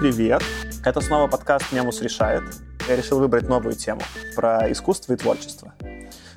Привет! 0.00 0.44
Это 0.84 1.00
снова 1.00 1.26
подкаст 1.26 1.72
«Немус 1.72 2.00
решает». 2.02 2.44
Я 2.88 2.94
решил 2.94 3.18
выбрать 3.18 3.48
новую 3.48 3.74
тему 3.74 4.00
про 4.36 4.70
искусство 4.70 5.14
и 5.14 5.16
творчество. 5.16 5.74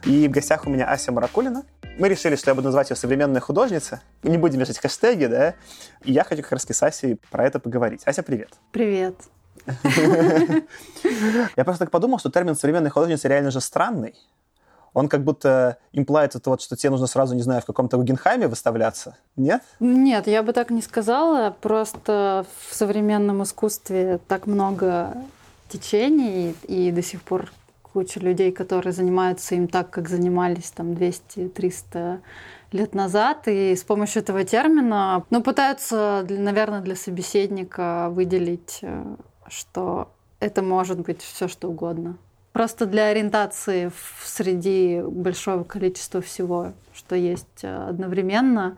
И 0.04 0.28
в 0.28 0.32
гостях 0.32 0.66
у 0.66 0.72
меня 0.72 0.88
Ася 0.88 1.12
Маракулина. 1.12 1.64
Мы 2.00 2.10
решили, 2.10 2.36
что 2.36 2.50
я 2.50 2.56
буду 2.56 2.70
называть 2.70 2.90
ее 2.90 2.96
современная 2.96 3.40
художница. 3.40 4.02
Не 4.24 4.40
будем 4.40 4.58
вешать 4.58 4.80
хэштеги, 4.80 5.26
да? 5.26 5.54
И 6.04 6.12
я 6.12 6.24
хочу 6.24 6.42
как 6.42 6.54
раз 6.54 6.66
с 6.68 6.84
Асей 6.84 7.20
про 7.30 7.46
это 7.46 7.60
поговорить. 7.60 8.02
Ася, 8.06 8.24
привет! 8.24 8.50
Привет! 8.72 9.16
Я 11.56 11.64
просто 11.64 11.86
так 11.86 11.92
подумал, 11.92 12.18
что 12.18 12.32
термин 12.32 12.56
современная 12.56 12.90
художница 12.90 13.28
реально 13.28 13.52
же 13.52 13.62
странный 13.62 14.16
он 14.94 15.08
как 15.08 15.24
будто 15.24 15.78
имплает 15.94 16.36
это 16.36 16.50
вот, 16.50 16.62
что 16.62 16.76
тебе 16.76 16.92
нужно 16.92 17.08
сразу, 17.08 17.36
не 17.36 17.42
знаю, 17.42 17.62
в 17.62 17.66
каком-то 17.66 17.98
Гугенхайме 17.98 18.48
выставляться. 18.48 19.18
Нет? 19.36 19.62
Нет, 19.80 20.28
я 20.28 20.44
бы 20.44 20.54
так 20.54 20.70
не 20.70 20.82
сказала. 20.82 21.56
Просто 21.62 22.46
в 22.68 22.76
современном 22.76 23.44
искусстве 23.44 24.20
так 24.28 24.48
много 24.48 25.16
течений, 25.70 26.56
и 26.68 26.92
до 26.92 27.02
сих 27.02 27.22
пор 27.22 27.52
куча 27.94 28.20
людей, 28.20 28.52
которые 28.52 28.94
занимаются 28.94 29.56
им 29.56 29.68
так, 29.68 29.90
как 29.90 30.10
занимались 30.10 30.72
там 30.72 30.92
200-300 30.92 32.20
лет 32.72 32.96
назад, 32.96 33.48
и 33.48 33.76
с 33.76 33.84
помощью 33.84 34.22
этого 34.22 34.44
термина, 34.44 35.26
ну, 35.30 35.44
пытаются, 35.44 36.26
наверное, 36.30 36.82
для 36.82 36.96
собеседника 36.96 38.10
выделить, 38.12 38.80
э, 38.82 39.16
что 39.48 40.10
это 40.40 40.62
может 40.62 41.00
быть 41.00 41.22
все 41.22 41.48
что 41.48 41.70
угодно. 41.70 42.18
Просто 42.54 42.86
для 42.86 43.08
ориентации 43.08 43.88
в 43.90 44.28
среди 44.28 45.02
большого 45.02 45.64
количества 45.64 46.22
всего, 46.22 46.74
что 46.94 47.16
есть 47.16 47.64
э, 47.64 47.88
одновременно, 47.90 48.78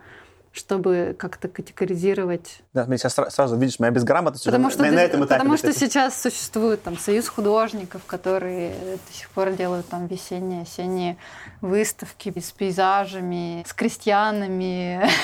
чтобы 0.52 1.16
как-то 1.18 1.48
категоризировать. 1.48 2.62
Да, 2.72 2.84
мне 2.86 2.96
сейчас 2.96 3.14
сразу 3.14 3.56
видишь, 3.56 3.80
моя 3.80 3.90
безграмотность 3.90 4.44
потому 4.44 4.68
уже 4.68 4.74
что, 4.74 4.84
на, 4.84 4.92
на 4.92 5.00
этом 5.00 5.24
этапе. 5.24 5.40
Потому 5.40 5.56
что 5.56 5.72
сейчас 5.72 6.20
существует 6.22 6.84
там 6.84 6.96
союз 6.96 7.26
художников, 7.26 8.02
которые 8.06 8.74
до 9.08 9.12
сих 9.12 9.28
пор 9.30 9.52
делают 9.52 9.88
там 9.88 10.06
весенние, 10.06 10.62
осенние 10.62 11.16
выставки 11.60 12.32
с 12.38 12.52
пейзажами, 12.52 13.64
с 13.66 13.72
крестьянами. 13.72 15.08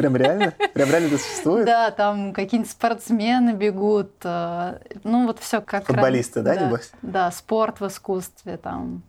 Прям 0.00 0.16
реально? 0.16 0.54
Прям 0.72 0.88
реально 0.88 1.06
это 1.08 1.18
существует? 1.18 1.66
Да, 1.66 1.90
там 1.90 2.32
какие-нибудь 2.32 2.70
спортсмены 2.70 3.50
бегут. 3.52 4.12
Э, 4.24 4.78
ну, 5.04 5.26
вот 5.26 5.40
все 5.40 5.60
как... 5.60 5.84
Футболисты, 5.84 6.40
да, 6.40 6.56
небось? 6.56 6.90
Да, 7.02 7.30
спорт 7.30 7.80
в 7.80 7.86
искусстве, 7.86 8.56
там, 8.56 9.02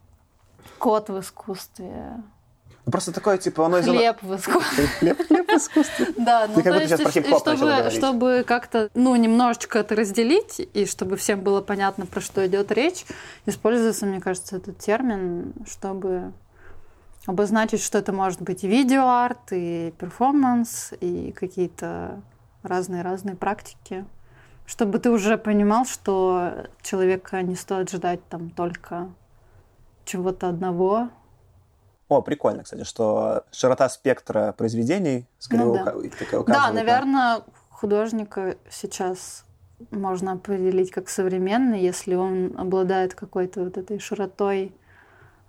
кот 0.79 1.07
в 1.07 1.17
искусстве. 1.21 2.21
Ну, 2.85 2.91
просто 2.91 3.13
такое, 3.13 3.37
типа, 3.37 3.67
оно... 3.67 3.81
Хлеб 3.81 4.21
в 4.21 4.35
искусстве. 4.35 4.87
Хлеб, 4.99 5.27
хлеб 5.27 5.49
в 5.49 5.55
искусстве. 5.55 6.07
Да, 6.17 6.49
ну, 6.53 6.61
то 6.61 6.75
есть, 6.75 6.93
чтобы, 7.09 7.89
чтобы 7.91 8.43
как-то, 8.45 8.89
ну, 8.93 9.15
немножечко 9.15 9.79
это 9.79 9.95
разделить, 9.95 10.59
и 10.73 10.85
чтобы 10.85 11.15
всем 11.15 11.39
было 11.39 11.61
понятно, 11.61 12.05
про 12.05 12.19
что 12.19 12.45
идет 12.45 12.69
речь, 12.73 13.05
используется, 13.45 14.05
мне 14.05 14.19
кажется, 14.19 14.57
этот 14.57 14.77
термин, 14.79 15.53
чтобы 15.65 16.33
обозначить, 17.25 17.81
что 17.81 17.97
это 17.97 18.11
может 18.13 18.41
быть 18.41 18.63
и 18.63 18.67
видеоарт, 18.67 19.51
и 19.51 19.93
перформанс, 19.97 20.93
и 20.99 21.31
какие-то 21.31 22.21
разные-разные 22.63 23.35
практики, 23.35 24.05
чтобы 24.65 24.99
ты 24.99 25.09
уже 25.09 25.37
понимал, 25.37 25.85
что 25.85 26.67
человека 26.81 27.41
не 27.41 27.55
стоит 27.55 27.91
ждать 27.91 28.27
там 28.27 28.49
только 28.49 29.09
чего-то 30.05 30.49
одного. 30.49 31.09
О, 32.07 32.21
прикольно, 32.21 32.63
кстати, 32.63 32.83
что 32.83 33.45
широта 33.51 33.87
спектра 33.89 34.53
произведений 34.57 35.27
скорее 35.39 35.65
ну, 35.65 35.73
да. 35.73 35.81
указывает. 35.81 36.47
Да, 36.47 36.71
наверное, 36.71 37.41
художника 37.69 38.57
сейчас 38.69 39.45
можно 39.89 40.33
определить 40.33 40.91
как 40.91 41.09
современный, 41.09 41.81
если 41.81 42.15
он 42.15 42.53
обладает 42.57 43.15
какой-то 43.15 43.63
вот 43.63 43.77
этой 43.77 43.99
широтой 43.99 44.73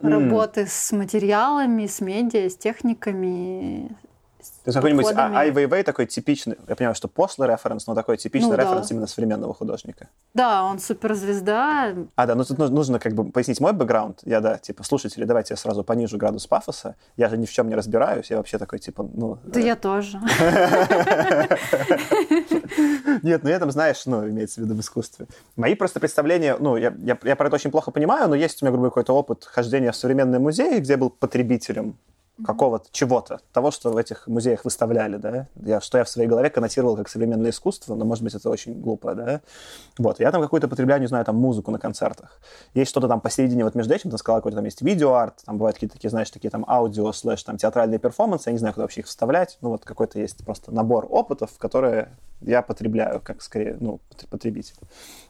работы 0.02 0.66
с 0.66 0.92
материалами, 0.92 1.86
с 1.86 2.00
медиа, 2.00 2.48
с 2.48 2.56
техниками, 2.56 3.88
то 4.64 4.68
есть 4.68 4.76
какой-нибудь 4.76 5.06
Ай 5.16 5.50
Вейвей 5.50 5.82
такой 5.82 6.06
типичный, 6.06 6.56
я 6.68 6.76
понимаю, 6.76 6.94
что 6.94 7.08
пошлый 7.08 7.48
референс, 7.48 7.88
но 7.88 7.96
такой 7.96 8.16
типичный 8.16 8.50
ну, 8.50 8.56
референс 8.56 8.88
да. 8.88 8.94
именно 8.94 9.08
современного 9.08 9.54
художника. 9.54 10.08
Да, 10.34 10.62
он 10.64 10.78
суперзвезда. 10.78 11.94
А, 12.14 12.26
да, 12.26 12.34
ну 12.36 12.44
тут 12.44 12.58
нужно 12.58 13.00
как 13.00 13.14
бы 13.14 13.24
пояснить 13.30 13.58
мой 13.60 13.72
бэкграунд. 13.72 14.20
Я, 14.24 14.40
да, 14.40 14.58
типа, 14.58 14.84
слушатели, 14.84 15.24
давайте 15.24 15.54
я 15.54 15.56
сразу 15.56 15.82
понижу 15.82 16.16
градус 16.16 16.46
пафоса. 16.46 16.94
Я 17.16 17.28
же 17.28 17.36
ни 17.38 17.46
в 17.46 17.50
чем 17.50 17.68
не 17.68 17.74
разбираюсь, 17.74 18.30
я 18.30 18.36
вообще 18.36 18.58
такой, 18.58 18.78
типа, 18.78 19.02
ну... 19.12 19.38
Да 19.44 19.58
э... 19.58 19.64
я 19.64 19.74
тоже. 19.74 20.20
Нет, 23.22 23.42
ну 23.42 23.50
я 23.50 23.58
там, 23.58 23.72
знаешь, 23.72 24.06
ну, 24.06 24.28
имеется 24.28 24.60
в 24.60 24.64
виду 24.64 24.74
в 24.74 24.80
искусстве. 24.80 25.26
Мои 25.56 25.74
просто 25.74 25.98
представления, 25.98 26.56
ну, 26.60 26.76
я, 26.76 26.94
я, 26.98 27.18
я 27.24 27.34
про 27.34 27.48
это 27.48 27.56
очень 27.56 27.72
плохо 27.72 27.90
понимаю, 27.90 28.28
но 28.28 28.36
есть 28.36 28.62
у 28.62 28.64
меня, 28.64 28.72
грубо 28.72 28.90
какой-то 28.90 29.12
опыт 29.12 29.44
хождения 29.44 29.90
в 29.90 29.96
современные 29.96 30.38
музеи, 30.38 30.78
где 30.78 30.96
был 30.96 31.10
потребителем 31.10 31.98
какого-то 32.44 32.87
чего-то, 32.93 33.41
того, 33.53 33.70
что 33.70 33.91
в 33.91 33.97
этих 33.97 34.26
музеях 34.26 34.65
выставляли, 34.65 35.16
да, 35.16 35.47
я, 35.56 35.81
что 35.81 35.98
я 35.98 36.04
в 36.04 36.09
своей 36.09 36.28
голове 36.28 36.50
коннотировал 36.50 36.97
как 36.97 37.09
современное 37.09 37.50
искусство, 37.50 37.94
но, 37.94 38.04
может 38.04 38.25
быть, 38.25 38.34
это 38.34 38.48
очень 38.48 38.81
глупо, 38.81 39.15
да, 39.15 39.41
вот, 39.98 40.19
я 40.19 40.32
там 40.32 40.42
какую-то 40.42 40.69
потребляю, 40.69 41.00
не 41.00 41.06
знаю, 41.06 41.25
там, 41.25 41.37
музыку 41.37 41.71
на 41.71 41.78
концертах, 41.78 42.41
есть 42.75 42.91
что-то 42.91 43.09
там 43.09 43.21
посередине 43.21 43.65
вот 43.65 43.75
между 43.75 43.94
этим, 43.94 44.10
ты 44.10 44.19
сказал, 44.19 44.38
какой-то 44.38 44.56
там 44.56 44.65
есть 44.65 44.82
видеоарт, 44.82 45.42
там 45.44 45.59
бывают 45.59 45.76
какие-то 45.76 45.97
такие, 45.97 46.10
знаешь, 46.10 46.31
такие 46.31 46.50
там 46.50 46.65
аудио 46.69 47.12
слэш, 47.12 47.42
там, 47.42 47.59
театральные 47.59 47.98
перформансы, 47.98 48.48
я 48.48 48.53
не 48.53 48.59
знаю, 48.59 48.75
куда 48.75 48.84
вообще 48.84 49.00
их 49.00 49.06
вставлять, 49.06 49.59
ну, 49.60 49.71
вот 49.71 49.84
какой-то 49.84 50.19
есть 50.19 50.44
просто 50.44 50.72
набор 50.72 51.06
опытов, 51.09 51.50
которые 51.59 52.16
я 52.44 52.62
потребляю, 52.62 53.21
как 53.21 53.42
скорее, 53.42 53.76
ну, 53.81 54.00
потребитель. 54.31 54.75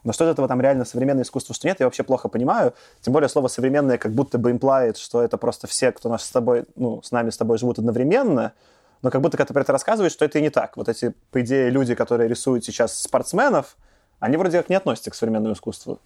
Но 0.03 0.13
что 0.13 0.25
из 0.25 0.29
этого 0.31 0.47
там 0.47 0.61
реально 0.61 0.85
современное 0.85 1.23
искусство, 1.23 1.53
что 1.55 1.67
нет, 1.67 1.79
я 1.79 1.85
вообще 1.85 2.03
плохо 2.03 2.27
понимаю. 2.27 2.73
Тем 3.01 3.13
более 3.13 3.29
слово 3.29 3.47
современное 3.47 3.97
как 3.97 4.13
будто 4.13 4.37
бы 4.37 4.51
имплает, 4.51 4.97
что 4.97 5.21
это 5.21 5.37
просто 5.37 5.67
все, 5.67 5.91
кто 5.91 6.09
наш 6.09 6.23
с 6.23 6.31
тобой, 6.31 6.65
ну, 6.75 6.92
с 7.01 7.11
нами 7.11 7.29
с 7.29 7.37
тобой 7.37 7.57
живут 7.57 7.79
одновременно, 7.79 8.53
но 9.01 9.11
как 9.11 9.21
будто, 9.21 9.37
когда 9.37 9.47
ты 9.47 9.53
про 9.53 9.61
это 9.61 9.71
рассказываешь, 9.71 10.13
что 10.13 10.25
это 10.25 10.39
и 10.39 10.41
не 10.41 10.49
так. 10.49 10.77
Вот 10.77 10.87
эти, 10.87 11.13
по 11.31 11.41
идее, 11.41 11.69
люди, 11.69 11.95
которые 11.95 12.29
рисуют 12.29 12.63
сейчас 12.63 13.01
спортсменов, 13.01 13.75
они 14.19 14.37
вроде 14.37 14.57
как 14.57 14.69
не 14.69 14.75
относятся 14.75 15.11
к 15.11 15.15
современному 15.15 15.55
искусству. 15.55 15.99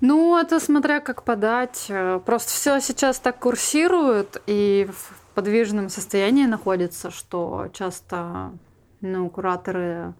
Ну, 0.00 0.38
это 0.38 0.60
смотря 0.60 1.00
как 1.00 1.24
подать. 1.24 1.90
Просто 2.24 2.52
все 2.52 2.80
сейчас 2.80 3.18
так 3.18 3.38
курсирует 3.38 4.40
и 4.46 4.88
в 4.92 5.34
подвижном 5.34 5.88
состоянии 5.88 6.46
находится, 6.46 7.10
что 7.10 7.68
часто 7.72 8.52
ну, 9.00 9.28
кураторы 9.28 10.14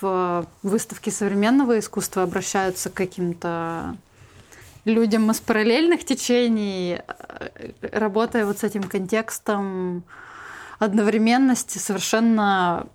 в 0.00 0.46
выставке 0.62 1.10
современного 1.10 1.78
искусства 1.78 2.22
обращаются 2.22 2.90
к 2.90 2.94
каким-то 2.94 3.96
людям 4.84 5.30
из 5.30 5.40
параллельных 5.40 6.04
течений, 6.04 6.98
э, 6.98 7.72
работая 7.92 8.46
вот 8.46 8.58
с 8.58 8.64
этим 8.64 8.82
контекстом 8.82 10.04
одновременности 10.78 11.78
совершенно 11.78 12.86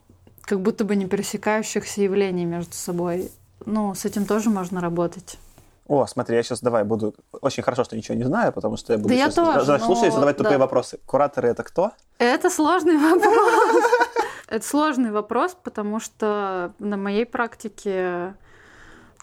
как 0.42 0.62
будто 0.62 0.84
бы 0.86 0.96
не 0.96 1.06
пересекающихся 1.06 2.02
явлений 2.02 2.46
между 2.46 2.74
собой. 2.74 3.31
Ну, 3.66 3.94
с 3.96 4.06
этим 4.06 4.26
тоже 4.26 4.50
можно 4.50 4.81
работать. 4.81 5.38
О, 5.88 6.06
смотри, 6.06 6.36
я 6.36 6.44
сейчас 6.44 6.59
давай 6.62 6.84
буду... 6.84 7.16
Очень 7.42 7.64
хорошо, 7.64 7.86
что 7.86 7.96
ничего 7.96 8.16
не 8.16 8.26
знаю, 8.26 8.52
потому 8.52 8.76
что 8.76 8.94
я 8.94 9.00
буду 9.00 9.09
да 9.09 9.16
сейчас 9.16 9.38
я 9.38 9.53
тоже, 9.53 9.80
слушать 9.80 10.08
и 10.08 10.12
задавать 10.12 10.38
тупые 10.38 10.58
да. 10.58 10.66
вопросы. 10.66 11.00
Кураторы— 11.06 11.47
это 11.50 11.64
кто? 11.64 11.92
Это 12.18 12.50
сложный 12.50 12.97
вопрос. 13.14 13.84
Это 14.50 14.66
сложный 14.66 15.11
вопрос, 15.11 15.56
потому 15.61 16.00
что 16.00 16.73
на 16.79 16.97
моей 16.97 17.26
практике 17.26 18.34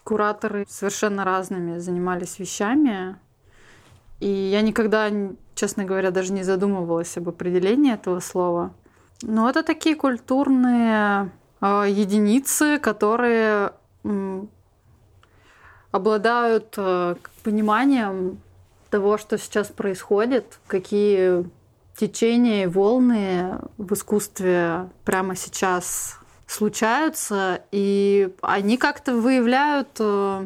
кураторы 0.05 0.65
совершенно 0.69 1.25
разными 1.25 1.79
занимались 1.79 2.39
вещами. 2.39 3.17
И 4.21 4.29
я 4.29 4.61
никогда, 4.61 5.11
честно 5.55 5.83
говоря, 5.83 6.11
даже 6.11 6.31
не 6.31 6.43
задумывалась 6.43 7.17
об 7.17 7.27
определении 7.27 7.93
этого 7.93 8.21
слова. 8.21 8.73
Но 9.23 9.49
это 9.49 9.63
такие 9.63 9.95
культурные 9.95 11.31
э, 11.59 11.85
единицы, 11.89 12.79
которые 12.79 13.73
э, 14.03 14.43
обладают 15.91 16.75
э, 16.77 17.15
пониманием 17.43 18.39
того, 18.91 19.17
что 19.17 19.37
сейчас 19.37 19.67
происходит, 19.67 20.59
какие 20.67 21.49
течения 21.97 22.63
и 22.63 22.67
волны 22.67 23.57
в 23.77 23.93
искусстве 23.93 24.89
прямо 25.03 25.35
сейчас 25.35 26.19
случаются, 26.47 27.61
и 27.71 28.29
они 28.41 28.77
как-то 28.77 29.15
выявляют, 29.15 29.89
э, 29.99 30.45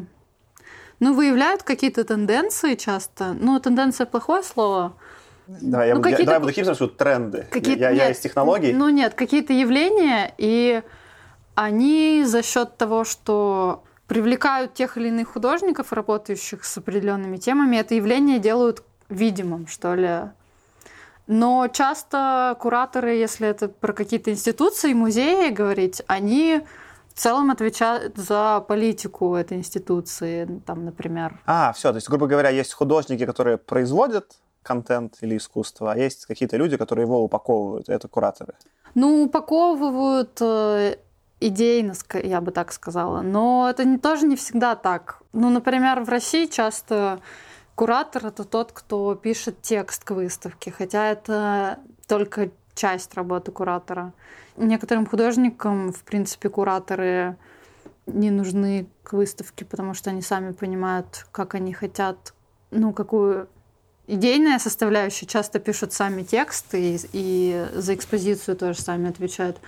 ну, 1.00 1.14
выявляют 1.14 1.62
какие-то 1.62 2.04
тенденции 2.04 2.74
часто. 2.74 3.34
Ну, 3.38 3.58
тенденция 3.60 4.06
плохое 4.06 4.42
слово. 4.42 4.94
Да, 5.46 5.84
я, 5.84 5.96
ну, 5.96 6.06
я, 6.06 6.16
давай 6.18 6.40
буду 6.40 6.52
хипсом, 6.52 6.74
что 6.74 6.86
тренды. 6.86 7.46
Какие 7.50 7.78
я, 7.78 7.90
я 7.90 8.10
из 8.10 8.18
технологий. 8.18 8.72
Ну 8.72 8.88
нет, 8.88 9.14
какие-то 9.14 9.52
явления, 9.52 10.32
и 10.38 10.82
они 11.56 12.22
за 12.24 12.42
счет 12.42 12.76
того, 12.76 13.04
что 13.04 13.82
привлекают 14.06 14.74
тех 14.74 14.96
или 14.96 15.08
иных 15.08 15.28
художников, 15.28 15.92
работающих 15.92 16.64
с 16.64 16.78
определенными 16.78 17.36
темами, 17.36 17.76
это 17.76 17.94
явление 17.94 18.38
делают 18.38 18.82
видимым, 19.08 19.66
что 19.66 19.94
ли. 19.94 20.30
Но 21.32 21.68
часто 21.68 22.56
кураторы, 22.58 23.14
если 23.14 23.46
это 23.46 23.68
про 23.68 23.92
какие-то 23.92 24.32
институции, 24.32 24.92
музеи 24.94 25.50
говорить, 25.50 26.02
они 26.08 26.62
в 27.14 27.20
целом 27.20 27.52
отвечает 27.52 28.16
за 28.16 28.64
политику 28.66 29.36
этой 29.36 29.56
институции, 29.56 30.60
там, 30.66 30.84
например. 30.84 31.40
А, 31.46 31.72
все, 31.72 31.90
то 31.90 31.98
есть, 31.98 32.08
грубо 32.08 32.26
говоря, 32.26 32.48
есть 32.48 32.72
художники, 32.72 33.24
которые 33.26 33.58
производят 33.58 34.32
контент 34.64 35.18
или 35.20 35.36
искусство, 35.36 35.92
а 35.92 35.96
есть 35.96 36.26
какие-то 36.26 36.56
люди, 36.56 36.76
которые 36.76 37.04
его 37.04 37.22
упаковывают, 37.22 37.88
это 37.88 38.08
кураторы. 38.08 38.54
Ну, 38.96 39.22
упаковывают 39.22 40.36
э, 40.40 40.96
идейно, 41.38 41.94
я 42.24 42.40
бы 42.40 42.50
так 42.50 42.72
сказала. 42.72 43.20
Но 43.20 43.68
это 43.70 43.84
не, 43.84 43.98
тоже 43.98 44.26
не 44.26 44.34
всегда 44.34 44.74
так. 44.74 45.22
Ну, 45.32 45.48
например, 45.48 46.00
в 46.00 46.08
России 46.08 46.46
часто 46.46 47.20
куратор 47.80 48.26
это 48.26 48.44
тот, 48.44 48.72
кто 48.72 49.14
пишет 49.14 49.62
текст 49.62 50.04
к 50.04 50.10
выставке, 50.10 50.70
хотя 50.70 51.10
это 51.10 51.78
только 52.06 52.50
часть 52.74 53.14
работы 53.14 53.52
куратора. 53.52 54.12
Некоторым 54.58 55.06
художникам, 55.06 55.90
в 55.90 56.02
принципе, 56.02 56.50
кураторы 56.50 57.38
не 58.04 58.30
нужны 58.30 58.86
к 59.02 59.14
выставке, 59.14 59.64
потому 59.64 59.94
что 59.94 60.10
они 60.10 60.20
сами 60.20 60.52
понимают, 60.52 61.26
как 61.32 61.54
они 61.54 61.72
хотят, 61.72 62.34
ну, 62.70 62.92
какую 62.92 63.48
идейная 64.06 64.58
составляющая. 64.58 65.24
Часто 65.24 65.58
пишут 65.58 65.94
сами 65.94 66.22
тексты 66.22 66.96
и, 66.96 67.00
и 67.14 67.66
за 67.72 67.94
экспозицию 67.94 68.58
тоже 68.58 68.78
сами 68.78 69.08
отвечают. 69.08 69.58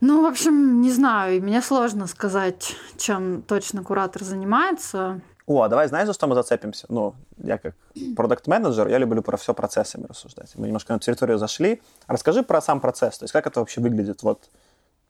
Ну, 0.00 0.22
в 0.22 0.24
общем, 0.24 0.80
не 0.80 0.90
знаю, 0.90 1.36
и 1.36 1.40
мне 1.40 1.60
сложно 1.60 2.06
сказать, 2.06 2.76
чем 2.96 3.42
точно 3.42 3.82
куратор 3.82 4.24
занимается. 4.24 5.20
О, 5.46 5.62
а 5.62 5.68
давай 5.68 5.88
знаешь, 5.88 6.06
за 6.06 6.14
что 6.14 6.26
мы 6.26 6.34
зацепимся? 6.34 6.86
Ну, 6.88 7.14
я 7.36 7.58
как 7.58 7.74
продукт-менеджер, 8.16 8.88
я 8.88 8.98
люблю 8.98 9.22
про 9.22 9.36
все 9.36 9.52
процессами 9.52 10.06
рассуждать. 10.08 10.52
Мы 10.54 10.66
немножко 10.66 10.92
на 10.94 10.98
территорию 10.98 11.38
зашли. 11.38 11.82
Расскажи 12.06 12.42
про 12.42 12.62
сам 12.62 12.80
процесс, 12.80 13.18
то 13.18 13.24
есть 13.24 13.32
как 13.32 13.46
это 13.46 13.60
вообще 13.60 13.80
выглядит. 13.82 14.22
Вот 14.22 14.48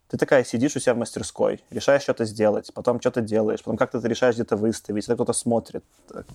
ты 0.08 0.18
такая 0.18 0.44
сидишь 0.44 0.76
у 0.76 0.80
себя 0.80 0.94
в 0.94 0.98
мастерской, 0.98 1.62
решаешь 1.70 2.02
что-то 2.02 2.24
сделать, 2.24 2.72
потом 2.74 3.00
что-то 3.00 3.20
делаешь, 3.20 3.62
потом 3.62 3.76
как-то 3.76 4.00
ты 4.00 4.08
решаешь 4.08 4.34
где-то 4.34 4.56
выставить, 4.56 5.04
это 5.04 5.14
кто-то 5.14 5.32
смотрит. 5.32 5.84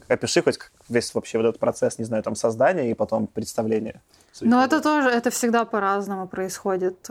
Опиши 0.07 0.42
хоть 0.42 0.60
весь 0.90 1.13
вообще 1.13 1.38
вот 1.38 1.48
этот 1.48 1.60
процесс, 1.60 2.00
не 2.00 2.06
знаю, 2.06 2.24
там 2.24 2.36
создания 2.36 2.90
и 2.90 2.94
потом 2.94 3.28
представления. 3.28 4.02
Ну, 4.42 4.60
это 4.62 4.81
тоже, 4.81 5.10
это 5.10 5.30
всегда 5.30 5.66
по-разному 5.66 6.28
происходит. 6.28 7.10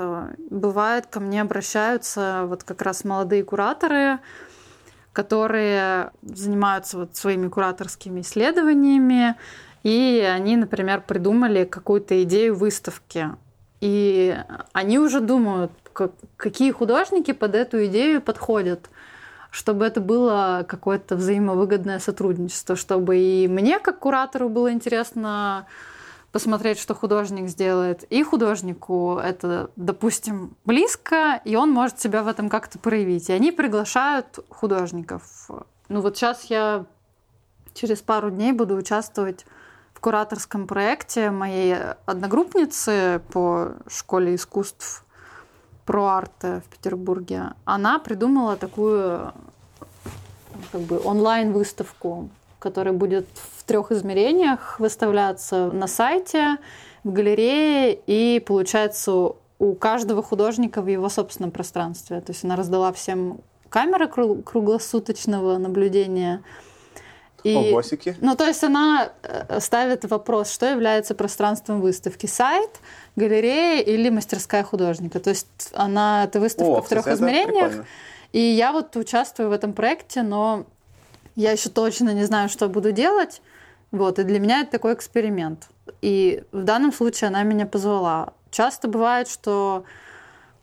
Бывает, 0.50 1.06
ко 1.06 1.20
мне 1.20 1.42
обращаются 1.42 2.44
вот 2.46 2.64
как 2.64 2.82
раз 2.82 3.04
молодые 3.04 3.44
кураторы, 3.44 4.18
которые 5.18 6.12
занимаются 6.22 6.96
вот 6.96 7.16
своими 7.16 7.48
кураторскими 7.48 8.20
исследованиями, 8.20 9.34
и 9.82 10.24
они, 10.32 10.56
например, 10.56 11.02
придумали 11.04 11.64
какую-то 11.64 12.22
идею 12.22 12.54
выставки. 12.54 13.30
И 13.80 14.38
они 14.72 15.00
уже 15.00 15.20
думают, 15.20 15.72
какие 16.36 16.70
художники 16.70 17.32
под 17.32 17.56
эту 17.56 17.84
идею 17.86 18.22
подходят, 18.22 18.90
чтобы 19.50 19.86
это 19.86 20.00
было 20.00 20.64
какое-то 20.68 21.16
взаимовыгодное 21.16 21.98
сотрудничество, 21.98 22.76
чтобы 22.76 23.18
и 23.18 23.48
мне, 23.48 23.80
как 23.80 23.98
куратору, 23.98 24.48
было 24.48 24.72
интересно 24.72 25.66
посмотреть, 26.38 26.78
что 26.78 26.94
художник 26.94 27.48
сделает, 27.48 28.04
и 28.04 28.22
художнику 28.22 29.18
это, 29.18 29.72
допустим, 29.74 30.54
близко, 30.64 31.40
и 31.44 31.56
он 31.56 31.72
может 31.72 31.98
себя 31.98 32.22
в 32.22 32.28
этом 32.28 32.48
как-то 32.48 32.78
проявить. 32.78 33.28
И 33.28 33.32
они 33.32 33.50
приглашают 33.50 34.38
художников. 34.48 35.50
Ну 35.88 36.00
вот 36.00 36.16
сейчас 36.16 36.44
я 36.44 36.86
через 37.74 38.02
пару 38.02 38.30
дней 38.30 38.52
буду 38.52 38.76
участвовать 38.76 39.46
в 39.92 39.98
кураторском 39.98 40.68
проекте 40.68 41.32
моей 41.32 41.74
одногруппницы 42.06 43.20
по 43.32 43.72
школе 43.88 44.36
искусств 44.36 45.04
про 45.86 46.18
арт 46.18 46.44
в 46.44 46.62
Петербурге. 46.70 47.54
Она 47.64 47.98
придумала 47.98 48.56
такую 48.56 49.32
как 50.70 50.82
бы 50.82 51.00
онлайн-выставку, 51.04 52.28
которая 52.58 52.94
будет 52.94 53.26
в 53.56 53.64
трех 53.64 53.92
измерениях 53.92 54.80
выставляться 54.80 55.70
на 55.72 55.86
сайте, 55.86 56.58
в 57.04 57.12
галерее, 57.12 57.98
и 58.06 58.40
получается 58.40 59.32
у 59.58 59.74
каждого 59.74 60.22
художника 60.22 60.82
в 60.82 60.86
его 60.86 61.08
собственном 61.08 61.50
пространстве. 61.50 62.20
То 62.20 62.32
есть 62.32 62.44
она 62.44 62.56
раздала 62.56 62.92
всем 62.92 63.40
камеры 63.68 64.08
круглосуточного 64.08 65.58
наблюдения, 65.58 66.42
и, 67.44 67.54
Огосики. 67.54 68.16
Ну, 68.20 68.34
то 68.34 68.46
есть 68.46 68.64
она 68.64 69.12
э, 69.22 69.60
ставит 69.60 70.04
вопрос, 70.04 70.52
что 70.52 70.66
является 70.66 71.14
пространством 71.14 71.80
выставки. 71.80 72.26
Сайт, 72.26 72.80
галерея 73.14 73.80
или 73.80 74.10
мастерская 74.10 74.64
художника. 74.64 75.20
То 75.20 75.30
есть 75.30 75.46
она, 75.72 76.24
это 76.24 76.40
выставка 76.40 76.78
О, 76.78 76.82
в 76.82 76.88
трех 76.88 77.06
измерениях. 77.06 77.84
И 78.32 78.40
я 78.40 78.72
вот 78.72 78.96
участвую 78.96 79.50
в 79.50 79.52
этом 79.52 79.72
проекте, 79.72 80.22
но 80.22 80.66
я 81.38 81.52
еще 81.52 81.68
точно 81.70 82.12
не 82.14 82.24
знаю, 82.24 82.48
что 82.48 82.68
буду 82.68 82.90
делать. 82.90 83.42
Вот, 83.92 84.18
и 84.18 84.24
для 84.24 84.40
меня 84.40 84.62
это 84.62 84.72
такой 84.72 84.94
эксперимент. 84.94 85.68
И 86.02 86.42
в 86.50 86.64
данном 86.64 86.92
случае 86.92 87.28
она 87.28 87.44
меня 87.44 87.64
позвала. 87.64 88.34
Часто 88.50 88.88
бывает, 88.88 89.28
что 89.28 89.84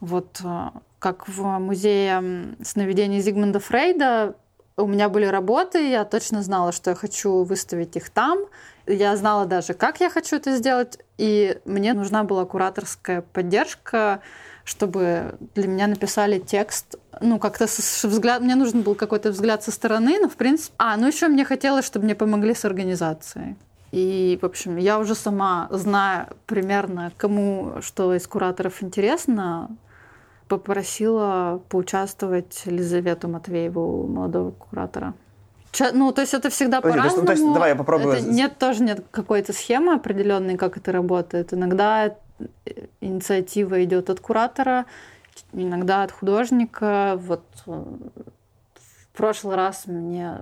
вот 0.02 0.42
э, 0.44 0.70
как 1.00 1.30
в 1.30 1.44
музее 1.60 2.56
сновидений 2.62 3.22
Зигмунда 3.22 3.62
Фрейда 3.62 4.36
у 4.76 4.86
меня 4.86 5.08
были 5.08 5.26
работы, 5.26 5.90
я 5.90 6.04
точно 6.04 6.42
знала, 6.42 6.74
что 6.74 6.90
я 6.90 6.96
хочу 6.98 7.44
выставить 7.44 7.96
их 7.96 8.10
там. 8.10 8.40
Я 8.86 9.16
знала 9.16 9.46
даже, 9.46 9.74
как 9.74 10.02
я 10.02 10.10
хочу 10.10 10.36
это 10.36 10.58
сделать, 10.58 11.00
и 11.18 11.58
мне 11.64 11.94
нужна 11.94 12.26
была 12.26 12.44
кураторская 12.44 13.22
поддержка, 13.22 14.20
чтобы 14.66 15.36
для 15.54 15.68
меня 15.68 15.88
написали 15.88 16.40
текст. 16.40 16.96
Ну, 17.22 17.40
как-то 17.40 17.66
взгляд... 17.66 18.42
Мне 18.42 18.56
нужен 18.56 18.82
был 18.82 18.96
какой-то 18.96 19.30
взгляд 19.30 19.64
со 19.64 19.72
стороны, 19.72 20.20
но 20.20 20.28
в 20.28 20.36
принципе... 20.36 20.74
А, 20.78 20.98
ну 20.98 21.08
еще 21.08 21.28
мне 21.28 21.46
хотелось, 21.46 21.86
чтобы 21.86 22.06
мне 22.06 22.16
помогли 22.16 22.54
с 22.54 22.66
организацией. 22.66 23.56
И, 23.92 24.38
в 24.42 24.46
общем, 24.46 24.78
я 24.78 25.00
уже 25.00 25.16
сама 25.16 25.68
знаю 25.70 26.28
примерно, 26.48 27.12
кому 27.16 27.76
что 27.82 28.14
из 28.16 28.28
кураторов 28.28 28.82
интересно, 28.82 29.70
попросила 30.48 31.62
поучаствовать 31.70 32.64
Елизавету 32.66 33.28
Матвееву, 33.28 34.08
молодого 34.08 34.52
куратора. 34.52 35.14
Ну, 35.94 36.12
то 36.12 36.22
есть 36.22 36.34
это 36.34 36.50
всегда 36.50 36.78
ну, 36.78 36.90
по-разному. 36.90 37.28
Ну, 37.38 37.54
давай 37.54 37.70
я 37.72 37.76
попробую. 37.76 38.16
Это 38.16 38.26
нет, 38.26 38.58
тоже 38.58 38.82
нет 38.82 39.06
какой-то 39.12 39.54
схемы 39.54 39.94
определенной, 39.94 40.58
как 40.58 40.78
это 40.78 40.92
работает. 40.92 41.54
Иногда 41.54 42.16
инициатива 43.02 43.84
идет 43.84 44.10
от 44.10 44.20
куратора, 44.20 44.86
иногда 45.54 46.04
от 46.04 46.12
художника. 46.12 47.18
Вот 47.18 47.44
э, 47.68 47.72
в 47.72 49.18
прошлый 49.18 49.56
раз 49.56 49.88
мне 49.88 50.40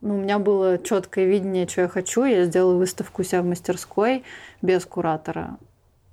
ну, 0.00 0.16
у 0.16 0.20
меня 0.20 0.38
было 0.38 0.78
четкое 0.78 1.26
видение, 1.26 1.66
что 1.68 1.82
я 1.82 1.88
хочу. 1.88 2.24
Я 2.24 2.44
сделала 2.44 2.76
выставку 2.76 3.22
у 3.22 3.24
себя 3.24 3.42
в 3.42 3.46
мастерской 3.46 4.24
без 4.62 4.84
куратора. 4.84 5.58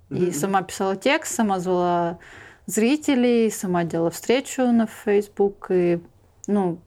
Mm-hmm. 0.09 0.25
И 0.27 0.31
сама 0.31 0.61
писала 0.61 0.95
текст, 0.95 1.35
сама 1.35 1.59
звала 1.59 2.19
зрителей, 2.65 3.51
сама 3.51 3.83
делала 3.83 4.11
встречу 4.11 4.63
на 4.71 4.87
Facebook. 4.87 5.67
И, 5.69 5.99
ну, 6.47 6.79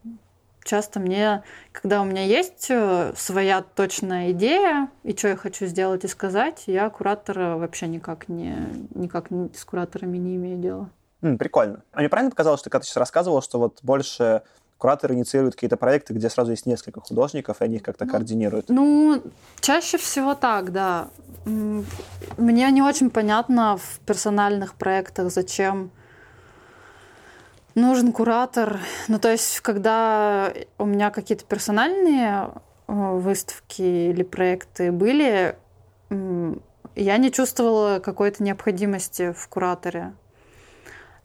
часто 0.69 1.01
мне, 1.01 1.43
когда 1.73 2.03
у 2.03 2.05
меня 2.05 2.25
есть 2.25 2.67
э, 2.71 3.13
своя 3.17 3.63
точная 3.63 4.33
идея, 4.33 4.89
и 5.03 5.17
что 5.17 5.29
я 5.29 5.37
хочу 5.37 5.67
сделать 5.67 6.05
и 6.05 6.09
сказать, 6.09 6.65
я 6.67 6.89
куратора 6.91 7.57
вообще 7.57 7.89
никак 7.89 8.29
не, 8.29 8.55
никак 8.95 9.29
с 9.57 9.65
кураторами 9.65 10.19
не 10.19 10.37
имею 10.37 10.59
дела. 10.59 10.91
Mm, 11.23 11.39
прикольно. 11.39 11.83
А 11.93 12.01
мне 12.01 12.09
правильно 12.09 12.31
показалось, 12.31 12.61
что 12.61 12.71
когда 12.71 12.83
ты 12.83 12.87
сейчас 12.87 12.99
рассказывал, 12.99 13.43
что 13.43 13.59
вот 13.59 13.79
больше 13.83 14.43
кураторы 14.77 15.15
инициируют 15.15 15.55
какие-то 15.55 15.77
проекты, 15.77 16.13
где 16.13 16.31
сразу 16.31 16.53
есть 16.53 16.67
несколько 16.67 17.01
художников, 17.01 17.61
и 17.61 17.65
они 17.65 17.77
их 17.77 17.83
как-то 17.83 18.05
ну, 18.05 18.11
координируют? 18.13 18.69
Ну, 18.69 19.23
чаще 19.61 19.99
всего 19.99 20.35
так, 20.35 20.73
да. 20.73 21.09
Мне 21.45 22.71
не 22.71 22.83
очень 22.83 23.11
понятно 23.11 23.79
в 23.79 24.01
персональных 24.07 24.75
проектах, 24.75 25.33
зачем 25.33 25.91
нужен 27.79 28.13
куратор. 28.13 28.79
Ну, 29.09 29.19
то 29.19 29.31
есть, 29.31 29.61
когда 29.61 30.53
у 30.79 30.85
меня 30.85 31.11
какие-то 31.11 31.45
персональные 31.45 32.51
э, 32.87 32.93
выставки 32.93 33.83
или 33.83 34.23
проекты 34.23 34.93
были, 34.93 35.57
я 36.95 37.17
не 37.17 37.31
чувствовала 37.31 38.01
какой-то 38.01 38.43
необходимости 38.43 39.33
в 39.33 39.49
кураторе. 39.49 40.13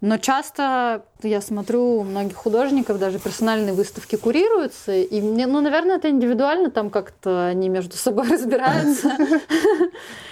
Но 0.03 0.17
часто 0.17 1.05
я 1.21 1.39
смотрю, 1.39 1.99
у 1.99 2.03
многих 2.03 2.35
художников 2.35 2.99
даже 2.99 3.19
персональные 3.19 3.71
выставки 3.71 4.17
курируются, 4.17 4.91
и 4.91 5.21
мне, 5.21 5.47
ну, 5.47 5.61
наверное, 5.61 5.95
это 5.95 6.09
индивидуально, 6.09 6.71
там 6.71 6.89
как-то 6.89 7.47
они 7.47 7.69
между 7.69 7.95
собой 7.95 8.27
разбираются. 8.29 9.15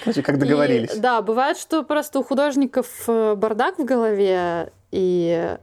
Короче, 0.03 0.23
как 0.23 0.39
договорились. 0.39 0.93
И, 0.93 0.99
да, 0.99 1.21
бывает, 1.21 1.57
что 1.57 1.83
просто 1.83 2.19
у 2.19 2.23
художников 2.23 2.87
э, 3.07 3.35
бардак 3.35 3.79
в 3.79 3.85
голове, 3.85 4.73
и 4.91 5.55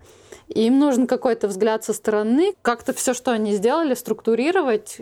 им 0.48 0.78
нужен 0.78 1.06
какой-то 1.06 1.48
взгляд 1.48 1.84
со 1.84 1.92
стороны, 1.92 2.54
как-то 2.62 2.92
все, 2.92 3.14
что 3.14 3.30
они 3.32 3.52
сделали, 3.54 3.94
структурировать, 3.94 5.00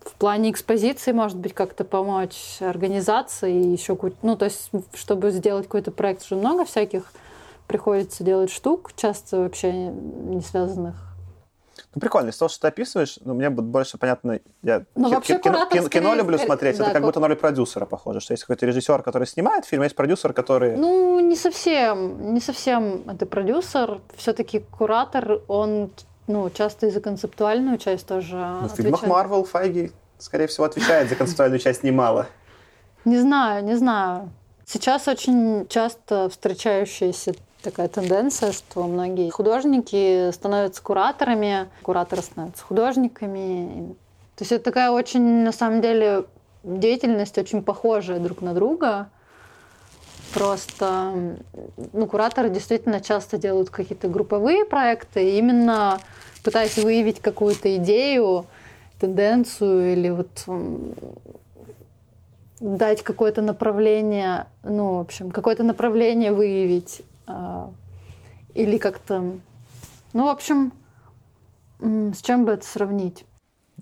в 0.00 0.14
плане 0.14 0.50
экспозиции, 0.50 1.12
может 1.12 1.36
быть, 1.36 1.54
как-то 1.54 1.84
помочь 1.84 2.56
организации, 2.60 3.72
еще, 3.72 3.96
ну, 4.22 4.36
то 4.36 4.46
есть, 4.46 4.70
чтобы 4.94 5.30
сделать 5.30 5.66
какой-то 5.66 5.90
проект, 5.90 6.24
уже 6.24 6.36
много 6.36 6.64
всяких 6.64 7.12
приходится 7.66 8.24
делать 8.24 8.50
штук, 8.50 8.92
часто 8.96 9.38
вообще 9.38 9.72
не 9.72 10.40
связанных 10.40 11.09
ну, 11.94 12.00
прикольно. 12.00 12.28
Из 12.30 12.36
того, 12.36 12.48
что 12.48 12.60
ты 12.62 12.68
описываешь, 12.68 13.18
ну, 13.24 13.34
мне 13.34 13.50
будет 13.50 13.66
больше 13.66 13.98
понятно... 13.98 14.38
Я 14.62 14.84
ну, 14.94 15.08
ки- 15.08 15.14
вообще 15.14 15.38
кино, 15.38 15.66
кино, 15.66 15.88
кино 15.88 16.14
люблю 16.14 16.36
скорее, 16.36 16.46
смотреть. 16.46 16.78
да, 16.78 16.84
это 16.84 16.92
как 16.92 17.02
ку- 17.02 17.06
будто 17.08 17.20
на 17.20 17.26
роль 17.26 17.36
продюсера 17.36 17.84
похоже, 17.84 18.20
что 18.20 18.32
есть 18.32 18.44
какой-то 18.44 18.64
режиссер, 18.66 19.02
который 19.02 19.26
снимает 19.26 19.64
фильм, 19.64 19.82
а 19.82 19.84
есть 19.86 19.96
продюсер, 19.96 20.32
который... 20.32 20.76
Ну, 20.76 21.18
не 21.18 21.34
совсем. 21.34 22.32
Не 22.32 22.40
совсем 22.40 23.02
это 23.08 23.26
продюсер. 23.26 24.00
Все-таки 24.16 24.60
куратор, 24.60 25.40
он 25.48 25.90
ну, 26.28 26.48
часто 26.50 26.86
и 26.86 26.90
за 26.90 27.00
концептуальную 27.00 27.76
часть 27.78 28.06
тоже 28.06 28.36
Ну, 28.36 28.68
в 28.68 28.72
фильмах. 28.72 29.04
Марвел 29.06 29.44
Файги, 29.44 29.90
скорее 30.18 30.46
всего, 30.46 30.66
отвечает 30.66 31.08
за 31.08 31.16
концептуальную 31.16 31.58
часть 31.58 31.82
немало. 31.82 32.26
Не 33.04 33.18
знаю, 33.18 33.64
не 33.64 33.74
знаю. 33.76 34.30
Сейчас 34.64 35.08
очень 35.08 35.66
часто 35.68 36.28
встречающаяся 36.28 37.34
такая 37.62 37.88
тенденция, 37.88 38.52
что 38.52 38.84
многие 38.84 39.30
художники 39.30 40.30
становятся 40.30 40.82
кураторами, 40.82 41.68
кураторы 41.82 42.22
становятся 42.22 42.64
художниками. 42.64 43.94
То 44.36 44.42
есть 44.42 44.52
это 44.52 44.64
такая 44.64 44.90
очень, 44.90 45.44
на 45.44 45.52
самом 45.52 45.80
деле, 45.80 46.24
деятельность 46.62 47.36
очень 47.38 47.62
похожая 47.62 48.18
друг 48.18 48.40
на 48.42 48.54
друга. 48.54 49.08
Просто 50.32 51.36
ну, 51.92 52.06
кураторы 52.06 52.50
действительно 52.50 53.00
часто 53.00 53.36
делают 53.36 53.70
какие-то 53.70 54.08
групповые 54.08 54.64
проекты, 54.64 55.36
именно 55.36 55.98
пытаясь 56.44 56.76
выявить 56.76 57.20
какую-то 57.20 57.76
идею, 57.76 58.46
тенденцию 59.00 59.92
или 59.92 60.10
вот 60.10 60.28
дать 62.60 63.02
какое-то 63.02 63.42
направление, 63.42 64.46
ну, 64.62 64.98
в 64.98 65.00
общем, 65.00 65.30
какое-то 65.30 65.64
направление 65.64 66.32
выявить 66.32 67.02
или 68.54 68.78
как-то, 68.78 69.38
ну, 70.12 70.24
в 70.24 70.28
общем, 70.28 70.72
с 71.80 72.20
чем 72.22 72.44
бы 72.44 72.52
это 72.52 72.66
сравнить? 72.66 73.24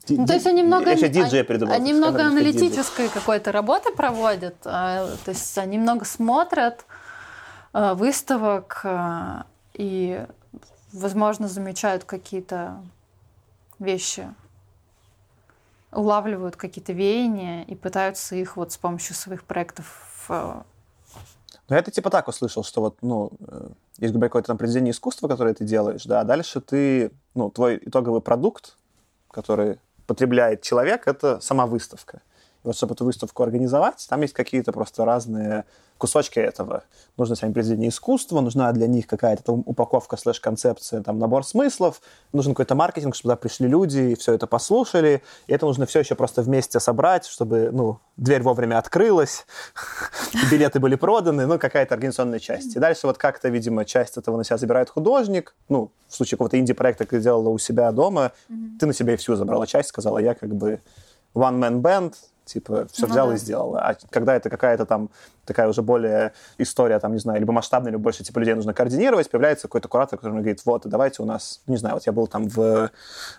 Ну, 0.09 0.27
то 0.27 0.35
есть 0.35 0.47
они 0.47 0.63
много, 0.63 0.93
еще 0.93 1.09
диджея 1.09 1.41
они- 1.41 1.43
придумал. 1.43 1.75
Они 1.75 1.93
много 1.93 2.19
диджей. 2.19 2.29
аналитической 2.31 3.09
какой-то 3.09 3.51
работы 3.51 3.93
проводят. 3.93 4.55
а, 4.65 5.09
То 5.25 5.31
есть 5.33 5.59
они 5.59 5.79
много 5.79 6.05
смотрят 6.05 6.85
а, 7.73 7.95
выставок 7.95 8.81
а, 8.85 9.47
и, 9.75 10.25
возможно, 10.93 11.49
замечают 11.49 12.05
какие-то 12.05 12.81
вещи, 13.81 14.33
улавливают 15.93 16.57
какие-то 16.57 16.93
веяния 16.93 17.65
и 17.65 17.75
пытаются 17.75 18.37
их 18.37 18.57
вот 18.57 18.73
с 18.73 18.77
помощью 18.77 19.15
своих 19.17 19.43
проектов 19.45 20.31
а, 21.69 21.75
Ну, 21.75 21.77
это 21.77 21.91
типа 21.91 22.11
так 22.11 22.29
услышал, 22.29 22.65
что 22.65 22.81
вот, 22.81 22.97
ну, 23.03 23.31
э, 23.47 23.69
есть 23.99 24.15
какое-то 24.19 24.49
там 24.49 24.59
произведение 24.59 24.93
искусства, 24.93 25.29
которое 25.29 25.55
ты 25.55 25.65
делаешь, 25.65 26.05
да, 26.05 26.21
а 26.21 26.25
дальше 26.25 26.61
ты, 26.61 27.11
ну, 27.35 27.51
твой 27.51 27.77
итоговый 27.77 28.21
продукт, 28.21 28.77
который 29.31 29.79
потребляет 30.07 30.63
человек, 30.63 31.07
это 31.07 31.41
сама 31.41 31.67
выставка. 31.67 32.23
И 32.65 32.67
вот 32.67 32.77
чтобы 32.77 32.95
эту 32.95 33.05
выставку 33.05 33.43
организовать, 33.43 34.07
там 34.09 34.23
есть 34.23 34.35
какие-то 34.35 34.73
просто 34.73 35.05
разные 35.05 35.65
кусочки 35.99 36.39
этого. 36.39 36.85
Нужно 37.17 37.35
сами 37.35 37.53
произведение 37.53 37.91
искусства, 37.91 38.41
нужна 38.41 38.73
для 38.73 38.87
них 38.87 39.07
какая-то 39.07 39.53
упаковка 39.53 40.17
слэш-концепция, 40.17 41.03
там 41.03 41.19
набор 41.19 41.45
смыслов, 41.45 42.01
нужен 42.33 42.55
какой-то 42.55 42.75
маркетинг, 42.75 43.15
чтобы 43.15 43.35
туда 43.35 43.37
пришли 43.37 43.69
люди 43.69 43.99
и 43.99 44.15
все 44.15 44.33
это 44.33 44.47
послушали. 44.47 45.23
И 45.49 45.53
это 45.53 45.67
нужно 45.67 45.87
все 45.87 46.01
еще 46.01 46.15
просто 46.15 46.43
вместе 46.43 46.81
собрать, 46.81 47.27
чтобы, 47.27 47.71
ну, 47.73 47.99
дверь 48.17 48.43
вовремя 48.43 48.79
открылась, 48.79 49.45
билеты 50.51 50.79
были 50.81 50.95
проданы, 50.95 51.47
ну, 51.47 51.59
какая-то 51.59 51.95
организационная 51.95 52.39
часть. 52.39 52.77
И 52.77 52.79
дальше 52.79 53.07
вот 53.07 53.19
как-то, 53.19 53.49
видимо, 53.49 53.85
часть 53.85 54.17
этого 54.17 54.37
на 54.37 54.45
себя 54.45 54.57
забирает 54.57 54.89
художник. 54.89 55.55
Ну, 55.69 55.91
в 56.07 56.15
случае 56.15 56.37
какого-то 56.37 56.59
инди-проекта, 56.59 57.05
который 57.05 57.23
делала 57.23 57.49
у 57.49 57.59
себя 57.59 57.91
дома, 57.93 58.33
ты 58.79 58.87
на 58.87 58.95
себя 58.95 59.15
и 59.15 59.17
всю 59.17 59.35
забрала 59.35 59.67
часть, 59.67 59.89
сказала, 59.89 60.19
я 60.19 60.35
как 60.35 60.55
бы 60.55 60.81
one-man 61.35 61.81
band, 61.81 62.15
типа, 62.49 62.87
все 62.93 63.07
Ну 63.07 63.13
взяла 63.13 63.29
да. 63.31 63.35
и 63.35 63.39
сделала. 63.39 63.81
А 63.81 63.97
когда 64.11 64.35
это 64.35 64.51
какая-то 64.51 64.87
там 64.87 65.11
такая 65.45 65.69
уже 65.69 65.81
более 65.81 66.33
история, 66.59 66.99
там, 66.99 67.13
не 67.13 67.19
знаю, 67.21 67.41
либо 67.41 67.53
масштабная, 67.53 67.91
либо 67.93 68.03
больше 68.03 68.23
типа 68.23 68.39
людей 68.39 68.55
нужно 68.55 68.75
координировать, 68.75 69.31
появляется 69.31 69.67
какой-то 69.69 69.89
куратор, 69.89 70.19
который 70.19 70.35
говорит, 70.41 70.61
вот, 70.67 70.87
давайте 70.87 71.23
у 71.23 71.25
нас, 71.25 71.63
не 71.67 71.77
знаю, 71.79 71.95
вот 71.97 72.05
я 72.07 72.13
был 72.13 72.27
там 72.27 72.49
в, 72.49 72.91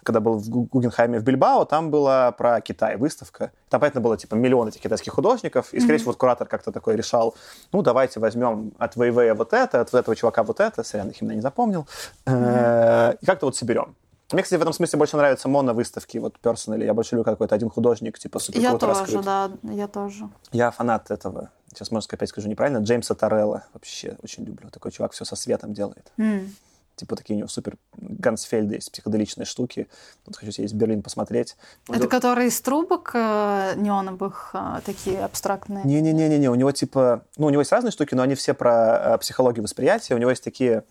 когда 0.04 0.20
был 0.20 0.38
в 0.40 0.50
Гу- 0.50 0.68
Гугенхайме 0.72 1.20
в 1.20 1.24
Бильбао, 1.24 1.66
там 1.66 1.92
была 1.92 2.32
про 2.32 2.62
Китай 2.62 2.98
выставка. 2.98 3.52
Там, 3.70 3.80
понятно, 3.80 4.02
было 4.02 4.18
типа 4.18 4.36
миллион 4.36 4.70
этих 4.70 4.82
китайских 4.82 5.14
художников, 5.14 5.72
и, 5.74 5.80
скорее 5.80 5.98
всего, 5.98 6.12
вот 6.12 6.18
куратор 6.18 6.48
как-то 6.48 6.72
такой 6.72 6.96
решал, 6.96 7.36
ну, 7.72 7.82
давайте 7.84 8.20
возьмем 8.20 8.72
от 8.80 8.96
Вейвея 8.96 9.36
вот 9.36 9.54
это, 9.54 9.82
от 9.82 9.94
этого 9.94 10.16
чувака 10.16 10.42
вот 10.44 10.60
это, 10.60 10.84
сорян, 10.84 11.10
их 11.10 11.22
именно 11.22 11.34
не 11.36 11.42
запомнил, 11.42 11.88
Э, 12.26 13.14
и 13.22 13.26
как-то 13.26 13.46
вот 13.46 13.56
соберем. 13.56 13.96
Мне, 14.32 14.44
кстати, 14.44 14.60
в 14.60 14.62
этом 14.62 14.74
смысле 14.74 14.98
больше 15.00 15.18
нравятся 15.18 15.50
моно-выставки, 15.50 16.18
вот 16.20 16.38
персонали. 16.40 16.86
Я 16.86 16.94
больше 16.94 17.16
люблю 17.16 17.24
какой-то 17.24 17.56
один 17.56 17.70
художник, 17.70 18.20
типа 18.20 18.40
супер 18.40 18.60
Я 18.60 18.78
тоже, 18.78 19.00
раскрыт. 19.00 19.26
да, 19.26 19.52
я 19.64 19.88
тоже. 19.88 20.30
Я 20.52 20.70
фанат 20.72 21.10
этого. 21.10 21.50
Сейчас, 21.74 21.92
может, 21.92 22.14
опять 22.14 22.30
скажу 22.30 22.48
неправильно. 22.48 22.80
Джеймса 22.80 23.16
Торелла 23.16 23.66
вообще 23.74 24.18
очень 24.24 24.44
люблю. 24.44 24.70
Такой 24.70 24.92
чувак 24.92 25.14
все 25.14 25.26
со 25.26 25.36
светом 25.36 25.74
делает. 25.74 26.12
М. 26.18 26.54
Типа 26.96 27.16
такие 27.16 27.36
у 27.36 27.38
него 27.38 27.48
супер 27.48 27.78
Гансфельды 27.96 28.76
есть, 28.76 28.92
психоделичные 28.92 29.46
штуки. 29.46 29.88
Вот 30.26 30.36
хочу 30.36 30.52
съездить 30.52 30.76
в 30.76 30.80
Берлин 30.80 31.02
посмотреть. 31.02 31.56
Это 31.88 32.08
которые 32.08 32.50
из 32.50 32.60
трубок 32.60 33.12
э, 33.14 33.74
неоновых, 33.78 34.50
э, 34.54 34.82
такие 34.86 35.24
абстрактные. 35.24 35.86
Не-не-не-не, 35.86 36.50
у 36.50 36.56
него 36.56 36.74
типа... 36.74 37.24
Ну, 37.38 37.48
у 37.48 37.50
него 37.52 37.62
есть 37.62 37.72
разные 37.72 37.92
штуки, 37.92 38.16
но 38.16 38.24
они 38.24 38.36
все 38.36 38.54
про 38.54 39.14
э, 39.16 39.18
психологию 39.20 39.64
восприятия. 39.64 40.14
У 40.14 40.18
него 40.18 40.30
есть 40.30 40.44
такие... 40.44 40.84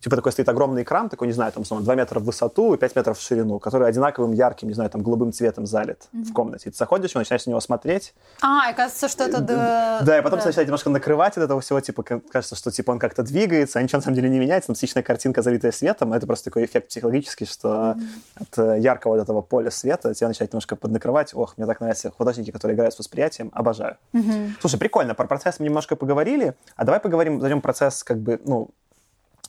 Типа 0.00 0.16
такой 0.16 0.32
стоит 0.32 0.48
огромный 0.48 0.82
экран, 0.82 1.08
такой, 1.08 1.26
не 1.26 1.32
знаю, 1.32 1.52
там, 1.52 1.62
условно, 1.62 1.84
2 1.84 1.94
метра 1.94 2.20
в 2.20 2.24
высоту 2.24 2.74
и 2.74 2.76
5 2.76 2.96
метров 2.96 3.18
в 3.18 3.22
ширину, 3.22 3.58
который 3.58 3.88
одинаковым 3.88 4.32
ярким, 4.32 4.68
не 4.68 4.74
знаю, 4.74 4.90
там, 4.90 5.02
голубым 5.02 5.32
цветом 5.32 5.66
залит 5.66 6.08
в 6.12 6.32
комнате. 6.32 6.68
И 6.68 6.72
ты 6.72 6.76
заходишь, 6.78 7.14
и 7.14 7.18
начинаешь 7.18 7.46
на 7.46 7.50
него 7.50 7.60
смотреть, 7.60 8.14
А, 8.42 8.70
и 8.70 8.74
кажется, 8.74 9.08
что 9.08 9.24
это... 9.24 9.40
да- 9.40 10.00
Да, 10.02 10.18
и 10.18 10.22
потом 10.22 10.38
начинает 10.46 10.68
немножко 10.68 10.90
накрывать 10.90 11.36
от 11.36 11.44
этого 11.44 11.60
всего, 11.60 11.80
типа, 11.80 12.02
ка- 12.02 12.20
кажется, 12.30 12.56
что 12.56 12.70
типа 12.70 12.90
он 12.92 12.98
как-то 12.98 13.22
двигается, 13.22 13.78
а 13.78 13.82
ничего 13.82 13.98
на 13.98 14.02
самом 14.04 14.14
деле 14.16 14.28
не 14.28 14.38
меняется, 14.38 14.70
насыщенная 14.70 15.02
картинка, 15.02 15.42
залитая 15.42 15.72
светом, 15.72 16.12
это 16.12 16.26
просто 16.26 16.46
такой 16.46 16.64
эффект 16.66 16.88
психологический, 16.88 17.46
что 17.46 17.96
от 18.34 18.58
э, 18.58 18.78
яркого 18.80 19.14
вот 19.14 19.22
этого 19.22 19.40
поля 19.42 19.70
света 19.70 20.12
тебя 20.14 20.28
начинает 20.28 20.52
немножко 20.52 20.76
поднакрывать. 20.76 21.32
Ох, 21.34 21.54
мне 21.56 21.66
так 21.66 21.80
нравятся 21.80 22.10
художники, 22.10 22.50
которые 22.50 22.74
играют 22.74 22.94
с 22.94 22.98
восприятием, 22.98 23.50
обожаю. 23.54 23.96
Слушай, 24.60 24.78
прикольно, 24.78 25.14
про 25.14 25.26
процесс 25.26 25.58
мы 25.58 25.64
немножко 25.66 25.96
поговорили, 25.96 26.54
а 26.76 26.84
давай 26.84 27.00
поговорим, 27.00 27.40
зайдем 27.40 27.60
процесс, 27.60 28.04
как 28.04 28.18
бы, 28.18 28.40
ну, 28.44 28.68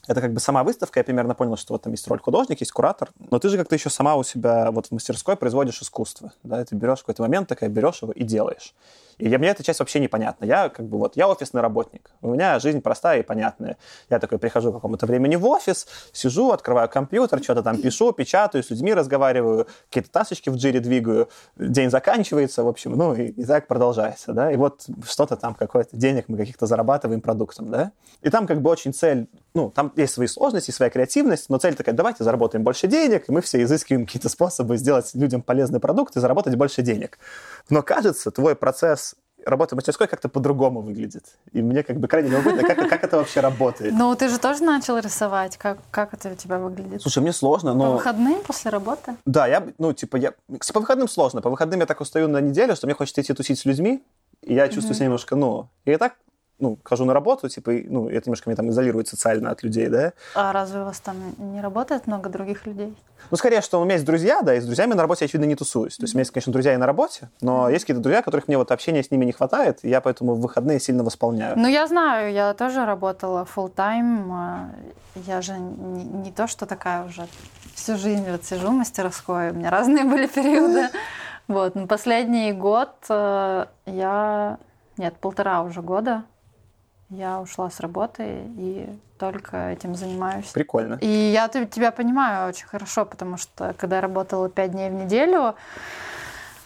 это 0.08 0.22
как 0.22 0.34
бы 0.34 0.40
сама 0.40 0.64
выставка, 0.64 1.00
я 1.00 1.04
примерно 1.04 1.36
понял, 1.36 1.58
что 1.58 1.74
вот 1.74 1.84
там 1.84 1.94
есть 1.94 2.08
роль 2.08 2.20
художник, 2.20 2.60
есть 2.62 2.72
куратор, 2.72 3.10
но 3.30 3.40
ты 3.40 3.50
же 3.50 3.58
как-то 3.58 3.76
еще 3.76 3.90
сама 3.90 4.16
у 4.16 4.24
себя 4.24 4.72
вот 4.72 4.88
в 4.88 4.92
мастерской 4.92 5.36
производишь 5.36 5.82
искусство, 5.82 6.34
да, 6.44 6.64
ты 6.64 6.76
берешь 6.76 7.00
какой-то 7.00 7.22
момент, 7.22 7.48
такая 7.48 7.70
берешь 7.70 8.02
его 8.02 8.12
и 8.14 8.24
делаешь. 8.24 8.74
И 9.18 9.30
я, 9.30 9.40
мне 9.40 9.50
эта 9.50 9.64
часть 9.64 9.80
вообще 9.80 10.00
непонятна. 10.00 10.46
Я 10.46 10.70
как 10.70 10.86
бы 10.86 11.00
вот, 11.00 11.16
я 11.18 11.28
офисный 11.28 11.62
работник. 11.62 12.12
У 12.22 12.32
меня 12.34 12.60
жизнь 12.60 12.82
простая 12.82 13.20
и 13.20 13.24
понятная. 13.24 13.78
Я 14.10 14.20
такой 14.20 14.38
прихожу 14.38 14.72
к 14.72 14.76
какому-то 14.76 15.08
времени 15.08 15.36
в 15.36 15.46
офис, 15.46 15.88
сижу, 16.14 16.52
открываю 16.52 16.88
компьютер, 16.88 17.42
что-то 17.42 17.64
там 17.64 17.82
пишу, 17.82 18.12
печатаю, 18.12 18.64
с 18.64 18.70
людьми 18.70 18.94
разговариваю, 18.94 19.68
какие-то 19.90 20.12
тасочки 20.12 20.50
в 20.50 20.56
джире 20.56 20.80
двигаю, 20.80 21.30
день 21.56 21.90
заканчивается, 21.90 22.64
в 22.64 22.68
общем, 22.68 22.96
ну 22.96 23.16
и, 23.16 23.28
и 23.30 23.44
так 23.44 23.68
продолжается, 23.68 24.34
да. 24.34 24.52
И 24.52 24.56
вот 24.56 24.86
что-то 25.08 25.36
там, 25.36 25.56
какой-то 25.56 25.98
денег 25.98 26.26
мы 26.28 26.38
каких-то 26.38 26.68
зарабатываем 26.68 27.22
продуктом, 27.22 27.72
да. 27.72 27.92
И 28.22 28.30
там 28.30 28.46
как 28.46 28.62
бы 28.62 28.70
очень 28.70 28.94
цель, 28.94 29.28
ну, 29.56 29.72
там 29.72 29.92
есть 29.96 30.14
свои 30.14 30.28
сложности, 30.28 30.70
своя 30.70 30.92
креативность, 30.92 31.50
но 31.50 31.58
цель 31.58 31.74
такая, 31.74 31.96
давайте 31.96 32.24
заработаем 32.24 32.64
больше 32.64 32.88
денег, 32.88 33.28
и 33.28 33.32
мы 33.32 33.42
все 33.42 33.64
изыскиваем 33.64 34.06
какие-то 34.06 34.30
способы 34.30 34.78
сделать 34.78 35.10
людям 35.16 35.42
полезный 35.42 35.80
продукт 35.80 36.16
и 36.16 36.20
заработать 36.20 36.56
больше 36.56 36.84
денег. 36.84 37.18
Но 37.70 37.82
кажется, 37.82 38.30
твой 38.30 38.56
процесс 38.56 39.07
работы 39.48 39.76
в 39.76 39.78
мастерской 39.78 40.08
как-то 40.08 40.30
по-другому 40.30 40.82
выглядит. 40.82 41.26
И 41.54 41.62
мне 41.62 41.84
как 41.84 41.98
бы 41.98 42.08
крайне 42.08 42.30
любопытно, 42.30 42.64
как, 42.64 42.90
как 42.90 43.04
это 43.04 43.18
вообще 43.18 43.40
работает. 43.40 43.94
Ну, 43.94 44.16
ты 44.16 44.30
же 44.30 44.40
тоже 44.40 44.64
начал 44.64 44.98
рисовать. 44.98 45.58
Как, 45.58 45.80
как 45.92 46.14
это 46.14 46.30
у 46.30 46.36
тебя 46.36 46.60
выглядит? 46.60 47.02
Слушай, 47.02 47.20
мне 47.20 47.34
сложно, 47.34 47.72
По 47.72 47.78
но... 47.78 47.94
выходным 47.94 48.44
после 48.44 48.72
работы? 48.72 49.16
Да, 49.26 49.48
я, 49.48 49.66
ну, 49.78 49.94
типа, 49.94 50.18
я... 50.18 50.34
По 50.74 50.80
выходным 50.80 51.08
сложно. 51.08 51.42
По 51.42 51.50
выходным 51.50 51.80
я 51.80 51.86
так 51.86 52.02
устаю 52.02 52.28
на 52.28 52.42
неделю, 52.42 52.76
что 52.76 52.88
мне 52.88 52.94
хочется 52.94 53.22
идти 53.22 53.34
тусить 53.34 53.60
с 53.60 53.66
людьми, 53.66 54.04
и 54.42 54.54
я 54.54 54.68
чувствую 54.68 54.96
себя 54.96 55.06
немножко, 55.06 55.36
ну... 55.36 55.70
И 55.86 55.96
так, 55.98 56.16
ну, 56.60 56.80
хожу 56.84 57.06
на 57.06 57.14
работу, 57.14 57.50
типа, 57.50 57.72
и, 57.72 57.88
ну, 57.88 58.10
это 58.10 58.28
немножко 58.28 58.50
меня 58.50 58.58
там 58.58 58.70
изолирует 58.70 59.08
социально 59.08 59.52
от 59.52 59.62
людей, 59.64 59.88
да. 59.90 60.14
А 60.34 60.52
разве 60.52 60.82
у 60.82 60.86
вас 60.86 61.00
там 61.00 61.16
не 61.38 61.62
работает 61.62 62.08
много 62.08 62.30
других 62.30 62.66
людей? 62.66 62.96
Ну, 63.30 63.38
скорее, 63.38 63.62
что 63.62 63.80
у 63.80 63.84
меня 63.84 63.94
есть 63.94 64.06
друзья, 64.06 64.42
да, 64.42 64.56
и 64.56 64.60
с 64.60 64.66
друзьями 64.66 64.94
на 64.94 65.02
работе 65.02 65.26
я, 65.26 65.28
очевидно, 65.28 65.46
не 65.48 65.56
тусуюсь. 65.56 65.98
То 65.98 66.04
есть 66.04 66.14
у 66.14 66.18
меня 66.18 66.22
есть, 66.22 66.32
конечно, 66.32 66.52
друзья 66.52 66.74
и 66.74 66.78
на 66.78 66.86
работе, 66.86 67.30
но 67.42 67.70
есть 67.70 67.84
какие-то 67.84 68.02
друзья, 68.02 68.22
которых 68.22 68.48
мне 68.48 68.58
вот 68.58 68.72
общения 68.72 69.04
с 69.04 69.12
ними 69.12 69.26
не 69.26 69.32
хватает, 69.32 69.80
и 69.84 69.90
я 69.90 70.02
поэтому 70.02 70.34
в 70.34 70.42
выходные 70.42 70.80
сильно 70.80 71.04
восполняю. 71.04 71.58
Ну, 71.58 71.68
я 71.68 71.86
знаю, 71.88 72.32
я 72.32 72.54
тоже 72.54 72.86
работала 72.86 73.48
full 73.56 73.74
time. 73.74 74.70
Я 75.16 75.42
же 75.42 75.54
не, 75.58 76.04
не 76.04 76.32
то, 76.32 76.48
что 76.48 76.66
такая 76.66 77.06
уже 77.06 77.28
всю 77.76 77.98
жизнь 77.98 78.30
вот 78.30 78.44
сижу 78.44 78.70
в 78.70 78.72
мастерской. 78.72 79.52
У 79.52 79.54
меня 79.54 79.70
разные 79.70 80.06
были 80.06 80.28
периоды. 80.36 80.90
Вот, 81.48 81.76
но 81.76 81.88
последний 81.88 82.52
год 82.52 82.94
э, 83.10 83.66
я... 83.86 84.58
Нет, 84.98 85.16
полтора 85.18 85.62
уже 85.62 85.82
года 85.82 86.24
Я 87.10 87.40
ушла 87.40 87.70
с 87.70 87.80
работы 87.80 88.44
и 88.58 88.90
только 89.18 89.70
этим 89.70 89.96
занимаюсь. 89.96 90.48
Прикольно. 90.48 90.96
И 90.96 91.08
я 91.08 91.48
тебя 91.48 91.92
понимаю 91.92 92.50
очень 92.50 92.68
хорошо, 92.68 93.06
потому 93.06 93.38
что 93.38 93.74
когда 93.78 93.98
я 93.98 94.02
работала 94.02 94.50
пять 94.50 94.72
дней 94.72 94.90
в 94.90 94.94
неделю, 94.94 95.56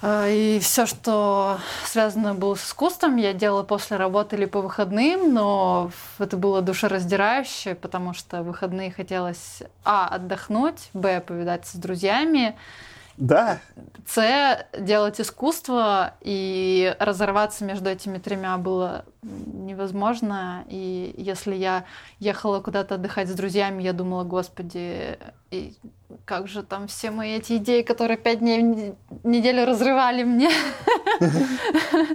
э, 0.02 0.32
и 0.32 0.60
все, 0.60 0.88
что 0.88 1.60
связано 1.86 2.34
было 2.34 2.56
с 2.56 2.66
искусством, 2.66 3.18
я 3.18 3.34
делала 3.34 3.62
после 3.62 3.98
работы 3.98 4.36
или 4.36 4.46
по 4.46 4.62
выходным, 4.62 5.32
но 5.32 5.92
это 6.18 6.38
было 6.38 6.64
душераздирающе, 6.64 7.76
потому 7.76 8.16
что 8.16 8.42
в 8.42 8.48
выходные 8.48 8.92
хотелось, 8.92 9.62
а, 9.86 10.08
отдохнуть, 10.08 10.90
б, 10.94 11.22
повидаться 11.22 11.78
с 11.78 11.80
друзьями, 11.80 12.56
да. 13.18 13.60
С 14.08 14.66
делать 14.78 15.20
искусство, 15.22 16.16
и 16.22 16.96
разорваться 17.00 17.66
между 17.66 17.90
этими 17.90 18.18
тремя 18.18 18.58
было 18.58 19.06
невозможно. 19.22 20.66
И 20.68 21.14
если 21.18 21.56
я 21.56 21.86
ехала 22.20 22.62
куда-то 22.62 22.96
отдыхать 22.96 23.30
с 23.30 23.34
друзьями, 23.34 23.84
я 23.84 23.94
думала, 23.94 24.24
господи, 24.24 25.18
и 25.52 25.76
как 26.26 26.48
же 26.48 26.64
там 26.64 26.88
все 26.88 27.12
мои 27.12 27.38
эти 27.38 27.58
идеи, 27.58 27.82
которые 27.82 28.18
пять 28.18 28.40
дней 28.40 28.96
в 29.10 29.28
неделю 29.28 29.66
разрывали 29.66 30.24
мне. 30.24 30.50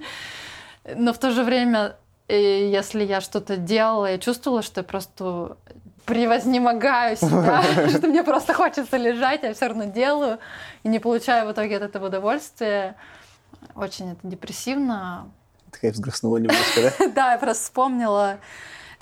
Но 0.97 1.13
в 1.13 1.19
то 1.19 1.31
же 1.31 1.43
время, 1.43 1.97
если 2.29 3.05
я 3.05 3.21
что-то 3.21 3.57
делала, 3.57 4.07
я 4.07 4.19
чувствовала, 4.19 4.63
что 4.63 4.81
я 4.81 4.85
просто 4.85 5.57
превознемогаю 6.07 7.17
себя, 7.17 7.63
что 7.91 8.07
мне 8.07 8.23
просто 8.23 8.55
хочется 8.55 8.97
лежать, 8.97 9.43
я 9.43 9.53
все 9.53 9.67
равно 9.67 9.85
делаю 9.85 10.39
и 10.85 10.89
не 10.89 10.99
получаю 10.99 11.49
в 11.49 11.53
итоге 11.53 11.77
от 11.77 11.83
этого 11.83 12.07
удовольствия. 12.07 12.97
Очень 13.75 14.13
это 14.13 14.21
депрессивно. 14.23 15.29
Такая 15.71 15.93
взгрустнула 15.93 16.39
немножко, 16.39 16.81
да? 16.99 17.09
Да, 17.15 17.33
я 17.33 17.39
просто 17.39 17.65
вспомнила, 17.65 18.39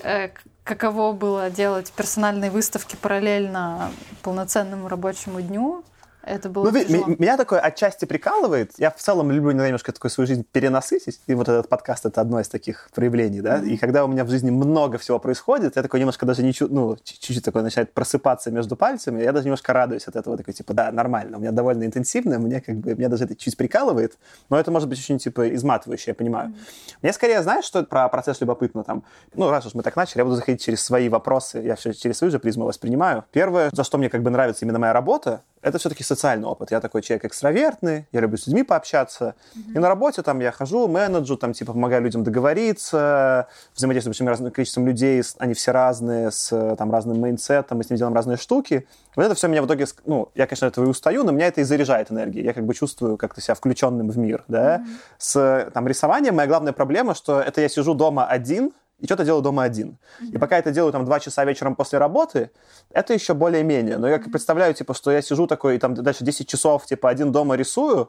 э, 0.02 0.30
каково 0.64 1.12
было 1.12 1.50
делать 1.50 1.92
персональные 1.92 2.50
выставки 2.50 2.96
параллельно 2.96 3.92
полноценному 4.22 4.88
рабочему 4.88 5.40
дню. 5.40 5.84
Это 6.26 6.48
было 6.48 6.70
ну, 6.70 6.84
тяжело. 6.84 7.06
Меня 7.18 7.36
такое 7.36 7.60
отчасти 7.60 8.04
прикалывает. 8.06 8.72
Я 8.78 8.90
в 8.90 8.96
целом 8.96 9.30
люблю 9.30 9.52
немножко 9.52 9.92
такой 9.92 10.10
свою 10.10 10.26
жизнь 10.26 10.44
перенасытить. 10.50 11.20
И 11.26 11.34
вот 11.34 11.48
этот 11.48 11.68
подкаст— 11.68 12.06
это 12.06 12.20
одно 12.20 12.40
из 12.40 12.48
таких 12.48 12.88
проявлений, 12.94 13.40
да. 13.40 13.58
Mm-hmm. 13.58 13.68
И 13.68 13.76
когда 13.76 14.04
у 14.04 14.08
меня 14.08 14.24
в 14.24 14.30
жизни 14.30 14.50
много 14.50 14.98
всего 14.98 15.18
происходит, 15.18 15.76
я 15.76 15.82
такой 15.82 16.00
немножко 16.00 16.24
даже 16.24 16.42
не 16.42 16.52
чу... 16.52 16.68
ну, 16.68 16.96
чуть-чуть 17.02 17.44
такой 17.44 17.62
начинает 17.62 17.92
просыпаться 17.92 18.50
между 18.50 18.76
пальцами. 18.76 19.22
Я 19.22 19.32
даже 19.32 19.44
немножко 19.44 19.72
радуюсь 19.72 20.08
от 20.08 20.16
этого. 20.16 20.36
Такой, 20.36 20.54
типа, 20.54 20.72
да, 20.72 20.90
нормально. 20.90 21.36
У 21.36 21.40
меня 21.40 21.52
довольно 21.52 21.84
интенсивно. 21.84 22.38
Мне 22.38 22.60
как 22.60 22.76
бы, 22.76 22.94
меня 22.94 23.08
даже 23.08 23.24
это 23.24 23.36
чуть 23.36 23.56
прикалывает. 23.56 24.16
Но 24.48 24.58
это 24.58 24.70
может 24.70 24.88
быть 24.88 24.98
очень, 24.98 25.18
типа, 25.18 25.54
изматывающе, 25.54 26.12
я 26.12 26.14
понимаю. 26.14 26.50
Mm-hmm. 26.50 26.98
Мне 27.02 27.12
скорее, 27.12 27.42
знаешь, 27.42 27.64
что 27.64 27.82
про 27.84 28.08
процесс 28.08 28.40
любопытно 28.40 28.82
там? 28.82 29.04
Ну, 29.34 29.50
раз 29.50 29.66
уж 29.66 29.74
мы 29.74 29.82
так 29.82 29.96
начали, 29.96 30.18
я 30.18 30.24
буду 30.24 30.36
заходить 30.36 30.62
через 30.62 30.82
свои 30.82 31.08
вопросы. 31.08 31.58
Я 31.58 31.76
все 31.76 31.92
через 31.92 32.18
свою 32.18 32.30
же 32.30 32.38
призму 32.38 32.64
воспринимаю. 32.64 33.24
Первое, 33.30 33.70
за 33.72 33.84
что 33.84 33.98
мне 33.98 34.08
как 34.08 34.22
бы 34.22 34.30
нравится 34.30 34.64
именно 34.64 34.78
моя 34.78 34.92
работа, 34.92 35.42
это 35.64 35.78
все-таки 35.78 36.04
социальный 36.04 36.46
опыт. 36.46 36.70
Я 36.70 36.80
такой 36.80 37.00
человек 37.00 37.24
экстравертный, 37.24 38.06
я 38.12 38.20
люблю 38.20 38.36
с 38.36 38.46
людьми 38.46 38.62
пообщаться. 38.62 39.34
Mm-hmm. 39.56 39.74
И 39.74 39.78
на 39.78 39.88
работе 39.88 40.22
там 40.22 40.40
я 40.40 40.52
хожу, 40.52 40.86
менеджу, 40.88 41.36
там 41.38 41.54
типа 41.54 41.72
помогаю 41.72 42.02
людям 42.02 42.22
договориться, 42.22 43.48
взаимодействую 43.74 44.14
с 44.14 44.18
большим 44.18 44.28
разным 44.28 44.52
количеством 44.52 44.86
людей, 44.86 45.22
они 45.38 45.54
все 45.54 45.72
разные, 45.72 46.30
с 46.30 46.76
там 46.76 46.92
разным 46.92 47.18
мейнсетом, 47.18 47.78
мы 47.78 47.84
с 47.84 47.90
ними 47.90 47.98
делаем 47.98 48.14
разные 48.14 48.36
штуки. 48.36 48.86
Вот 49.16 49.24
это 49.24 49.34
все 49.34 49.48
меня 49.48 49.62
в 49.62 49.66
итоге, 49.66 49.86
ну, 50.04 50.28
я, 50.34 50.46
конечно, 50.46 50.66
этого 50.66 50.84
и 50.84 50.88
устаю, 50.88 51.24
но 51.24 51.32
меня 51.32 51.46
это 51.46 51.62
и 51.62 51.64
заряжает 51.64 52.12
энергией. 52.12 52.44
Я 52.44 52.52
как 52.52 52.66
бы 52.66 52.74
чувствую 52.74 53.16
как-то 53.16 53.40
себя 53.40 53.54
включенным 53.54 54.10
в 54.10 54.18
мир, 54.18 54.44
да. 54.48 54.76
Mm-hmm. 54.76 54.84
С 55.18 55.70
там 55.72 55.88
рисованием 55.88 56.36
моя 56.36 56.46
главная 56.46 56.74
проблема, 56.74 57.14
что 57.14 57.40
это 57.40 57.62
я 57.62 57.68
сижу 57.70 57.94
дома 57.94 58.26
один, 58.26 58.72
и 59.00 59.06
что-то 59.06 59.24
делаю 59.24 59.42
дома 59.42 59.64
один. 59.64 59.98
И 60.20 60.38
пока 60.38 60.58
это 60.58 60.70
делаю 60.70 60.92
там 60.92 61.04
два 61.04 61.20
часа 61.20 61.44
вечером 61.44 61.74
после 61.74 61.98
работы, 61.98 62.50
это 62.90 63.12
еще 63.12 63.34
более-менее. 63.34 63.98
Но 63.98 64.08
я 64.08 64.18
представляю, 64.18 64.72
типа, 64.74 64.94
что 64.94 65.10
я 65.10 65.20
сижу 65.20 65.46
такой, 65.46 65.76
и 65.76 65.78
там 65.78 65.94
дальше 65.94 66.24
10 66.24 66.48
часов, 66.48 66.86
типа, 66.86 67.10
один 67.10 67.32
дома 67.32 67.56
рисую, 67.56 68.08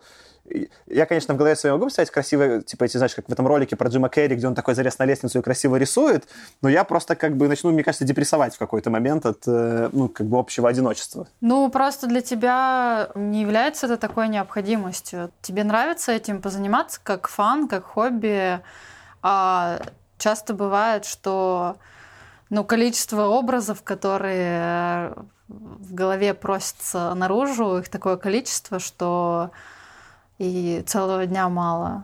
я, 0.86 1.08
конечно, 1.08 1.34
в 1.34 1.38
голове 1.38 1.56
своей 1.56 1.74
могу 1.74 1.86
представить 1.86 2.12
красивые, 2.12 2.62
типа, 2.62 2.84
эти, 2.84 2.98
знаешь, 2.98 3.16
как 3.16 3.28
в 3.28 3.32
этом 3.32 3.48
ролике 3.48 3.76
про 3.76 3.90
Джима 3.90 4.10
Керри, 4.10 4.36
где 4.36 4.48
он 4.48 4.54
такой 4.54 4.76
залез 4.76 5.00
на 5.00 5.06
лестницу 5.06 5.40
и 5.40 5.42
красиво 5.42 5.76
рисует, 5.76 6.28
но 6.62 6.70
я 6.70 6.84
просто 6.84 7.16
как 7.16 7.36
бы 7.36 7.48
начну, 7.48 7.72
мне 7.72 7.84
кажется, 7.84 8.06
депрессовать 8.06 8.54
в 8.54 8.60
какой-то 8.60 8.92
момент 8.92 9.26
от, 9.26 9.44
э, 9.48 9.90
ну, 9.92 10.08
как 10.08 10.28
бы 10.28 10.38
общего 10.38 10.70
одиночества. 10.70 11.28
Ну, 11.42 11.70
просто 11.72 12.06
для 12.06 12.22
тебя 12.22 13.10
не 13.16 13.42
является 13.42 13.88
это 13.88 13.98
такой 13.98 14.28
необходимостью. 14.28 15.32
Тебе 15.42 15.64
нравится 15.64 16.12
этим 16.12 16.42
позаниматься 16.42 17.00
как 17.04 17.28
фан, 17.28 17.68
как 17.68 17.84
хобби, 17.86 18.60
а 19.24 19.80
часто 20.18 20.54
бывает, 20.54 21.06
что 21.06 21.78
ну, 22.50 22.64
количество 22.64 23.24
образов, 23.24 23.84
которые 23.84 25.16
в 25.48 25.94
голове 25.94 26.34
просятся 26.34 27.14
наружу, 27.14 27.78
их 27.78 27.90
такое 27.90 28.18
количество, 28.18 28.80
что 28.80 29.52
и 30.38 30.84
целого 30.86 31.26
дня 31.26 31.50
мало. 31.50 32.04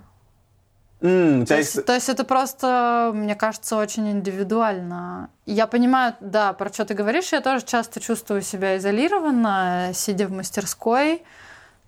Mm, 1.02 1.47
то, 1.47 1.58
есть, 1.58 1.84
то 1.84 1.93
есть 1.93 2.10
это 2.10 2.24
просто, 2.24 3.12
мне 3.13 3.36
кажется, 3.36 3.76
очень 3.76 4.10
индивидуально. 4.12 5.32
Я 5.47 5.65
понимаю, 5.65 6.15
да, 6.19 6.54
про 6.54 6.71
что 6.71 6.86
ты 6.86 6.93
говоришь, 6.93 7.32
я 7.32 7.41
тоже 7.41 7.65
часто 7.65 8.00
чувствую 8.00 8.43
себя 8.43 8.78
изолированно, 8.78 9.91
сидя 9.95 10.28
в 10.28 10.32
мастерской, 10.32 11.24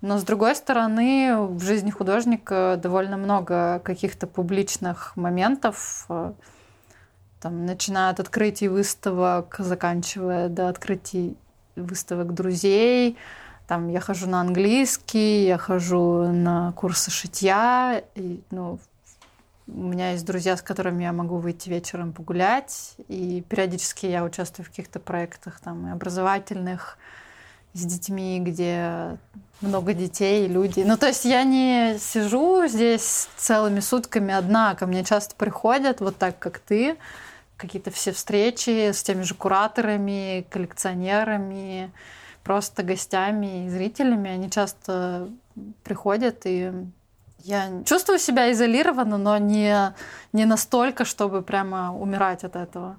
но, 0.04 0.18
с 0.18 0.22
другой 0.22 0.54
стороны, 0.54 1.34
в 1.34 1.62
жизни 1.62 1.90
художника 1.90 2.78
довольно 2.78 3.16
много 3.16 3.78
каких-то 3.78 4.26
публичных 4.26 5.16
моментов, 5.16 6.04
э, 6.10 6.34
там, 7.40 7.64
начиная 7.64 8.10
от 8.10 8.20
открытий 8.20 8.68
выставок, 8.68 9.56
заканчивая 9.58 10.50
до 10.50 10.68
открытий 10.68 11.38
выставок 11.74 12.34
друзей. 12.34 13.16
Там 13.66 13.88
я 13.88 14.00
хожу 14.00 14.28
на 14.28 14.42
английский, 14.42 15.46
я 15.46 15.56
хожу 15.56 16.30
на 16.30 16.72
курсы 16.72 17.10
шитья. 17.10 18.04
И, 18.14 18.42
ну, 18.50 18.78
у 19.66 19.84
меня 19.84 20.10
есть 20.10 20.26
друзья, 20.26 20.58
с 20.58 20.60
которыми 20.60 21.04
я 21.04 21.14
могу 21.14 21.38
выйти 21.38 21.70
вечером 21.70 22.12
погулять. 22.12 22.94
И 23.08 23.42
периодически 23.48 24.04
я 24.04 24.22
участвую 24.22 24.66
в 24.66 24.68
каких-то 24.68 25.00
проектах 25.00 25.60
там, 25.60 25.86
и 25.86 25.92
образовательных, 25.92 26.98
с 27.74 27.84
детьми, 27.84 28.40
где 28.40 29.18
много 29.64 29.94
детей, 29.94 30.46
люди. 30.46 30.80
Ну, 30.80 30.96
то 30.96 31.06
есть 31.06 31.24
я 31.24 31.44
не 31.44 31.98
сижу 31.98 32.66
здесь 32.66 33.28
целыми 33.36 33.80
сутками 33.80 34.32
одна. 34.32 34.74
Ко 34.74 34.86
мне 34.86 35.04
часто 35.04 35.34
приходят, 35.34 36.00
вот 36.00 36.16
так, 36.16 36.38
как 36.38 36.58
ты, 36.58 36.96
какие-то 37.56 37.90
все 37.90 38.12
встречи 38.12 38.92
с 38.92 39.02
теми 39.02 39.22
же 39.22 39.34
кураторами, 39.34 40.46
коллекционерами, 40.50 41.90
просто 42.42 42.82
гостями 42.82 43.66
и 43.66 43.70
зрителями. 43.70 44.30
Они 44.30 44.50
часто 44.50 45.28
приходят, 45.82 46.42
и 46.44 46.72
я 47.44 47.82
чувствую 47.84 48.18
себя 48.18 48.52
изолированно, 48.52 49.18
но 49.18 49.38
не, 49.38 49.94
не 50.32 50.44
настолько, 50.44 51.04
чтобы 51.04 51.42
прямо 51.42 51.94
умирать 51.96 52.44
от 52.44 52.56
этого. 52.56 52.96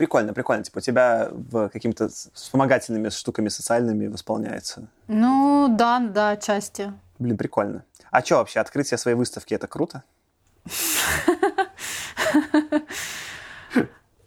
Прикольно, 0.00 0.32
прикольно. 0.32 0.64
Типа 0.64 0.78
у 0.78 0.80
тебя 0.80 1.28
в 1.30 1.68
какими-то 1.68 2.08
вспомогательными 2.32 3.10
штуками 3.10 3.50
социальными 3.50 4.06
восполняется. 4.06 4.88
Ну, 5.08 5.68
да, 5.76 5.98
да, 6.00 6.38
части. 6.38 6.94
Блин, 7.18 7.36
прикольно. 7.36 7.84
А 8.10 8.22
что 8.22 8.36
вообще, 8.36 8.60
открытие 8.60 8.96
своей 8.96 9.14
выставки, 9.14 9.52
это 9.52 9.66
круто? 9.66 10.02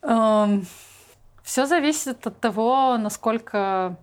Эм, 0.03 0.67
Все 1.41 1.65
зависит 1.65 2.27
от 2.27 2.39
того, 2.39 2.99
насколько 2.99 3.97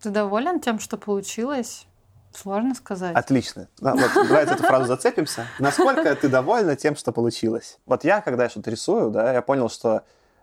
ты 0.00 0.08
доволен 0.08 0.58
тем, 0.58 0.80
что 0.80 0.96
получилось. 0.96 1.86
Сложно 2.32 2.74
сказать. 2.74 3.14
Отлично. 3.14 3.68
вот, 3.78 4.10
давайте 4.26 4.54
эту 4.54 4.62
фразу 4.62 4.86
зацепимся. 4.86 5.46
Насколько 5.58 6.16
ты 6.16 6.30
довольна 6.30 6.76
тем, 6.76 6.96
что 6.96 7.12
получилось? 7.12 7.78
Вот 7.84 8.04
я, 8.04 8.22
когда 8.22 8.44
я 8.44 8.48
что-то 8.48 8.70
рисую, 8.70 9.10
да, 9.10 9.34
я 9.34 9.42
понял, 9.42 9.68
что 9.68 10.02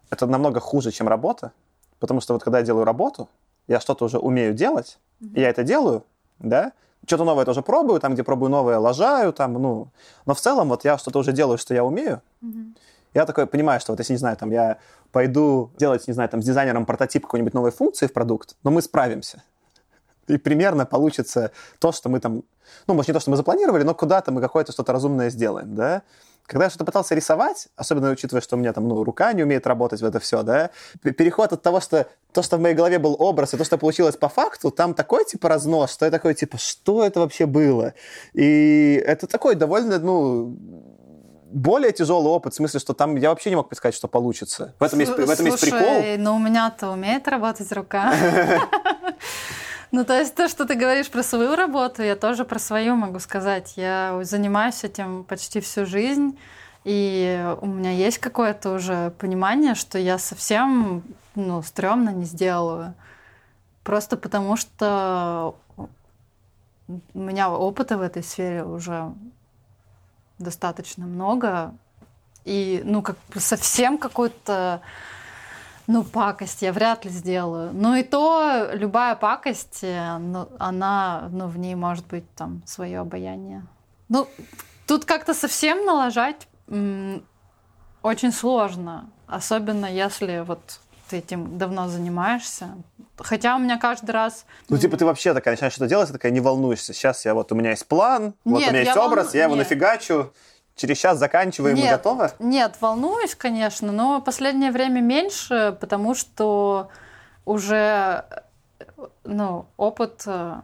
это 0.09 0.25
намного 0.25 0.59
хуже, 0.59 0.91
чем 0.91 1.07
работа, 1.07 1.51
потому 1.99 2.21
что 2.21 2.33
вот 2.33 2.43
когда 2.43 2.59
я 2.59 2.65
делаю 2.65 2.85
работу, 2.85 3.29
я 3.67 3.79
что-то 3.79 4.05
уже 4.05 4.17
умею 4.17 4.53
делать, 4.53 4.97
mm-hmm. 5.21 5.33
и 5.35 5.41
я 5.41 5.49
это 5.49 5.63
делаю, 5.63 6.03
да, 6.39 6.71
что-то 7.05 7.23
новое 7.23 7.45
тоже 7.45 7.61
пробую, 7.61 7.99
там, 7.99 8.13
где 8.13 8.23
пробую 8.23 8.49
новое, 8.49 8.79
лажаю, 8.79 9.33
там, 9.33 9.53
ну, 9.53 9.87
но 10.25 10.33
в 10.33 10.39
целом 10.39 10.69
вот 10.69 10.85
я 10.85 10.97
что-то 10.97 11.19
уже 11.19 11.31
делаю, 11.31 11.57
что 11.57 11.73
я 11.73 11.83
умею, 11.83 12.21
mm-hmm. 12.43 12.77
я 13.13 13.25
такой 13.25 13.47
понимаю, 13.47 13.79
что 13.79 13.93
вот 13.93 13.99
если, 13.99 14.13
не 14.13 14.19
знаю, 14.19 14.37
там, 14.37 14.51
я 14.51 14.77
пойду 15.11 15.71
делать, 15.77 16.07
не 16.07 16.13
знаю, 16.13 16.29
там, 16.29 16.41
с 16.41 16.45
дизайнером 16.45 16.85
прототип 16.85 17.23
какой-нибудь 17.23 17.53
новой 17.53 17.71
функции 17.71 18.07
в 18.07 18.13
продукт, 18.13 18.55
но 18.63 18.71
мы 18.71 18.81
справимся. 18.81 19.43
И 20.27 20.37
примерно 20.37 20.85
получится 20.85 21.51
то, 21.79 21.91
что 21.91 22.09
мы 22.09 22.19
там, 22.19 22.43
ну, 22.85 22.93
может, 22.93 23.07
не 23.07 23.13
то, 23.13 23.19
что 23.19 23.31
мы 23.31 23.37
запланировали, 23.37 23.83
но 23.83 23.95
куда-то 23.95 24.31
мы 24.31 24.41
какое-то 24.41 24.73
что-то 24.73 24.91
разумное 24.91 25.29
сделаем, 25.29 25.73
да. 25.75 26.01
Когда 26.47 26.65
я 26.65 26.69
что-то 26.69 26.85
пытался 26.85 27.13
рисовать, 27.13 27.67
особенно 27.75 28.09
учитывая, 28.09 28.41
что 28.41 28.55
у 28.55 28.59
меня 28.59 28.71
там, 28.71 28.87
ну, 28.87 29.03
рука 29.03 29.33
не 29.33 29.43
умеет 29.43 29.67
работать 29.67 30.01
в 30.01 30.05
это 30.05 30.19
все, 30.19 30.43
да, 30.43 30.69
переход 31.01 31.51
от 31.51 31.61
того, 31.61 31.81
что 31.81 32.07
то, 32.31 32.41
что 32.41 32.55
в 32.55 32.61
моей 32.61 32.73
голове 32.73 32.99
был 32.99 33.17
образ, 33.19 33.53
и 33.53 33.57
то, 33.57 33.65
что 33.65 33.77
получилось 33.77 34.15
по 34.15 34.29
факту, 34.29 34.71
там 34.71 34.93
такой, 34.93 35.25
типа, 35.25 35.49
разнос, 35.49 35.91
что 35.91 36.05
я 36.05 36.11
такой, 36.11 36.33
типа, 36.33 36.57
что 36.57 37.03
это 37.03 37.19
вообще 37.19 37.45
было? 37.45 37.93
И 38.33 39.01
это 39.05 39.27
такой 39.27 39.55
довольно, 39.55 39.99
ну, 39.99 40.57
более 41.51 41.91
тяжелый 41.91 42.27
опыт, 42.27 42.53
в 42.53 42.55
смысле, 42.55 42.79
что 42.79 42.93
там 42.93 43.15
я 43.15 43.29
вообще 43.29 43.49
не 43.49 43.57
мог 43.57 43.67
предсказать, 43.67 43.95
что 43.95 44.07
получится. 44.07 44.73
В 44.79 44.83
этом, 44.83 44.99
есть, 44.99 45.11
в 45.11 45.29
этом 45.29 45.45
есть 45.45 45.61
прикол. 45.61 46.03
ну 46.17 46.35
у 46.35 46.39
меня-то 46.39 46.91
умеет 46.91 47.27
работать 47.27 47.71
рука. 47.73 48.13
Ну, 49.91 50.03
то 50.03 50.19
есть 50.19 50.35
то, 50.35 50.49
что 50.49 50.65
ты 50.65 50.75
говоришь 50.75 51.09
про 51.09 51.23
свою 51.23 51.55
работу, 51.55 52.03
я 52.03 52.15
тоже 52.15 52.43
про 52.43 52.59
свою 52.59 52.95
могу 52.95 53.19
сказать. 53.19 53.73
Я 53.77 54.19
занимаюсь 54.23 54.83
этим 54.83 55.23
почти 55.23 55.61
всю 55.61 55.85
жизнь, 55.85 56.37
и 56.83 57.55
у 57.61 57.65
меня 57.65 57.91
есть 57.91 58.17
какое-то 58.17 58.73
уже 58.73 59.11
понимание, 59.11 59.75
что 59.75 59.97
я 59.97 60.17
совсем, 60.17 61.03
ну, 61.35 61.61
стрёмно 61.61 62.09
не 62.09 62.25
сделаю. 62.25 62.93
Просто 63.83 64.17
потому 64.17 64.57
что 64.57 65.55
у 66.87 67.19
меня 67.19 67.49
опыта 67.49 67.97
в 67.97 68.01
этой 68.01 68.23
сфере 68.23 68.63
уже 68.63 69.13
достаточно 70.39 71.05
много. 71.05 71.73
И, 72.43 72.81
ну, 72.83 73.01
как 73.01 73.17
бы 73.33 73.39
совсем 73.39 73.97
какой-то 73.97 74.81
ну, 75.87 76.03
пакость 76.03 76.61
я 76.61 76.73
вряд 76.73 77.05
ли 77.05 77.11
сделаю. 77.11 77.71
Ну 77.73 77.95
и 77.95 78.03
то, 78.03 78.69
любая 78.73 79.15
пакость, 79.15 79.79
э, 79.83 80.17
ну, 80.17 80.49
она, 80.59 81.29
ну, 81.31 81.47
в 81.47 81.57
ней 81.57 81.75
может 81.75 82.05
быть 82.07 82.29
там 82.35 82.61
свое 82.65 82.99
обаяние. 82.99 83.65
Ну, 84.09 84.27
тут 84.85 85.05
как-то 85.05 85.33
совсем 85.33 85.85
налажать 85.85 86.47
очень 86.67 88.31
сложно. 88.33 89.09
Особенно 89.27 89.85
если 89.85 90.43
вот 90.45 90.79
ты 91.09 91.17
этим 91.17 91.57
давно 91.57 91.87
занимаешься. 91.87 92.69
Хотя 93.17 93.55
у 93.55 93.59
меня 93.59 93.77
каждый 93.77 94.11
раз... 94.11 94.45
Ну, 94.69 94.77
типа, 94.77 94.97
ты 94.97 95.05
вообще 95.05 95.33
такая 95.33 95.53
начинаешь 95.53 95.73
что-то 95.73 95.89
делать, 95.89 96.11
такая 96.11 96.31
не 96.31 96.41
волнуешься. 96.41 96.93
Сейчас 96.93 97.25
я 97.25 97.33
вот, 97.33 97.51
у 97.51 97.55
меня 97.55 97.71
есть 97.71 97.87
план, 97.87 98.25
Нет, 98.25 98.35
вот 98.43 98.63
у 98.63 98.69
меня 98.69 98.79
есть 98.81 98.97
образ, 98.97 99.27
волну... 99.27 99.37
я 99.37 99.43
его 99.43 99.55
Нет. 99.55 99.65
нафигачу, 99.65 100.33
через 100.77 100.97
час 100.97 101.17
заканчиваем 101.17 101.75
нет, 101.75 101.85
и 101.85 101.89
готово? 101.89 102.31
Нет, 102.39 102.77
волнуюсь, 102.79 103.35
конечно, 103.35 103.91
но 103.91 104.21
последнее 104.21 104.71
время 104.71 105.01
меньше, 105.01 105.75
потому 105.81 106.15
что 106.15 106.89
уже 107.43 108.23
ну, 109.23 109.65
опыт... 109.77 110.23
Э, 110.25 110.61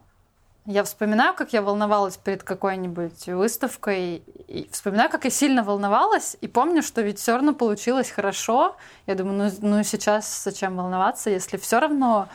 я 0.65 0.85
вспоминаю, 0.85 1.33
как 1.33 1.51
я 1.51 1.61
волновалась 1.61 2.15
перед 2.15 2.43
какой-нибудь 2.43 3.27
выставкой, 3.27 4.23
и 4.47 4.69
вспоминаю, 4.71 5.09
как 5.09 5.25
я 5.25 5.29
сильно 5.29 5.61
волновалась, 5.61 6.37
и 6.39 6.47
помню, 6.47 6.81
что 6.81 7.01
ведь 7.01 7.19
все 7.19 7.33
равно 7.33 7.53
получилось 7.53 8.09
хорошо. 8.09 8.77
Я 9.05 9.15
думаю, 9.15 9.51
ну, 9.61 9.77
ну 9.77 9.83
сейчас 9.83 10.43
зачем 10.43 10.77
волноваться, 10.77 11.29
если 11.29 11.57
все 11.57 11.79
равно 11.79 12.29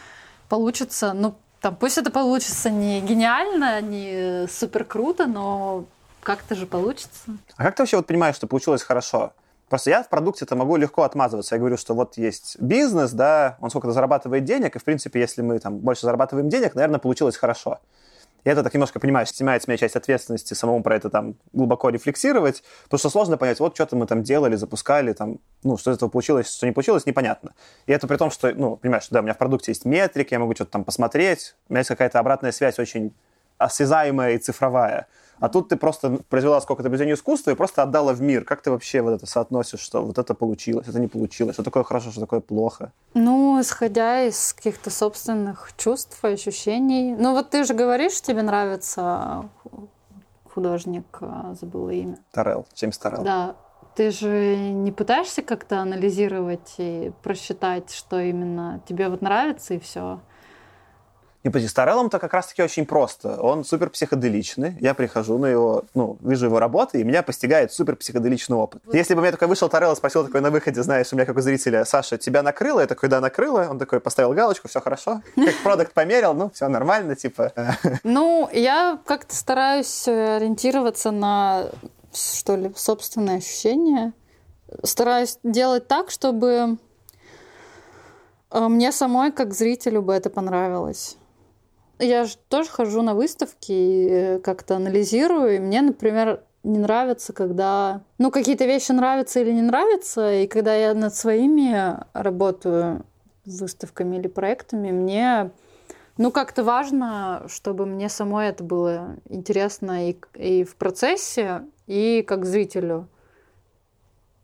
получится, 0.51 1.15
ну, 1.15 1.37
там, 1.63 1.75
пусть 1.75 1.97
это 1.97 2.11
получится 2.11 2.69
не 2.69 3.01
гениально, 3.01 3.81
не 3.81 4.47
супер 4.49 4.85
круто, 4.85 5.27
но 5.27 5.87
как-то 6.23 6.55
же 6.55 6.67
получится. 6.67 7.37
А 7.57 7.65
как 7.65 7.75
ты 7.75 7.83
вообще 7.83 7.97
вот 7.97 8.07
понимаешь, 8.07 8.37
что 8.37 8.47
получилось 8.47 8.83
хорошо? 8.83 9.33
Просто 9.69 9.91
я 9.91 10.03
в 10.03 10.09
продукте-то 10.09 10.57
могу 10.57 10.77
легко 10.77 11.03
отмазываться. 11.03 11.55
Я 11.55 11.59
говорю, 11.59 11.77
что 11.77 11.95
вот 11.95 12.17
есть 12.17 12.59
бизнес, 12.59 13.13
да, 13.13 13.59
он 13.61 13.69
сколько-то 13.71 13.93
зарабатывает 13.93 14.45
денег, 14.45 14.77
и, 14.77 14.79
в 14.79 14.85
принципе, 14.85 15.21
если 15.21 15.43
мы 15.43 15.59
там 15.59 15.79
больше 15.79 16.03
зарабатываем 16.03 16.49
денег, 16.49 16.75
наверное, 16.75 16.99
получилось 16.99 17.37
хорошо. 17.37 17.79
И 18.45 18.51
это 18.51 18.63
так 18.63 18.73
немножко, 18.73 19.01
понимаешь, 19.01 19.29
снимает 19.29 19.63
с 19.63 19.69
меня 19.69 19.77
часть 19.77 19.97
ответственности 19.97 20.55
самому 20.55 20.83
про 20.83 20.97
это 20.97 21.11
там 21.11 21.35
глубоко 21.53 21.91
рефлексировать, 21.91 22.63
потому 22.85 22.99
что 22.99 23.11
сложно 23.11 23.37
понять, 23.37 23.61
вот 23.61 23.75
что-то 23.75 23.97
мы 23.97 24.07
там 24.07 24.23
делали, 24.23 24.57
запускали, 24.57 25.13
там, 25.13 25.39
ну, 25.65 25.77
что 25.77 25.91
из 25.91 25.97
этого 25.97 26.09
получилось, 26.09 26.51
что 26.51 26.65
не 26.65 26.73
получилось, 26.73 27.05
непонятно. 27.05 27.53
И 27.87 27.93
это 27.93 28.07
при 28.07 28.17
том, 28.17 28.31
что, 28.31 28.51
ну, 28.55 28.77
понимаешь, 28.77 29.09
да, 29.11 29.21
у 29.21 29.23
меня 29.23 29.35
в 29.35 29.39
продукте 29.39 29.73
есть 29.73 29.85
метрики, 29.85 30.33
я 30.33 30.39
могу 30.39 30.55
что-то 30.55 30.71
там 30.71 30.85
посмотреть, 30.85 31.57
у 31.69 31.73
меня 31.73 31.81
есть 31.81 31.89
какая-то 31.89 32.21
обратная 32.21 32.53
связь 32.53 32.79
очень 32.79 33.13
осязаемая 33.59 34.35
и 34.35 34.39
цифровая. 34.39 35.09
А 35.41 35.49
тут 35.49 35.69
ты 35.69 35.77
просто 35.77 36.19
произвела 36.29 36.61
сколько-то 36.61 36.89
произведений 36.89 37.15
искусства 37.15 37.51
и 37.51 37.55
просто 37.55 37.83
отдала 37.83 38.13
в 38.13 38.21
мир. 38.21 38.45
Как 38.45 38.63
ты 38.63 38.71
вообще 38.71 39.03
вот 39.03 39.13
это 39.13 39.27
соотносишь, 39.27 39.81
что 39.81 40.03
вот 40.03 40.19
это 40.19 40.35
получилось, 40.35 40.89
это 40.89 40.99
не 41.01 41.09
получилось, 41.09 41.55
что 41.55 41.63
такое 41.63 41.85
хорошо, 41.85 42.11
что 42.11 42.21
такое 42.21 42.41
плохо? 42.41 42.93
Ну, 43.15 43.61
исходя 43.61 44.23
из 44.23 44.53
каких-то 44.53 44.91
собственных 44.91 45.73
чувств 45.77 46.19
и 46.25 46.29
ощущений. 46.29 47.15
Ну, 47.15 47.33
вот 47.33 47.51
ты 47.51 47.65
же 47.65 47.75
говоришь, 47.75 48.21
тебе 48.21 48.43
нравится 48.43 49.49
художник, 50.53 51.19
а, 51.21 51.55
забыла 51.61 51.91
имя. 51.91 52.19
Тарел, 52.33 52.67
Джеймс 52.75 52.99
Тарел. 52.99 53.23
Да. 53.23 53.55
Ты 53.95 54.11
же 54.11 54.57
не 54.57 54.93
пытаешься 54.93 55.43
как-то 55.43 55.81
анализировать 55.81 56.75
и 56.79 57.13
просчитать, 57.23 57.93
что 57.93 58.21
именно 58.21 58.81
тебе 58.89 59.09
вот 59.09 59.23
нравится 59.23 59.75
и 59.75 59.79
все. 59.79 60.21
Не 61.45 61.51
подожди, 61.51 61.69
с 61.69 61.73
Тареллом-то 61.73 62.19
как 62.19 62.35
раз-таки 62.35 62.63
очень 62.63 62.85
просто. 62.85 63.41
Он 63.41 63.65
супер 63.65 63.91
психоделичный. 63.91 64.77
Я 64.81 64.93
прихожу 64.95 65.39
на 65.39 65.47
его, 65.47 65.85
ну, 65.95 66.19
вижу 66.21 66.47
его 66.47 66.59
работы, 66.59 67.01
и 67.01 67.05
меня 67.05 67.23
постигает 67.23 67.73
супер 67.73 67.95
психоделичный 67.95 68.57
опыт. 68.57 68.83
Если 68.93 69.15
бы 69.15 69.21
мне 69.21 69.31
такой 69.31 69.47
вышел 69.47 69.69
Тарелл 69.69 69.93
и 69.93 69.97
спросил 69.97 70.25
такой 70.25 70.41
на 70.41 70.51
выходе, 70.51 70.83
знаешь, 70.83 71.13
у 71.13 71.17
меня 71.17 71.27
как 71.27 71.37
у 71.37 71.41
зрителя, 71.41 71.85
Саша, 71.85 72.19
тебя 72.19 72.43
накрыло? 72.43 72.81
Я 72.81 72.89
такой, 72.89 73.09
да, 73.09 73.21
накрыло. 73.21 73.69
Он 73.71 73.79
такой 73.79 74.01
поставил 74.01 74.33
галочку, 74.33 74.67
все 74.67 74.81
хорошо. 74.81 75.23
Как 75.37 75.55
продукт 75.63 75.93
померил, 75.93 76.35
ну, 76.35 76.51
все 76.51 76.67
нормально, 76.67 77.15
типа. 77.15 77.53
Ну, 78.03 78.49
я 78.53 78.99
как-то 79.07 79.37
стараюсь 79.37 80.09
ориентироваться 80.09 81.13
на, 81.13 81.69
что 82.13 82.57
ли, 82.57 82.73
собственные 82.75 83.39
ощущения. 83.39 84.13
Стараюсь 84.83 85.39
делать 85.45 85.87
так, 85.87 86.11
чтобы 86.11 86.79
э, 88.51 88.69
мне 88.69 88.91
самой, 88.91 89.31
как 89.31 89.55
зрителю, 89.55 90.03
бы 90.03 90.13
это 90.13 90.31
понравилось. 90.31 91.17
Я 91.99 92.25
же 92.25 92.37
тоже 92.49 92.71
хожу 92.71 93.03
на 93.03 93.15
выставки 93.15 93.73
и 93.73 94.39
как-то 94.41 94.77
анализирую. 94.77 95.57
И 95.57 95.59
мне, 95.59 95.83
например, 95.83 96.43
не 96.63 96.79
нравится, 96.79 97.33
когда... 97.33 98.03
Ну, 98.19 98.31
какие-то 98.31 98.67
вещи 98.67 98.93
нравятся 98.93 99.41
или 99.41 99.53
не 99.53 99.63
нравятся. 99.63 100.33
И 100.33 100.47
когда 100.47 100.75
я 100.75 100.95
над 100.95 101.15
своими 101.15 101.99
работаю 102.13 103.05
выставками 103.45 104.17
или 104.17 104.29
проектами, 104.29 104.91
мне... 104.91 105.51
Ну, 106.19 106.33
как-то 106.33 106.65
важно, 106.65 107.45
чтобы 107.49 107.87
мне 107.87 108.09
самой 108.09 108.49
это 108.49 108.65
было 108.65 109.17
интересно 109.29 110.11
и, 110.11 110.17
и 110.35 110.65
в 110.65 110.75
процессе, 110.75 111.63
и 111.87 112.23
как 112.23 112.45
зрителю. 112.45 113.09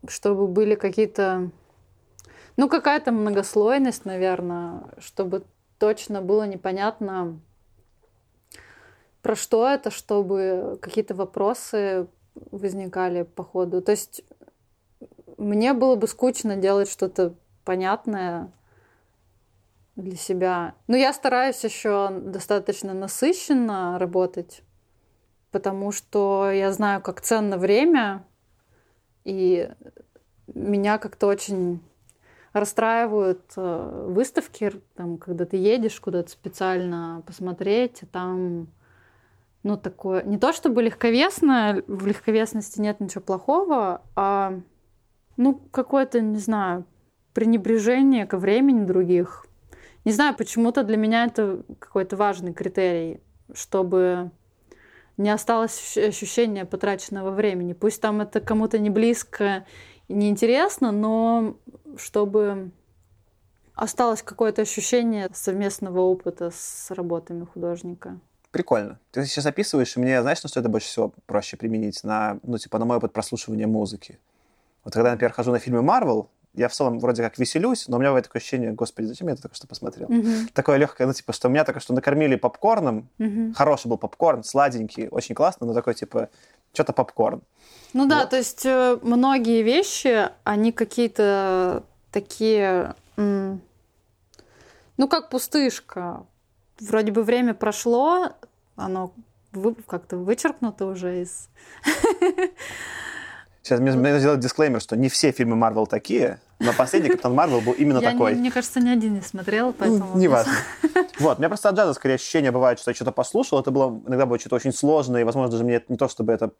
Чтобы 0.08 0.46
были 0.46 0.74
какие-то... 0.74 1.50
Ну, 2.56 2.68
какая-то 2.68 3.10
многослойность, 3.10 4.04
наверное, 4.04 4.84
чтобы 4.98 5.44
точно 5.84 6.22
было 6.22 6.44
непонятно, 6.44 7.38
про 9.20 9.36
что 9.36 9.68
это, 9.68 9.90
чтобы 9.90 10.78
какие-то 10.80 11.14
вопросы 11.14 12.06
возникали 12.50 13.24
по 13.24 13.44
ходу. 13.44 13.82
То 13.82 13.90
есть 13.92 14.22
мне 15.36 15.74
было 15.74 15.94
бы 15.94 16.08
скучно 16.08 16.56
делать 16.56 16.90
что-то 16.90 17.34
понятное 17.66 18.50
для 19.94 20.16
себя. 20.16 20.74
Но 20.86 20.96
я 20.96 21.12
стараюсь 21.12 21.62
еще 21.62 22.08
достаточно 22.08 22.94
насыщенно 22.94 23.98
работать, 23.98 24.62
потому 25.50 25.92
что 25.92 26.50
я 26.50 26.72
знаю, 26.72 27.02
как 27.02 27.20
ценно 27.20 27.58
время, 27.58 28.24
и 29.24 29.70
меня 30.46 30.96
как-то 30.96 31.26
очень 31.26 31.82
расстраивают 32.54 33.42
э, 33.56 34.06
выставки, 34.08 34.72
там, 34.94 35.18
когда 35.18 35.44
ты 35.44 35.56
едешь 35.56 36.00
куда-то 36.00 36.30
специально 36.30 37.22
посмотреть, 37.26 38.04
а 38.04 38.06
там 38.06 38.68
ну, 39.64 39.76
такое, 39.76 40.22
не 40.22 40.38
то 40.38 40.52
чтобы 40.52 40.82
легковесно, 40.82 41.82
в 41.88 42.06
легковесности 42.06 42.80
нет 42.80 43.00
ничего 43.00 43.22
плохого, 43.22 44.02
а, 44.14 44.60
ну, 45.36 45.60
какое-то, 45.72 46.20
не 46.20 46.38
знаю, 46.38 46.84
пренебрежение 47.32 48.24
ко 48.24 48.38
времени 48.38 48.84
других. 48.84 49.46
Не 50.04 50.12
знаю, 50.12 50.36
почему-то 50.36 50.84
для 50.84 50.96
меня 50.96 51.24
это 51.24 51.64
какой-то 51.80 52.16
важный 52.16 52.52
критерий, 52.52 53.20
чтобы 53.52 54.30
не 55.16 55.30
осталось 55.30 55.96
ощущения 55.96 56.64
потраченного 56.64 57.30
времени. 57.30 57.72
Пусть 57.72 58.00
там 58.00 58.20
это 58.20 58.40
кому-то 58.40 58.78
не 58.78 58.90
близко 58.90 59.64
не 60.08 60.28
интересно, 60.28 60.92
но 60.92 61.56
чтобы 61.96 62.70
осталось 63.74 64.22
какое-то 64.22 64.62
ощущение 64.62 65.28
совместного 65.32 66.00
опыта 66.00 66.50
с 66.50 66.90
работами 66.90 67.44
художника. 67.44 68.18
Прикольно. 68.50 69.00
Ты 69.10 69.24
сейчас 69.26 69.46
описываешь, 69.46 69.96
и 69.96 70.00
мне, 70.00 70.22
знаешь, 70.22 70.42
на 70.44 70.48
что 70.48 70.60
это 70.60 70.68
больше 70.68 70.86
всего 70.86 71.12
проще 71.26 71.56
применить? 71.56 72.04
На, 72.04 72.38
ну, 72.44 72.56
типа, 72.56 72.78
на 72.78 72.84
мой 72.84 72.98
опыт 72.98 73.12
прослушивания 73.12 73.66
музыки. 73.66 74.20
Вот 74.84 74.94
когда, 74.94 75.10
например, 75.10 75.32
хожу 75.32 75.50
на 75.50 75.58
фильмы 75.58 75.80
Marvel, 75.80 76.28
я 76.52 76.68
в 76.68 76.72
целом 76.72 77.00
вроде 77.00 77.22
как 77.22 77.36
веселюсь, 77.36 77.88
но 77.88 77.96
у 77.96 78.00
меня 78.00 78.10
бывает 78.10 78.26
такое 78.26 78.38
ощущение, 78.38 78.70
господи, 78.70 79.06
зачем 79.06 79.26
я 79.26 79.32
это 79.32 79.42
только 79.42 79.56
что 79.56 79.66
посмотрел? 79.66 80.08
Mm-hmm. 80.08 80.50
Такое 80.52 80.76
легкое, 80.76 81.08
ну, 81.08 81.12
типа, 81.12 81.32
что 81.32 81.48
меня 81.48 81.64
только 81.64 81.80
что 81.80 81.94
накормили 81.94 82.36
попкорном, 82.36 83.08
mm-hmm. 83.18 83.54
хороший 83.54 83.88
был 83.88 83.98
попкорн, 83.98 84.44
сладенький, 84.44 85.08
очень 85.08 85.34
классно, 85.34 85.66
но 85.66 85.74
такой, 85.74 85.94
типа, 85.94 86.28
что-то 86.74 86.92
попкорн. 86.92 87.42
Ну 87.94 88.06
да, 88.06 88.26
то 88.26 88.36
есть 88.36 88.66
э, 88.66 88.98
многие 89.02 89.62
вещи, 89.62 90.28
они 90.42 90.72
какие-то 90.72 91.84
такие, 92.10 92.94
ну 93.16 93.58
как 95.08 95.30
пустышка. 95.30 96.26
Вроде 96.80 97.12
бы 97.12 97.22
время 97.22 97.54
прошло, 97.54 98.30
оно 98.74 99.12
вы, 99.52 99.74
как-то 99.74 100.16
вычеркнуто 100.16 100.86
уже 100.86 101.22
из... 101.22 101.48
Сейчас 103.62 103.78
мне 103.78 103.92
нужно 103.94 104.18
сделать 104.18 104.40
дисклеймер, 104.40 104.80
что 104.80 104.96
не 104.96 105.08
все 105.08 105.30
фильмы 105.30 105.54
Марвел 105.54 105.86
такие, 105.86 106.40
но 106.64 106.72
последний 106.72 107.10
Капитан 107.10 107.34
Марвел 107.34 107.60
был 107.60 107.72
именно 107.72 107.98
Я, 107.98 108.12
такой. 108.12 108.32
не- 108.34 108.40
мне 108.40 108.50
кажется, 108.50 108.80
ни 108.80 108.88
один 108.88 109.14
не 109.14 109.20
смотрел, 109.20 109.72
поэтому... 109.72 110.10
Ну, 110.14 110.20
неважно. 110.20 110.52
Вот, 111.20 111.38
у 111.38 111.40
меня 111.40 111.48
просто 111.48 111.68
от 111.68 111.76
джаза 111.76 111.94
скорее 111.94 112.14
ощущение 112.14 112.50
бывает, 112.50 112.80
что 112.80 112.90
я 112.90 112.94
что-то 112.94 113.12
послушал, 113.12 113.60
это 113.60 113.70
было 113.70 114.00
иногда 114.06 114.26
было 114.26 114.38
что-то 114.38 114.56
очень 114.56 114.72
сложное, 114.72 115.20
и, 115.20 115.24
возможно, 115.24 115.50
даже 115.50 115.62
мне 115.64 115.80
не 115.88 115.96
то, 115.96 116.08
чтобы 116.08 116.32
это... 116.32 116.50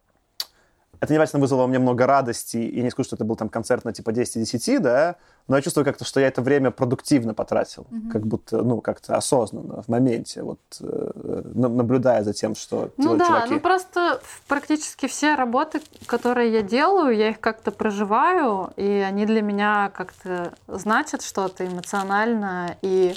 Это 1.05 1.13
не 1.13 1.19
обязательно 1.19 1.43
вызвало 1.43 1.65
у 1.65 1.67
меня 1.67 1.81
много 1.81 2.07
радости, 2.07 2.57
и 2.57 2.83
не 2.83 2.89
скажу, 2.91 3.07
что 3.09 3.17
это 3.17 3.27
был 3.27 3.37
там 3.37 3.51
концерт 3.51 3.85
на 3.85 3.93
типа 3.93 4.11
10 4.13 4.37
из 4.37 4.51
10, 4.51 4.81
да, 4.81 5.17
но 5.49 5.57
я 5.57 5.61
чувствую 5.63 5.85
как-то, 5.85 6.07
что 6.07 6.19
я 6.19 6.29
это 6.29 6.41
время 6.41 6.71
продуктивно 6.71 7.35
потратил, 7.35 7.87
как 8.11 8.27
будто, 8.27 8.63
ну, 8.63 8.81
как-то 8.81 9.15
осознанно, 9.15 9.83
в 9.83 9.89
моменте, 9.89 10.43
вот, 10.43 10.61
э, 10.81 11.43
на- 11.55 11.69
наблюдая 11.69 12.25
за 12.25 12.33
тем, 12.33 12.55
что 12.55 12.89
Ну 12.97 13.17
да, 13.17 13.27
чуваки. 13.27 13.53
ну 13.55 13.61
просто 13.61 14.23
практически 14.49 15.07
все 15.07 15.35
работы, 15.35 15.83
которые 16.07 16.51
я 16.51 16.63
делаю, 16.63 17.15
я 17.15 17.29
их 17.29 17.41
как-то 17.41 17.71
проживаю, 17.71 18.73
и 18.77 18.89
они 19.07 19.27
для 19.27 19.43
меня 19.43 19.91
как-то 19.95 20.55
значат 20.69 21.21
что-то 21.21 21.67
эмоционально, 21.67 22.79
и 22.81 23.15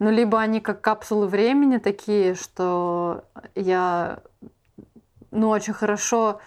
ну 0.00 0.10
либо 0.10 0.40
они 0.40 0.60
как 0.60 0.80
капсулы 0.80 1.28
времени 1.28 1.78
такие, 1.78 2.34
что 2.34 3.22
я 3.54 4.18
ну 5.30 5.50
очень 5.50 5.72
хорошо, 5.72 6.40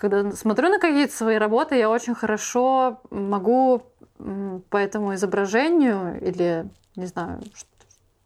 когда 0.00 0.32
смотрю 0.32 0.70
на 0.70 0.78
какие-то 0.78 1.12
свои 1.12 1.36
работы, 1.36 1.76
я 1.76 1.90
очень 1.90 2.14
хорошо 2.14 3.02
могу 3.10 3.82
по 4.70 4.76
этому 4.78 5.14
изображению 5.14 6.18
или 6.26 6.70
не 6.96 7.04
знаю, 7.04 7.42
что, 7.54 7.68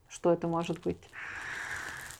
что 0.08 0.32
это 0.32 0.46
может 0.46 0.80
быть 0.82 1.00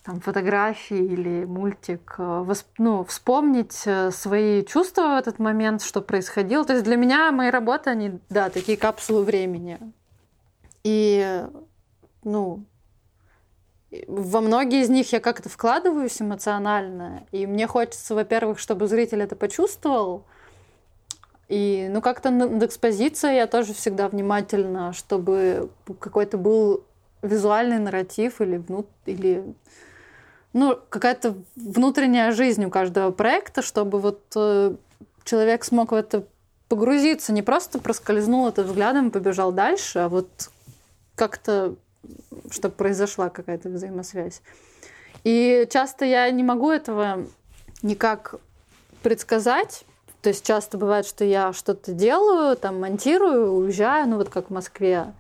там, 0.03 0.21
фотографии 0.21 0.99
или 0.99 1.45
мультик, 1.45 2.17
э, 2.19 2.23
восп- 2.23 2.75
ну, 2.79 3.05
вспомнить 3.05 3.83
э, 3.87 4.11
свои 4.11 4.65
чувства 4.65 5.03
в 5.03 5.19
этот 5.19 5.39
момент, 5.39 5.83
что 5.83 6.03
происходило. 6.03 6.65
То 6.65 6.73
есть 6.73 6.85
для 6.85 6.97
меня 6.97 7.31
мои 7.33 7.51
работы, 7.51 7.91
они, 7.91 8.19
да, 8.29 8.51
такие 8.51 8.77
капсулы 8.77 9.25
времени. 9.25 9.79
И, 10.83 11.47
ну, 12.23 12.65
во 14.07 14.41
многие 14.41 14.83
из 14.83 14.89
них 14.89 15.13
я 15.13 15.21
как-то 15.21 15.49
вкладываюсь 15.49 16.21
эмоционально, 16.21 17.27
и 17.33 17.47
мне 17.47 17.67
хочется, 17.67 18.15
во-первых, 18.15 18.59
чтобы 18.59 18.87
зритель 18.87 19.23
это 19.23 19.37
почувствовал, 19.37 20.25
и, 21.49 21.89
ну, 21.91 22.01
как-то 22.01 22.31
над 22.31 22.63
экспозицией 22.63 23.37
я 23.37 23.47
тоже 23.47 23.75
всегда 23.75 24.09
внимательна, 24.09 24.93
чтобы 24.93 25.71
какой-то 26.01 26.39
был 26.39 26.85
визуальный 27.23 27.79
нарратив 27.79 28.41
или, 28.41 28.57
внут... 28.57 28.87
или 29.07 29.45
ну, 30.53 30.79
какая-то 30.89 31.37
внутренняя 31.57 32.33
жизнь 32.33 32.65
у 32.65 32.71
каждого 32.71 33.11
проекта, 33.11 33.61
чтобы 33.61 33.99
вот 33.99 34.23
э, 34.37 34.75
человек 35.25 35.65
смог 35.65 35.93
в 35.93 35.95
это 35.95 36.25
погрузиться, 36.69 37.33
не 37.33 37.43
просто 37.43 37.79
проскользнул 37.79 38.49
это 38.49 38.63
взглядом 38.63 39.09
и 39.09 39.11
побежал 39.11 39.53
дальше, 39.53 39.99
а 40.01 40.09
вот 40.09 40.51
как-то, 41.15 41.75
чтобы 42.51 42.75
произошла 42.75 43.29
какая-то 43.29 43.69
взаимосвязь. 43.69 44.43
И 45.25 45.67
часто 45.71 46.05
я 46.05 46.31
не 46.31 46.43
могу 46.43 46.71
этого 46.71 47.27
никак 47.83 48.37
предсказать. 49.03 49.85
То 50.23 50.31
есть 50.31 50.47
часто 50.47 50.79
бывает, 50.79 51.07
что 51.07 51.25
я 51.25 51.53
что-то 51.53 51.93
делаю, 51.93 52.57
там 52.57 52.81
монтирую, 52.81 53.53
уезжаю, 53.53 54.09
ну 54.09 54.17
вот 54.17 54.31
как 54.31 54.49
в 54.49 54.53
Москве. 54.53 55.13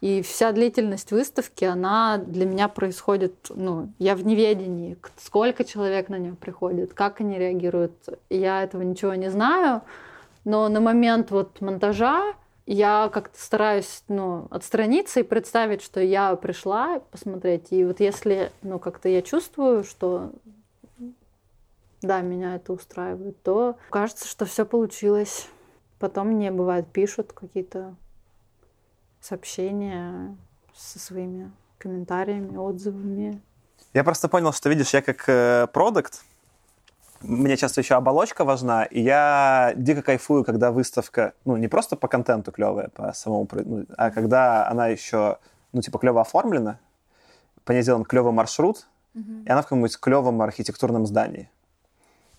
И 0.00 0.22
вся 0.22 0.52
длительность 0.52 1.10
выставки, 1.10 1.64
она 1.64 2.18
для 2.18 2.46
меня 2.46 2.68
происходит, 2.68 3.34
ну, 3.50 3.90
я 3.98 4.14
в 4.14 4.24
неведении, 4.24 4.96
сколько 5.20 5.64
человек 5.64 6.08
на 6.08 6.18
нее 6.18 6.34
приходит, 6.34 6.94
как 6.94 7.20
они 7.20 7.36
реагируют. 7.36 7.92
Я 8.30 8.62
этого 8.62 8.82
ничего 8.82 9.14
не 9.14 9.28
знаю, 9.28 9.82
но 10.44 10.68
на 10.68 10.80
момент 10.80 11.32
вот 11.32 11.60
монтажа 11.60 12.34
я 12.70 13.08
как-то 13.10 13.40
стараюсь, 13.40 14.04
ну, 14.08 14.46
отстраниться 14.50 15.20
и 15.20 15.22
представить, 15.22 15.80
что 15.80 16.00
я 16.00 16.36
пришла 16.36 17.00
посмотреть. 17.00 17.68
И 17.70 17.82
вот 17.82 17.98
если, 18.00 18.52
ну, 18.60 18.78
как-то 18.78 19.08
я 19.08 19.22
чувствую, 19.22 19.84
что 19.84 20.32
да, 22.02 22.20
меня 22.20 22.56
это 22.56 22.74
устраивает, 22.74 23.42
то 23.42 23.76
кажется, 23.88 24.28
что 24.28 24.44
все 24.44 24.66
получилось. 24.66 25.48
Потом 25.98 26.28
мне 26.28 26.50
бывает 26.50 26.86
пишут 26.92 27.32
какие-то 27.32 27.96
сообщения 29.18 30.36
со 30.76 30.98
своими 30.98 31.50
комментариями, 31.78 32.58
отзывами. 32.58 33.40
Я 33.94 34.04
просто 34.04 34.28
понял, 34.28 34.52
что, 34.52 34.68
видишь, 34.68 34.92
я 34.92 35.00
как 35.00 35.24
э, 35.26 35.68
продукт, 35.72 36.22
мне 37.20 37.56
часто 37.56 37.80
еще 37.80 37.94
оболочка 37.94 38.44
важна, 38.44 38.84
и 38.84 39.00
я 39.00 39.72
дико 39.76 40.02
кайфую, 40.02 40.44
когда 40.44 40.70
выставка, 40.70 41.32
ну, 41.44 41.56
не 41.56 41.68
просто 41.68 41.96
по 41.96 42.08
контенту 42.08 42.52
клевая, 42.52 42.88
по 42.88 43.12
самому, 43.12 43.48
ну, 43.52 43.86
а 43.96 44.10
когда 44.10 44.68
она 44.68 44.88
еще, 44.88 45.38
ну, 45.72 45.80
типа, 45.82 45.98
клево 45.98 46.20
оформлена, 46.20 46.78
по 47.64 47.72
ней 47.72 47.82
сделан 47.82 48.04
клевый 48.04 48.32
маршрут, 48.32 48.86
и 49.14 49.50
она 49.50 49.62
в 49.62 49.64
каком-нибудь 49.64 49.98
клевом 49.98 50.40
архитектурном 50.42 51.06
здании. 51.06 51.50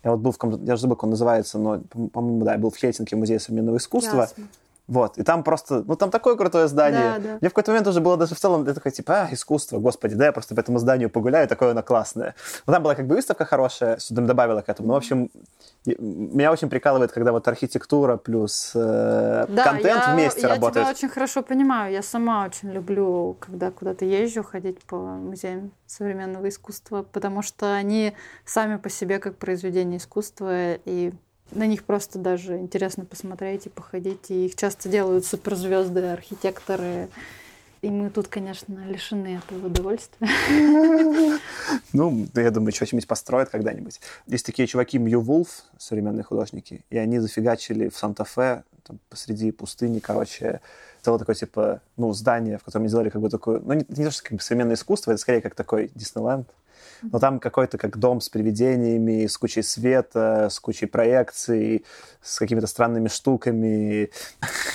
Я 0.03 0.11
вот 0.11 0.21
был 0.21 0.31
в 0.31 0.37
каком-то, 0.37 0.63
я 0.63 0.73
уже 0.73 0.83
забыл, 0.83 0.95
как 0.95 1.03
он 1.03 1.09
называется, 1.09 1.59
но, 1.59 1.79
по- 1.79 2.07
по-моему, 2.07 2.45
да, 2.45 2.53
я 2.53 2.57
был 2.57 2.71
в 2.71 2.77
Хельсинки, 2.77 3.15
в 3.15 3.17
музее 3.17 3.39
современного 3.39 3.77
искусства. 3.77 4.21
Ясно. 4.21 4.47
Вот, 4.89 5.19
и 5.19 5.23
там 5.23 5.43
просто, 5.43 5.83
ну, 5.85 5.95
там 5.95 6.09
такое 6.09 6.35
крутое 6.35 6.67
здание. 6.67 7.13
Да, 7.17 7.19
да. 7.19 7.37
Мне 7.41 7.49
в 7.49 7.53
какой-то 7.53 7.69
момент 7.69 7.87
уже 7.87 8.01
было 8.01 8.17
даже 8.17 8.33
в 8.33 8.39
целом, 8.39 8.65
я 8.65 8.73
такой, 8.73 8.91
типа, 8.91 9.21
а, 9.21 9.29
искусство, 9.31 9.77
господи, 9.77 10.15
да, 10.15 10.25
я 10.25 10.31
просто 10.31 10.55
по 10.55 10.59
этому 10.61 10.79
зданию 10.79 11.11
погуляю, 11.11 11.47
такое 11.47 11.71
оно 11.71 11.83
классное. 11.83 12.33
Но 12.65 12.73
там 12.73 12.81
была 12.81 12.95
как 12.95 13.05
бы 13.05 13.13
выставка 13.13 13.45
хорошая, 13.45 13.99
что-то 13.99 14.21
добавила 14.21 14.61
к 14.61 14.69
этому. 14.69 14.87
Но, 14.87 14.95
в 14.95 14.97
общем, 14.97 15.29
меня 15.85 16.51
очень 16.51 16.69
прикалывает, 16.69 17.11
когда 17.11 17.31
вот 17.31 17.47
архитектура 17.47 18.17
плюс 18.17 18.71
э, 18.73 19.45
Да, 19.47 19.63
контент 19.63 20.01
я, 20.07 20.13
вместе 20.15 20.41
я 20.41 20.47
работают. 20.49 20.87
тебя 20.87 20.89
очень 20.89 21.09
хорошо 21.09 21.43
понимаю. 21.43 21.93
Я 21.93 22.01
сама 22.01 22.45
очень 22.45 22.71
люблю, 22.71 23.37
когда 23.39 23.69
куда-то 23.69 24.05
езжу, 24.05 24.43
ходить 24.43 24.81
по 24.85 24.97
музеям 24.97 25.71
современного 25.85 26.49
искусства, 26.49 27.03
потому 27.03 27.43
что 27.43 27.75
они 27.75 28.13
сами 28.43 28.77
по 28.77 28.89
себе 28.89 29.19
как 29.19 29.37
произведение 29.37 29.99
искусства, 29.99 30.73
и 30.73 31.13
на 31.51 31.65
них 31.65 31.83
просто 31.83 32.19
даже 32.19 32.57
интересно 32.57 33.05
посмотреть 33.05 33.65
и 33.65 33.69
походить. 33.69 34.29
И 34.29 34.45
их 34.45 34.55
часто 34.55 34.89
делают 34.89 35.25
суперзвезды, 35.25 36.01
архитекторы. 36.01 37.09
И 37.81 37.89
мы 37.89 38.09
тут, 38.09 38.27
конечно, 38.27 38.77
лишены 38.87 39.37
этого 39.37 39.67
удовольствия. 39.67 40.27
Ну, 41.93 42.27
я 42.35 42.51
думаю, 42.51 42.71
что-нибудь 42.73 43.07
построят 43.07 43.49
когда-нибудь. 43.49 43.99
Есть 44.27 44.45
такие 44.45 44.67
чуваки, 44.67 44.97
Мью 44.97 45.21
Вулф, 45.21 45.63
современные 45.77 46.23
художники, 46.23 46.83
и 46.89 46.97
они 46.97 47.19
зафигачили 47.19 47.89
в 47.89 47.97
Санта-Фе, 47.97 48.63
там, 48.83 48.99
посреди 49.09 49.51
пустыни, 49.51 49.99
короче, 49.99 50.61
целое 51.01 51.19
такое, 51.19 51.35
типа, 51.35 51.81
ну, 51.97 52.11
здание, 52.13 52.57
в 52.57 52.63
котором 52.63 52.83
они 52.83 52.89
сделали 52.89 53.09
как 53.09 53.21
бы 53.21 53.29
такое, 53.29 53.59
ну, 53.59 53.73
не, 53.73 53.85
не 53.87 54.05
то, 54.05 54.11
что 54.11 54.23
как 54.23 54.33
бы 54.33 54.41
современное 54.41 54.75
искусство, 54.75 55.11
это 55.11 55.21
скорее 55.21 55.41
как 55.41 55.55
такой 55.55 55.91
Диснейленд, 55.95 56.47
но 57.01 57.19
там 57.19 57.39
какой-то 57.39 57.77
как 57.77 57.97
дом 57.97 58.21
с 58.21 58.29
привидениями, 58.29 59.25
с 59.25 59.37
кучей 59.37 59.61
света, 59.61 60.49
с 60.49 60.59
кучей 60.59 60.85
проекций, 60.85 61.85
с 62.21 62.39
какими-то 62.39 62.67
странными 62.67 63.07
штуками. 63.07 64.09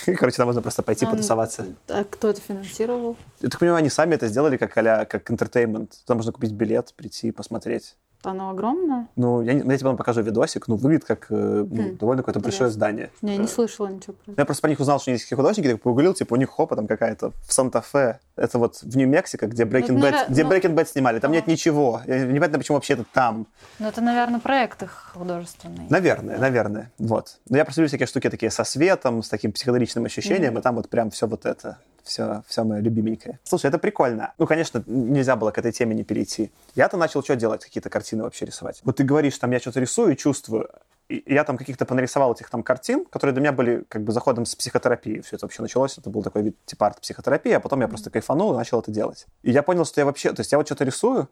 И, 0.06 0.14
короче, 0.14 0.36
там 0.36 0.46
можно 0.46 0.62
просто 0.62 0.82
пойти 0.82 1.06
А, 1.06 1.10
потусоваться. 1.10 1.66
А 1.88 2.04
кто 2.04 2.30
это 2.30 2.40
финансировал? 2.40 3.16
Я 3.40 3.48
так 3.48 3.60
понимаю, 3.60 3.78
они 3.78 3.90
сами 3.90 4.14
это 4.14 4.28
сделали 4.28 4.56
как 4.56 4.76
а 4.76 5.04
как 5.04 5.30
entertainment. 5.30 5.92
Туда 6.04 6.14
можно 6.16 6.32
купить 6.32 6.52
билет, 6.52 6.92
прийти, 6.96 7.30
посмотреть. 7.30 7.96
Оно 8.26 8.50
огромное? 8.50 9.08
Ну, 9.16 9.42
я, 9.42 9.52
не- 9.54 9.60
я 9.60 9.64
тебе 9.64 9.78
потом 9.78 9.96
покажу 9.96 10.22
видосик. 10.22 10.68
Ну, 10.68 10.76
выглядит 10.76 11.04
как 11.04 11.26
э, 11.30 11.34
ну, 11.34 11.82
Хм, 11.92 11.96
довольно 11.98 12.22
какое-то 12.22 12.40
большое 12.40 12.68
интересно. 12.68 12.70
здание. 12.74 13.10
Не, 13.22 13.36
не 13.38 13.46
слышала 13.46 13.88
ничего 13.88 14.14
про 14.14 14.32
это. 14.32 14.40
Я 14.40 14.44
просто 14.44 14.60
про 14.62 14.68
них 14.70 14.80
узнал, 14.80 14.98
что 15.00 15.10
они 15.10 15.16
есть 15.16 15.24
такие 15.26 15.36
художники, 15.36 15.68
так 15.68 15.80
погуглил, 15.82 16.14
типа, 16.14 16.34
у 16.34 16.36
них 16.36 16.48
хопа 16.50 16.76
там 16.76 16.86
какая-то 16.86 17.32
в 17.46 17.52
Санта-Фе. 17.52 18.20
Это 18.36 18.58
вот 18.58 18.76
в 18.82 18.96
Нью-Мексико, 18.96 19.46
где 19.46 19.64
Breaking, 19.64 19.92
Ну, 19.92 20.00
Bad, 20.00 20.12
навер- 20.12 20.30
где 20.30 20.44
ну- 20.44 20.50
Breaking 20.50 20.74
Bad 20.74 20.86
снимали. 20.86 21.18
Там 21.20 21.32
нет 21.32 21.44
Ага. 21.44 21.52
ничего. 21.52 22.00
Я- 22.06 22.24
Непонятно, 22.26 22.58
почему 22.58 22.76
вообще 22.76 22.94
это 22.94 23.04
там. 23.12 23.46
Ну, 23.78 23.88
это, 23.88 24.00
наверное, 24.00 24.40
проект 24.40 24.82
их 24.82 25.12
художественный. 25.14 25.86
Наверное, 25.90 26.38
наверное. 26.38 26.90
Вот. 26.98 27.38
Но 27.48 27.56
я 27.56 27.64
просто 27.64 27.80
люблю 27.80 27.88
всякие 27.88 28.06
штуки 28.06 28.30
такие 28.30 28.50
со 28.50 28.64
светом, 28.64 29.22
с 29.22 29.28
таким 29.28 29.52
психоделичным 29.52 30.04
ощущением, 30.06 30.52
Мгм. 30.52 30.58
и 30.60 30.62
там 30.62 30.74
вот 30.76 30.88
прям 30.88 31.10
все 31.10 31.26
вот 31.26 31.46
это. 31.46 31.78
Все, 32.04 32.42
все 32.46 32.64
мое 32.64 32.80
любименькое. 32.80 33.40
Слушай, 33.44 33.66
это 33.66 33.78
прикольно. 33.78 34.34
Ну, 34.38 34.46
конечно, 34.46 34.84
нельзя 34.86 35.36
было 35.36 35.50
к 35.50 35.58
этой 35.58 35.72
теме 35.72 35.94
не 35.94 36.04
перейти. 36.04 36.52
Я-то 36.74 36.96
начал 36.96 37.22
что 37.22 37.34
делать? 37.34 37.64
Какие-то 37.64 37.88
картины 37.88 38.22
вообще 38.22 38.44
рисовать. 38.44 38.80
Вот 38.84 38.96
ты 38.96 39.04
говоришь, 39.04 39.38
там, 39.38 39.50
я 39.50 39.58
что-то 39.58 39.80
рисую 39.80 40.12
и 40.12 40.16
чувствую. 40.16 40.68
И 41.08 41.22
я 41.26 41.44
там 41.44 41.56
каких-то 41.56 41.84
понарисовал 41.84 42.32
этих 42.32 42.48
там 42.50 42.62
картин, 42.62 43.04
которые 43.06 43.32
для 43.32 43.40
меня 43.40 43.52
были 43.52 43.84
как 43.88 44.02
бы 44.04 44.12
заходом 44.12 44.46
с 44.46 44.54
психотерапии. 44.54 45.20
Все 45.20 45.36
это 45.36 45.46
вообще 45.46 45.62
началось. 45.62 45.98
Это 45.98 46.10
был 46.10 46.22
такой 46.22 46.42
вид 46.42 46.56
типа 46.66 46.86
арт-психотерапии, 46.86 47.52
а 47.52 47.60
потом 47.60 47.80
я 47.80 47.88
просто 47.88 48.10
кайфанул 48.10 48.52
и 48.52 48.56
начал 48.56 48.80
это 48.80 48.90
делать. 48.90 49.26
И 49.42 49.50
я 49.50 49.62
понял, 49.62 49.84
что 49.84 50.00
я 50.00 50.04
вообще... 50.04 50.32
То 50.32 50.40
есть 50.40 50.52
я 50.52 50.58
вот 50.58 50.66
что-то 50.66 50.84
рисую, 50.84 51.28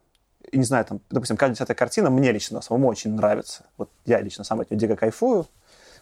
и 0.50 0.58
не 0.58 0.64
знаю, 0.64 0.84
там, 0.84 1.00
допустим, 1.10 1.36
каждая 1.36 1.54
десятая 1.54 1.74
картина 1.74 2.10
мне 2.10 2.32
лично 2.32 2.60
самому 2.60 2.88
очень 2.88 3.14
нравится. 3.14 3.64
Вот 3.76 3.90
я 4.04 4.20
лично 4.20 4.44
сам 4.44 4.60
от 4.60 4.70
нее 4.70 4.78
дико 4.78 4.96
кайфую. 4.96 5.46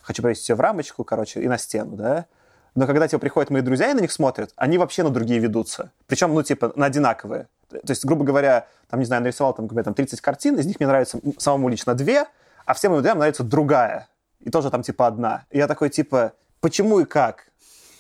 Хочу 0.02 0.22
повесить 0.22 0.48
ее 0.48 0.54
в 0.56 0.60
рамочку, 0.60 1.04
короче, 1.04 1.42
и 1.42 1.48
на 1.48 1.58
стену, 1.58 1.96
да. 1.96 2.26
Но 2.74 2.86
когда 2.86 3.08
тебе 3.08 3.18
приходят 3.18 3.50
мои 3.50 3.62
друзья 3.62 3.90
и 3.90 3.94
на 3.94 4.00
них 4.00 4.12
смотрят, 4.12 4.52
они 4.56 4.78
вообще 4.78 5.02
на 5.02 5.10
другие 5.10 5.40
ведутся. 5.40 5.90
Причем, 6.06 6.34
ну, 6.34 6.42
типа, 6.42 6.72
на 6.76 6.86
одинаковые. 6.86 7.48
То 7.68 7.78
есть, 7.88 8.04
грубо 8.04 8.24
говоря, 8.24 8.66
там, 8.88 9.00
не 9.00 9.06
знаю, 9.06 9.22
нарисовал 9.22 9.54
там, 9.54 9.68
там 9.68 9.94
30 9.94 10.20
картин, 10.20 10.58
из 10.58 10.66
них 10.66 10.80
мне 10.80 10.86
нравится 10.86 11.18
самому 11.38 11.68
лично 11.68 11.94
две, 11.94 12.26
а 12.66 12.74
всем 12.74 12.92
моим 12.92 13.02
друзьям 13.02 13.18
нравится 13.18 13.42
другая. 13.42 14.08
и 14.40 14.50
тоже 14.50 14.70
там 14.70 14.82
типа 14.82 15.06
одна. 15.06 15.44
И 15.50 15.58
я 15.58 15.66
такой 15.66 15.90
типа, 15.90 16.32
почему 16.60 17.00
и 17.00 17.04
как? 17.04 17.50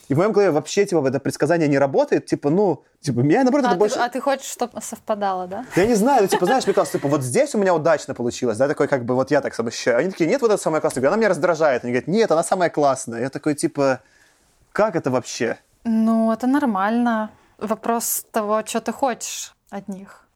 И 0.08 0.14
в 0.14 0.18
моем 0.18 0.32
голове 0.32 0.50
вообще, 0.50 0.84
типа, 0.84 1.06
это 1.06 1.20
предсказание 1.20 1.68
не 1.68 1.78
работает. 1.78 2.26
Типа, 2.26 2.50
ну, 2.50 2.82
типа, 3.00 3.20
меня, 3.20 3.44
наоборот, 3.44 3.66
а 3.66 3.68
это 3.68 3.74
ты, 3.76 3.78
больше... 3.78 3.98
А 4.00 4.08
ты 4.08 4.20
хочешь, 4.20 4.46
чтобы 4.50 4.82
совпадало, 4.82 5.46
да? 5.46 5.64
Я 5.76 5.86
не 5.86 5.94
знаю, 5.94 6.22
ну, 6.22 6.28
типа, 6.28 6.46
знаешь, 6.46 6.64
мне 6.66 6.74
кажется, 6.74 6.98
типа, 6.98 7.06
вот 7.06 7.22
здесь 7.22 7.54
у 7.54 7.58
меня 7.58 7.72
удачно 7.72 8.12
получилось, 8.12 8.58
да, 8.58 8.66
такой, 8.66 8.88
как 8.88 9.04
бы, 9.04 9.14
вот 9.14 9.30
я 9.30 9.40
так 9.40 9.56
обощаю. 9.56 9.98
Они 9.98 10.10
такие, 10.10 10.28
нет, 10.28 10.42
вот 10.42 10.50
это 10.50 10.60
самое 10.60 10.80
классное. 10.80 11.06
Она 11.06 11.16
меня 11.16 11.28
раздражает. 11.28 11.84
Они 11.84 11.92
говорят, 11.92 12.08
нет, 12.08 12.28
она 12.32 12.42
самая 12.42 12.70
классная. 12.70 13.20
Я 13.20 13.30
такой, 13.30 13.54
типа, 13.54 14.00
как 14.72 14.96
это 14.96 15.10
вообще? 15.10 15.58
Ну, 15.84 16.32
это 16.32 16.46
нормально. 16.46 17.30
Вопрос 17.58 18.24
того, 18.30 18.64
что 18.66 18.80
ты 18.80 18.92
хочешь 18.92 19.54
от 19.70 19.88
них. 19.88 20.26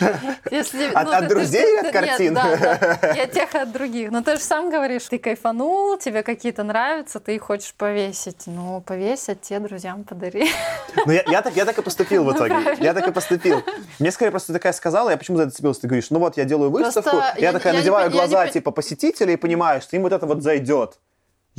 Если, 0.50 0.92
от, 0.92 1.04
ну, 1.04 1.12
от 1.12 1.20
ты, 1.20 1.28
друзей 1.28 1.62
ты, 1.62 1.70
или 1.70 1.86
от 1.86 1.92
картин? 1.92 2.34
Нет, 2.34 2.60
да, 2.60 2.98
да. 3.00 3.12
Я 3.16 3.26
тех 3.26 3.54
от 3.54 3.72
других. 3.72 4.10
Но 4.10 4.22
ты 4.22 4.36
же 4.36 4.42
сам 4.42 4.70
говоришь, 4.70 5.04
ты 5.04 5.18
кайфанул, 5.18 5.98
тебе 5.98 6.22
какие-то 6.22 6.62
нравятся, 6.64 7.20
ты 7.20 7.36
их 7.36 7.42
хочешь 7.42 7.74
повесить. 7.74 8.42
Ну, 8.46 8.80
повесить, 8.80 9.42
те 9.42 9.58
друзьям 9.58 10.04
подари. 10.04 10.50
Ну, 11.06 11.12
я, 11.12 11.22
я, 11.28 11.42
так, 11.42 11.54
я 11.54 11.64
так 11.64 11.78
и 11.78 11.82
поступил 11.82 12.24
в 12.24 12.26
ну, 12.26 12.36
итоге. 12.36 12.54
Ну, 12.54 12.84
я 12.84 12.94
так 12.94 13.06
и 13.08 13.12
поступил. 13.12 13.62
Мне 13.98 14.10
скорее 14.10 14.30
просто 14.30 14.52
такая 14.52 14.72
сказала, 14.72 15.10
я 15.10 15.16
почему 15.16 15.36
за 15.36 15.44
это 15.44 15.50
зацепилась? 15.50 15.78
Ты 15.78 15.86
говоришь, 15.86 16.10
ну 16.10 16.18
вот, 16.18 16.36
я 16.36 16.44
делаю 16.44 16.70
выставку, 16.70 17.16
я, 17.16 17.34
я 17.38 17.52
такая 17.52 17.74
я 17.74 17.78
надеваю 17.80 18.10
не, 18.10 18.16
глаза, 18.16 18.46
не... 18.46 18.52
типа, 18.52 18.70
посетителей 18.70 19.34
и 19.34 19.36
понимаю, 19.36 19.80
что 19.82 19.96
им 19.96 20.02
вот 20.02 20.12
это 20.12 20.26
вот 20.26 20.42
зайдет. 20.42 20.98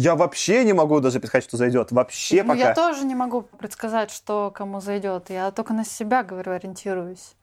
Я 0.02 0.16
вообще 0.16 0.64
не 0.64 0.74
могу 0.74 1.00
даже 1.00 1.20
предсказать, 1.20 1.44
что 1.44 1.58
зайдет. 1.58 1.92
Вообще 1.92 2.42
ну, 2.42 2.50
пока. 2.50 2.60
Я 2.60 2.74
тоже 2.74 3.06
не 3.06 3.14
могу 3.14 3.44
предсказать, 3.44 4.10
что 4.10 4.50
кому 4.50 4.82
зайдет. 4.82 5.30
Я 5.30 5.52
только 5.52 5.74
на 5.74 5.86
себя, 5.86 6.24
говорю, 6.24 6.54
ориентируюсь. 6.54 7.36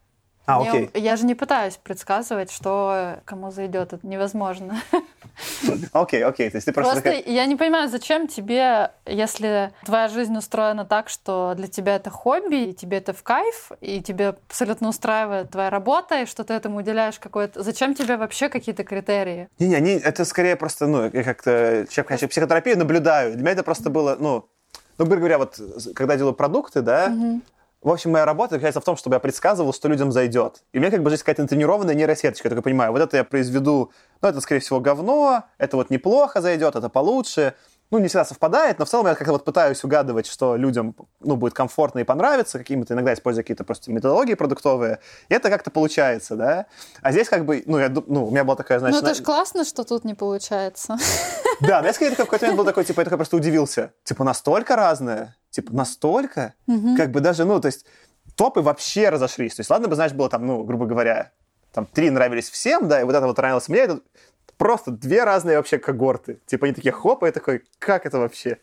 А, 0.49 0.61
Мне, 0.61 0.71
окей. 0.71 0.91
Я 0.95 1.17
же 1.17 1.27
не 1.27 1.35
пытаюсь 1.35 1.77
предсказывать, 1.77 2.51
что 2.51 3.21
кому 3.27 3.51
зайдет. 3.51 3.93
Это 3.93 4.07
невозможно. 4.07 4.81
Окей, 5.93 6.25
окей. 6.25 6.51
То 6.51 6.57
есть 6.57 6.67
ты 6.67 6.73
просто... 6.73 7.01
Просто 7.01 7.31
я 7.31 7.47
не 7.47 7.55
понимаю, 7.55 7.89
зачем 7.89 8.27
тебе, 8.27 8.91
если 9.07 9.73
твоя 9.85 10.09
жизнь 10.09 10.37
устроена 10.37 10.85
так, 10.85 11.09
что 11.09 11.55
для 11.57 11.69
тебя 11.69 11.95
это 11.95 12.11
хобби, 12.11 12.71
и 12.71 12.73
тебе 12.73 12.97
это 12.97 13.13
в 13.13 13.23
кайф, 13.23 13.71
и 13.81 14.01
тебе 14.01 14.29
абсолютно 14.29 14.89
устраивает 14.89 15.51
твоя 15.51 15.71
работа, 15.71 16.23
и 16.23 16.27
что 16.27 16.43
ты 16.43 16.55
этому 16.55 16.79
уделяешь 16.79 17.21
какое-то... 17.21 17.63
Зачем 17.63 17.95
тебе 17.95 18.17
вообще 18.17 18.49
какие-то 18.49 18.83
критерии? 18.83 19.49
Не-не, 19.61 19.99
это 19.99 20.25
скорее 20.25 20.57
просто, 20.57 20.89
ну, 20.89 21.05
я 21.05 21.23
как-то 21.23 21.87
человек, 21.91 22.09
конечно, 22.09 22.27
психотерапию 22.27 22.79
наблюдаю. 22.79 23.35
Для 23.35 23.43
меня 23.43 23.53
это 23.53 23.63
просто 23.63 23.91
было, 23.91 24.17
ну, 24.19 24.49
ну, 24.97 25.05
грубо 25.05 25.17
говоря, 25.17 25.39
вот 25.39 25.61
когда 25.95 26.15
я 26.15 26.19
делаю 26.19 26.35
продукты, 26.35 26.83
да, 26.83 27.13
угу. 27.15 27.43
В 27.89 27.91
общем, 27.91 28.11
моя 28.11 28.27
работа 28.27 28.51
заключается 28.51 28.83
в 28.83 28.85
том, 28.85 28.99
чтобы 28.99 29.17
я 29.17 29.19
предсказывал, 29.19 29.73
что 29.73 29.89
людям 29.89 30.13
зайдет. 30.13 30.63
И 30.75 30.79
меня 30.79 30.91
как 30.91 31.03
бы 31.03 31.11
есть 31.11 31.23
какая-то 31.23 31.49
тренированная 31.49 31.95
нейросеточка. 31.95 32.49
Я 32.49 32.51
только 32.51 32.61
понимаю, 32.61 32.93
вот 32.93 33.01
это 33.01 33.17
я 33.17 33.25
произведу, 33.25 33.93
ну, 34.21 34.29
это, 34.29 34.43
скорее 34.43 34.61
всего, 34.61 34.79
говно, 34.79 35.45
это 35.57 35.79
вот 35.79 35.89
неплохо 35.89 36.43
зайдет, 36.43 36.77
это 36.77 36.91
получше 36.91 37.55
ну, 37.91 37.99
не 37.99 38.09
всегда 38.09 38.25
совпадает, 38.25 38.79
но 38.79 38.85
в 38.85 38.89
целом 38.89 39.07
я 39.07 39.15
как-то 39.15 39.33
вот 39.33 39.45
пытаюсь 39.45 39.83
угадывать, 39.83 40.27
что 40.27 40.57
людям, 40.57 40.95
ну, 41.21 41.37
будет 41.37 41.55
комфортно 41.55 42.01
и 42.01 42.05
понравится, 42.05 42.59
какими-то 42.59 42.95
иногда 42.95 43.15
используя 43.15 43.43
какие-то 43.43 43.65
просто 43.65 43.91
методологии 43.91 44.35
продуктовые, 44.35 45.01
и 45.29 45.35
это 45.35 45.49
как-то 45.49 45.71
получается, 45.71 46.37
да. 46.37 46.67
А 47.01 47.13
здесь 47.13 47.29
как 47.29 47.45
бы, 47.45 47.63
ну, 47.67 47.79
я, 47.79 47.89
ну 47.89 48.27
у 48.27 48.31
меня 48.31 48.45
была 48.45 48.57
такая, 48.57 48.79
значит... 48.79 48.95
Ну, 48.95 48.99
это 48.99 49.09
на... 49.09 49.15
же 49.15 49.23
классно, 49.23 49.65
что 49.65 49.85
тут 49.85 50.05
не 50.05 50.15
получается. 50.15 50.97
Да, 51.61 51.81
но 51.81 51.89
я 51.89 51.93
скорее 51.93 52.13
в 52.13 52.17
какой-то 52.17 52.45
момент 52.45 52.59
был 52.59 52.65
такой, 52.65 52.85
типа, 52.85 53.01
я 53.01 53.05
такой 53.05 53.19
просто 53.19 53.37
удивился. 53.37 53.93
Типа, 54.05 54.23
настолько 54.23 54.77
разное? 54.77 55.37
Типа, 55.51 55.75
настолько? 55.75 56.55
Как 56.97 57.11
бы 57.11 57.19
даже, 57.19 57.45
ну, 57.45 57.61
то 57.61 57.67
есть 57.67 57.85
топы 58.37 58.61
вообще 58.61 59.09
разошлись. 59.09 59.57
То 59.57 59.61
есть, 59.61 59.71
ладно 59.71 59.89
бы, 59.89 59.97
знаешь, 59.97 60.13
было 60.13 60.29
там, 60.29 60.47
ну, 60.47 60.63
грубо 60.63 60.87
говоря, 60.87 61.33
там 61.73 61.87
три 61.87 62.11
нравились 62.11 62.49
всем, 62.49 62.89
да, 62.89 63.01
и 63.01 63.05
вот 63.05 63.15
это 63.15 63.27
вот 63.27 63.37
нравилось 63.37 63.69
мне, 63.69 63.81
это 63.81 64.01
просто 64.59 64.91
две 64.91 65.25
разные 65.25 65.57
вообще 65.57 65.79
когорты. 65.79 66.41
Типа 66.47 66.67
они 66.67 66.75
такие, 66.75 66.93
хоп, 66.93 67.23
и 67.23 67.27
я 67.27 67.33
такой, 67.33 67.63
как 67.79 68.05
это 68.05 68.19
вообще? 68.19 68.59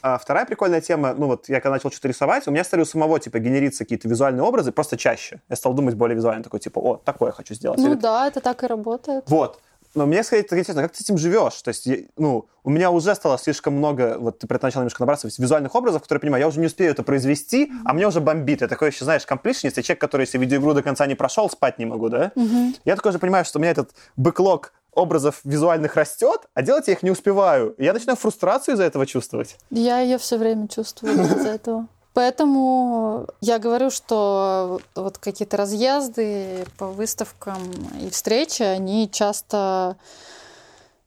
А 0.00 0.16
вторая 0.16 0.46
прикольная 0.46 0.80
тема, 0.80 1.12
ну 1.12 1.26
вот 1.26 1.48
я 1.48 1.60
когда 1.60 1.74
начал 1.74 1.90
что-то 1.90 2.08
рисовать, 2.08 2.48
у 2.48 2.50
меня 2.50 2.64
стали 2.64 2.82
у 2.82 2.84
самого 2.86 3.20
типа 3.20 3.38
генериться 3.38 3.84
какие-то 3.84 4.08
визуальные 4.08 4.42
образы 4.42 4.72
просто 4.72 4.96
чаще. 4.96 5.42
Я 5.50 5.56
стал 5.56 5.74
думать 5.74 5.94
более 5.96 6.16
визуально, 6.16 6.42
такой 6.42 6.60
типа, 6.60 6.78
о, 6.78 6.96
такое 6.96 7.32
хочу 7.32 7.54
сделать. 7.54 7.78
Ну 7.78 7.92
Или... 7.92 7.94
да, 8.00 8.28
это 8.28 8.40
так 8.40 8.62
и 8.62 8.66
работает. 8.66 9.24
Вот. 9.26 9.60
Но 9.94 10.06
мне, 10.06 10.22
скорее, 10.22 10.42
интересно, 10.42 10.82
как 10.82 10.92
ты 10.92 10.98
с 10.98 11.00
этим 11.00 11.18
живешь? 11.18 11.60
То 11.62 11.68
есть, 11.70 11.88
ну, 12.16 12.46
у 12.62 12.70
меня 12.70 12.92
уже 12.92 13.12
стало 13.16 13.38
слишком 13.38 13.74
много, 13.74 14.18
вот 14.20 14.38
ты 14.38 14.46
начал 14.62 14.80
немножко 14.80 15.02
набрасывать 15.02 15.36
визуальных 15.36 15.74
образов, 15.74 16.02
которые, 16.02 16.20
понимаю, 16.20 16.42
я 16.42 16.48
уже 16.48 16.60
не 16.60 16.66
успею 16.66 16.92
это 16.92 17.02
произвести, 17.02 17.66
mm-hmm. 17.66 17.82
а 17.84 17.92
мне 17.94 18.06
уже 18.06 18.20
бомбит. 18.20 18.60
Я 18.60 18.68
такой 18.68 18.90
еще, 18.90 19.04
знаешь, 19.04 19.26
комплишнист, 19.26 19.76
я 19.78 19.82
человек, 19.82 20.00
который, 20.00 20.22
если 20.22 20.38
видеоигру 20.38 20.74
до 20.74 20.82
конца 20.84 21.06
не 21.06 21.16
прошел, 21.16 21.50
спать 21.50 21.80
не 21.80 21.86
могу, 21.86 22.08
да? 22.08 22.30
Mm-hmm. 22.36 22.80
Я 22.84 22.94
такой 22.94 23.10
же 23.10 23.18
понимаю, 23.18 23.44
что 23.44 23.58
у 23.58 23.62
меня 23.62 23.72
этот 23.72 23.90
бэклог 24.16 24.72
образов 24.92 25.40
визуальных 25.44 25.96
растет, 25.96 26.42
а 26.54 26.62
делать 26.62 26.88
я 26.88 26.94
их 26.94 27.02
не 27.02 27.10
успеваю. 27.10 27.74
Я 27.78 27.92
начинаю 27.92 28.16
фрустрацию 28.16 28.74
из-за 28.74 28.84
этого 28.84 29.06
чувствовать. 29.06 29.56
Я 29.70 30.00
ее 30.00 30.18
все 30.18 30.36
время 30.36 30.68
чувствую 30.68 31.12
из-за 31.22 31.48
этого. 31.48 31.86
Поэтому 32.12 33.28
я 33.40 33.58
говорю, 33.58 33.90
что 33.90 34.80
вот 34.96 35.18
какие-то 35.18 35.56
разъезды 35.56 36.66
по 36.76 36.88
выставкам 36.88 37.58
и 38.00 38.10
встречи, 38.10 38.62
они 38.62 39.08
часто 39.10 39.96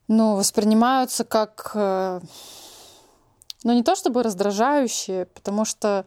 ну, 0.08 0.36
воспринимаются 0.36 1.26
как, 1.26 1.72
э, 1.76 2.22
ну, 3.64 3.74
не 3.74 3.84
то 3.84 3.96
чтобы 3.96 4.24
раздражающие, 4.24 5.26
потому 5.26 5.66
что 5.66 6.06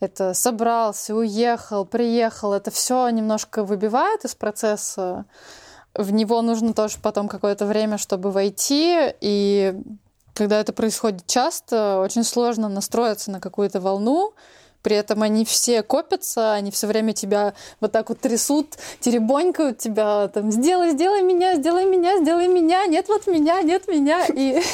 это 0.00 0.34
собрался, 0.34 1.14
уехал, 1.14 1.86
приехал, 1.86 2.52
это 2.52 2.70
все 2.70 3.08
немножко 3.08 3.64
выбивает 3.64 4.24
из 4.24 4.34
процесса 4.34 5.24
в 5.94 6.12
него 6.12 6.42
нужно 6.42 6.74
тоже 6.74 6.96
потом 7.02 7.28
какое-то 7.28 7.66
время, 7.66 7.98
чтобы 7.98 8.30
войти, 8.30 9.12
и 9.20 9.74
когда 10.34 10.60
это 10.60 10.72
происходит 10.72 11.26
часто, 11.26 12.00
очень 12.00 12.24
сложно 12.24 12.68
настроиться 12.68 13.30
на 13.30 13.40
какую-то 13.40 13.80
волну, 13.80 14.32
при 14.82 14.96
этом 14.96 15.22
они 15.22 15.44
все 15.44 15.82
копятся, 15.82 16.54
они 16.54 16.70
все 16.70 16.86
время 16.86 17.12
тебя 17.12 17.54
вот 17.80 17.92
так 17.92 18.08
вот 18.08 18.20
трясут, 18.20 18.76
теребонькают 19.00 19.78
тебя, 19.78 20.28
там, 20.28 20.50
сделай, 20.50 20.90
сделай 20.90 21.22
меня, 21.22 21.56
сделай 21.56 21.84
меня, 21.84 22.18
сделай 22.18 22.48
меня, 22.48 22.86
нет 22.86 23.06
вот 23.08 23.26
меня, 23.26 23.62
нет 23.62 23.88
меня. 23.88 24.26
И... 24.26 24.60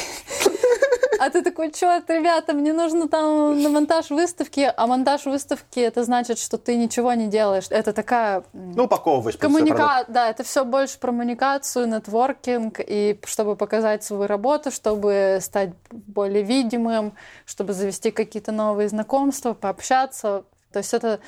А 1.21 1.29
ты 1.29 1.41
такой, 1.41 1.69
черт, 1.71 2.09
ребята, 2.09 2.53
мне 2.53 2.71
нужно 2.71 3.09
там 3.09 3.61
на 3.61 3.67
монтаж 3.67 4.09
выставки, 4.09 4.71
а 4.73 4.87
монтаж 4.87 5.25
выставки 5.25 5.81
это 5.81 6.05
значит, 6.05 6.39
что 6.39 6.57
ты 6.57 6.77
ничего 6.77 7.11
не 7.11 7.27
делаешь. 7.27 7.65
Это 7.69 7.91
такая... 7.91 8.43
Ну, 8.53 8.85
упаковываешь. 8.85 9.35
Коммуника... 9.35 10.05
Да, 10.07 10.29
это 10.29 10.43
все 10.45 10.63
больше 10.63 10.97
про 10.97 11.11
коммуникацию, 11.19 11.87
нетворкинг, 11.87 12.79
и 12.79 13.19
чтобы 13.25 13.57
показать 13.57 14.03
свою 14.03 14.27
работу, 14.27 14.71
чтобы 14.71 15.39
стать 15.41 15.71
более 15.91 16.43
видимым, 16.43 17.11
чтобы 17.45 17.73
завести 17.73 18.11
какие-то 18.11 18.53
новые 18.53 18.87
знакомства, 18.87 19.53
пообщаться 19.53 19.98
общаться. 20.03 20.43
То 20.71 20.79
есть 20.79 20.93
это 20.93 21.19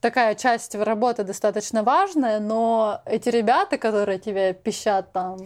такая 0.00 0.34
часть 0.34 0.74
работы 0.74 1.24
достаточно 1.24 1.82
важная, 1.82 2.38
но 2.40 3.00
эти 3.06 3.28
ребята, 3.28 3.78
которые 3.78 4.18
тебе 4.18 4.52
пищат 4.52 5.12
там 5.12 5.38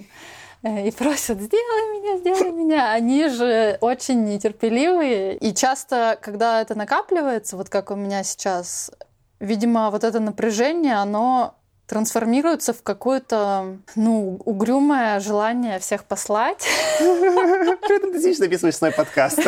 э, 0.63 0.89
и 0.89 0.91
просят 0.91 1.41
«сделай 1.41 1.99
меня, 1.99 2.19
сделай 2.19 2.51
меня», 2.51 2.93
они 2.93 3.29
же 3.29 3.79
очень 3.81 4.25
нетерпеливые. 4.25 5.37
И 5.37 5.55
часто, 5.55 6.19
когда 6.21 6.61
это 6.61 6.75
накапливается, 6.75 7.57
вот 7.57 7.69
как 7.69 7.91
у 7.91 7.95
меня 7.95 8.25
сейчас, 8.25 8.91
видимо, 9.39 9.91
вот 9.91 10.03
это 10.03 10.19
напряжение, 10.19 10.95
оно 10.95 11.55
трансформируется 11.87 12.73
в 12.73 12.83
какое-то, 12.83 13.77
ну, 13.95 14.41
угрюмое 14.45 15.21
желание 15.21 15.79
всех 15.79 16.05
послать. 16.05 16.67
При 16.99 17.97
этом 17.97 18.13
ты 18.13 18.21
сидишь 18.21 18.39
записываешь 18.39 18.77
свой 18.77 18.91
подкаст. 18.91 19.41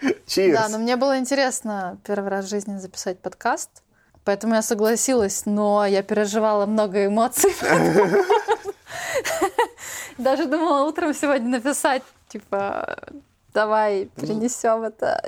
Cheers. 0.26 0.52
Да, 0.52 0.68
но 0.68 0.78
мне 0.78 0.96
было 0.96 1.18
интересно 1.18 1.98
первый 2.04 2.30
раз 2.30 2.46
в 2.46 2.48
жизни 2.48 2.78
записать 2.78 3.18
подкаст, 3.20 3.82
поэтому 4.24 4.54
я 4.54 4.62
согласилась, 4.62 5.44
но 5.46 5.84
я 5.86 6.02
переживала 6.02 6.66
много 6.66 7.06
эмоций. 7.06 7.54
Даже 10.18 10.46
думала 10.46 10.88
утром 10.88 11.14
сегодня 11.14 11.48
написать, 11.48 12.02
типа, 12.28 12.96
давай 13.54 14.06
перенесем 14.16 14.82
это. 14.82 15.22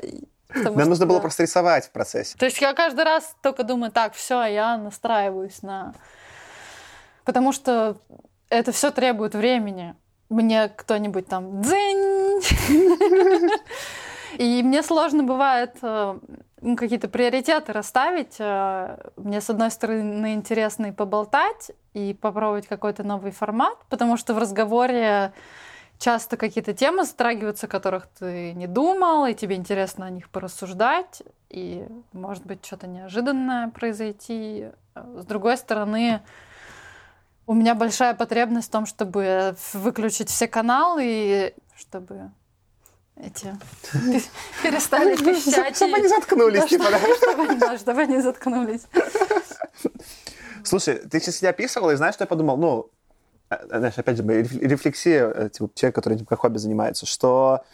Нам 0.53 0.75
что, 0.75 0.85
нужно 0.85 1.07
было 1.07 1.19
да. 1.19 1.23
просто 1.23 1.45
рисовать 1.45 1.87
в 1.87 1.91
процессе. 1.91 2.37
То 2.37 2.45
есть 2.45 2.61
я 2.61 2.75
каждый 2.75 3.05
раз 3.05 3.37
только 3.41 3.63
думаю, 3.63 3.93
так, 3.93 4.15
все, 4.15 4.43
я 4.45 4.77
настраиваюсь 4.79 5.63
на... 5.63 5.95
Потому 7.25 7.53
что 7.53 7.99
это 8.49 8.73
все 8.73 8.91
требует 8.91 9.37
времени. 9.37 9.95
Мне 10.29 10.69
кто-нибудь 10.69 11.29
там 11.29 11.63
дзынь 11.63 12.43
И 14.39 14.63
мне 14.63 14.83
сложно 14.83 15.23
бывает 15.23 15.77
э, 15.83 16.19
ну, 16.61 16.77
какие-то 16.77 17.09
приоритеты 17.09 17.73
расставить. 17.73 18.37
Э, 18.39 18.99
мне, 19.17 19.41
с 19.41 19.51
одной 19.51 19.71
стороны, 19.71 20.35
интересно 20.35 20.87
и 20.87 20.93
поболтать, 20.93 21.71
и 21.95 22.15
попробовать 22.15 22.67
какой-то 22.67 23.03
новый 23.03 23.33
формат, 23.33 23.79
потому 23.89 24.17
что 24.17 24.35
в 24.35 24.39
разговоре 24.39 25.33
часто 25.99 26.37
какие-то 26.37 26.73
темы 26.73 27.05
затрагиваются, 27.05 27.67
о 27.67 27.69
которых 27.69 28.07
ты 28.07 28.53
не 28.55 28.67
думал, 28.67 29.27
и 29.27 29.35
тебе 29.35 29.57
интересно 29.57 30.07
о 30.07 30.11
них 30.11 30.31
порассуждать, 30.31 31.23
и, 31.51 31.87
может 32.13 32.45
быть, 32.47 32.65
что-то 32.65 32.87
неожиданное 32.87 33.69
произойти. 33.69 34.69
С 34.95 35.27
другой 35.27 35.57
стороны, 35.57 36.23
у 37.47 37.53
меня 37.53 37.75
большая 37.75 38.15
потребность 38.15 38.69
в 38.69 38.71
том, 38.71 38.87
чтобы 38.87 39.55
выключить 39.75 40.31
все 40.31 40.49
каналы 40.49 41.03
и 41.05 41.55
чтобы 41.77 42.31
эти 43.23 43.57
перестали 44.63 45.17
пищать. 45.17 45.77
Чтобы 45.77 45.97
они 45.97 46.09
заткнулись, 46.09 46.65
типа, 46.67 46.87
да? 46.91 47.79
Чтобы 47.79 48.03
они 48.03 48.21
заткнулись. 48.21 48.83
Слушай, 50.65 50.97
ты 50.97 51.21
сейчас 51.21 51.37
себя 51.37 51.51
описывала, 51.51 51.91
и 51.91 51.97
знаешь, 51.97 52.15
что 52.15 52.25
я 52.25 52.29
подумал? 52.29 52.57
Ну, 52.57 52.91
э, 53.51 53.79
знаешь, 53.79 53.99
опять 53.99 54.17
же, 54.17 54.23
рефлексия, 54.23 55.29
э, 55.29 55.49
типа, 55.51 55.71
человек, 55.75 55.95
который 55.95 56.15
этим 56.15 56.27
как 56.27 56.41
хобби 56.41 56.59
занимается, 56.59 57.07
что 57.07 57.65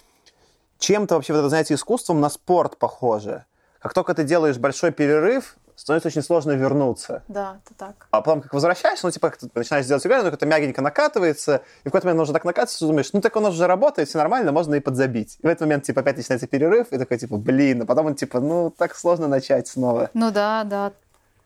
чем-то 0.78 1.14
вообще 1.14 1.32
вот 1.32 1.40
это 1.40 1.48
занятие 1.48 1.74
искусством 1.74 2.20
на 2.20 2.28
спорт 2.28 2.78
похоже. 2.78 3.44
Как 3.80 3.94
только 3.94 4.14
ты 4.14 4.24
делаешь 4.24 4.58
большой 4.58 4.92
перерыв, 4.92 5.56
становится 5.76 6.08
очень 6.08 6.22
сложно 6.22 6.52
вернуться. 6.52 7.22
Да, 7.28 7.60
это 7.64 7.74
так. 7.74 8.08
А 8.10 8.20
потом, 8.22 8.40
как 8.40 8.52
возвращаешься, 8.52 9.06
ну, 9.06 9.12
типа, 9.12 9.30
как 9.30 9.38
ты 9.38 9.48
начинаешь 9.54 9.86
делать 9.86 10.04
игру, 10.04 10.16
но 10.16 10.30
как-то 10.30 10.46
мягенько 10.46 10.82
накатывается, 10.82 11.62
и 11.84 11.88
в 11.88 11.92
какой-то 11.92 12.06
момент 12.06 12.18
нужно 12.18 12.34
так 12.34 12.44
накатываться, 12.44 12.76
что 12.76 12.86
думаешь, 12.88 13.12
ну, 13.12 13.20
так 13.20 13.34
нас 13.36 13.52
уже 13.52 13.66
работает, 13.66 14.08
все 14.08 14.18
нормально, 14.18 14.50
можно 14.52 14.74
и 14.74 14.80
подзабить. 14.80 15.38
И 15.42 15.46
в 15.46 15.50
этот 15.50 15.60
момент, 15.60 15.84
типа, 15.84 16.00
опять 16.00 16.16
начинается 16.16 16.46
перерыв, 16.46 16.88
и 16.90 16.98
такой, 16.98 17.18
типа, 17.18 17.36
блин, 17.36 17.82
а 17.82 17.86
потом 17.86 18.06
он, 18.06 18.14
типа, 18.14 18.40
ну, 18.40 18.70
так 18.70 18.96
сложно 18.96 19.28
начать 19.28 19.68
снова. 19.68 20.10
Ну 20.14 20.30
да, 20.30 20.64
да, 20.64 20.92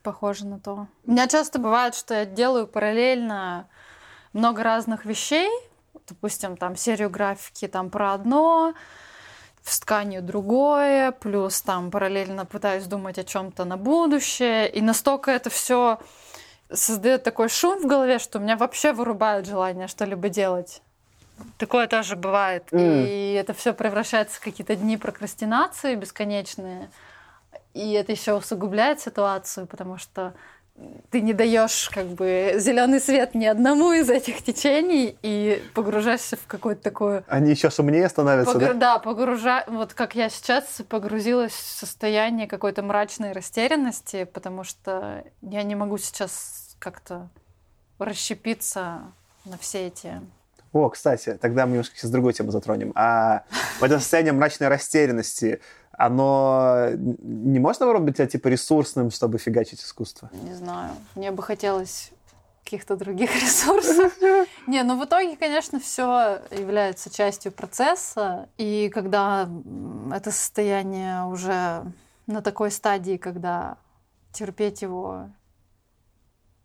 похоже 0.03 0.47
на 0.47 0.59
то. 0.59 0.87
У 1.05 1.11
меня 1.11 1.27
часто 1.27 1.59
бывает, 1.59 1.95
что 1.95 2.15
я 2.15 2.25
делаю 2.25 2.67
параллельно 2.67 3.67
много 4.33 4.63
разных 4.63 5.05
вещей, 5.05 5.51
допустим, 6.09 6.57
там, 6.57 6.77
серию 6.77 7.11
графики 7.11 7.67
там 7.67 7.91
про 7.91 8.15
одно, 8.15 8.75
в 9.71 9.81
тканью 9.81 10.23
другое, 10.23 11.13
плюс 11.13 11.63
там 11.63 11.91
параллельно 11.91 12.45
пытаюсь 12.45 12.85
думать 12.85 13.19
о 13.19 13.25
чем-то 13.25 13.65
на 13.65 13.77
будущее. 13.77 14.69
И 14.69 14.81
настолько 14.81 15.31
это 15.31 15.51
все 15.51 15.99
создает 16.73 17.23
такой 17.23 17.49
шум 17.49 17.81
в 17.83 17.87
голове, 17.87 18.19
что 18.19 18.39
у 18.39 18.43
меня 18.43 18.57
вообще 18.57 18.93
вырубает 18.93 19.47
желание 19.47 19.89
что-либо 19.89 20.29
делать. 20.29 20.83
Такое 21.59 21.87
тоже 21.87 22.17
бывает. 22.17 22.65
Mm. 22.71 23.09
И 23.09 23.33
это 23.35 23.55
все 23.55 23.73
превращается 23.73 24.37
в 24.37 24.41
какие-то 24.41 24.77
дни 24.77 24.97
прокрастинации 24.97 25.95
бесконечные. 25.95 26.91
И 27.73 27.93
это 27.93 28.13
еще 28.13 28.35
усугубляет 28.35 29.01
ситуацию, 29.01 29.67
потому 29.67 29.97
что 29.97 30.35
ты 31.11 31.21
не 31.21 31.33
даешь 31.33 31.91
как 31.93 32.07
бы 32.07 32.55
зеленый 32.59 33.01
свет 33.01 33.35
ни 33.35 33.47
одному 33.47 33.93
из 33.93 34.09
этих 34.09 34.43
течений 34.43 35.17
и 35.23 35.63
погружаешься 35.75 36.37
в 36.37 36.47
какую-то 36.47 36.83
такую... 36.83 37.25
Они 37.27 37.51
еще 37.51 37.71
шумнее 37.71 38.09
становятся, 38.09 38.53
Погр... 38.53 38.67
да? 38.69 38.75
Да, 38.75 38.99
погружа... 38.99 39.65
вот 39.67 39.95
как 39.95 40.15
я 40.15 40.29
сейчас 40.29 40.83
погрузилась 40.89 41.53
в 41.53 41.79
состояние 41.79 42.47
какой-то 42.47 42.83
мрачной 42.83 43.33
растерянности, 43.33 44.25
потому 44.25 44.65
что 44.65 45.25
я 45.43 45.63
не 45.63 45.75
могу 45.75 45.99
сейчас 45.99 46.77
как-то 46.79 47.29
расщепиться 47.99 49.01
на 49.45 49.59
все 49.59 49.89
эти 49.89 50.21
о, 50.73 50.89
кстати, 50.89 51.37
тогда 51.41 51.67
мы 51.67 51.73
немножко 51.73 51.97
сейчас 51.97 52.11
другую 52.11 52.33
тему 52.33 52.53
затронем. 52.53 52.93
А 52.95 53.43
в 53.81 53.83
это 53.83 53.99
состояние 53.99 54.33
мрачной 54.33 54.69
растерянности, 54.69 55.61
оно 56.01 56.89
не 56.97 57.59
может, 57.59 57.81
наоборот, 57.81 58.03
быть 58.03 58.31
типа 58.31 58.49
ресурсным, 58.49 59.11
чтобы 59.11 59.39
фигачить 59.39 59.83
искусство? 59.83 60.31
Не 60.33 60.55
знаю. 60.55 60.93
Мне 61.15 61.31
бы 61.31 61.43
хотелось 61.43 62.11
каких-то 62.65 62.97
других 62.97 63.35
ресурсов. 63.43 64.17
Не, 64.67 64.83
ну 64.83 64.99
в 64.99 65.05
итоге, 65.05 65.37
конечно, 65.37 65.79
все 65.79 66.41
является 66.51 67.11
частью 67.11 67.53
процесса. 67.53 68.49
И 68.57 68.91
когда 68.95 69.49
это 70.11 70.31
состояние 70.31 71.25
уже 71.25 71.85
на 72.27 72.41
такой 72.41 72.71
стадии, 72.71 73.19
когда 73.19 73.77
терпеть 74.33 74.81
его 74.81 75.29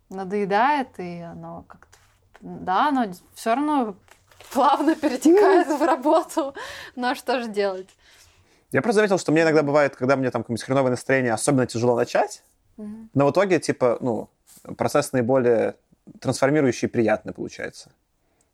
надоедает, 0.10 0.98
и 1.00 1.20
оно 1.20 1.66
как-то 1.68 1.98
да, 2.40 2.90
оно 2.90 3.12
все 3.34 3.56
равно 3.56 3.96
плавно 4.54 4.96
перетекает 4.96 5.68
в 5.80 5.82
работу. 5.84 6.54
А 6.96 7.16
что 7.16 7.42
же 7.42 7.50
делать? 7.50 7.90
Я 8.76 8.82
просто 8.82 8.98
заметил, 8.98 9.18
что 9.18 9.32
мне 9.32 9.44
иногда 9.44 9.64
бывает, 9.64 9.96
когда 9.96 10.18
мне 10.18 10.30
там 10.32 10.44
какое-нибудь 10.44 10.66
хреновое 10.66 10.92
настроение, 10.92 11.32
особенно 11.32 11.66
тяжело 11.66 11.96
начать, 11.96 12.44
mm-hmm. 12.78 13.08
но 13.14 13.26
в 13.26 13.32
итоге, 13.32 13.62
типа, 13.62 13.98
ну, 14.02 14.28
процесс 14.76 15.14
наиболее 15.14 15.76
трансформирующий 16.20 16.90
и 16.90 16.92
приятный 16.92 17.32
получается. 17.32 17.90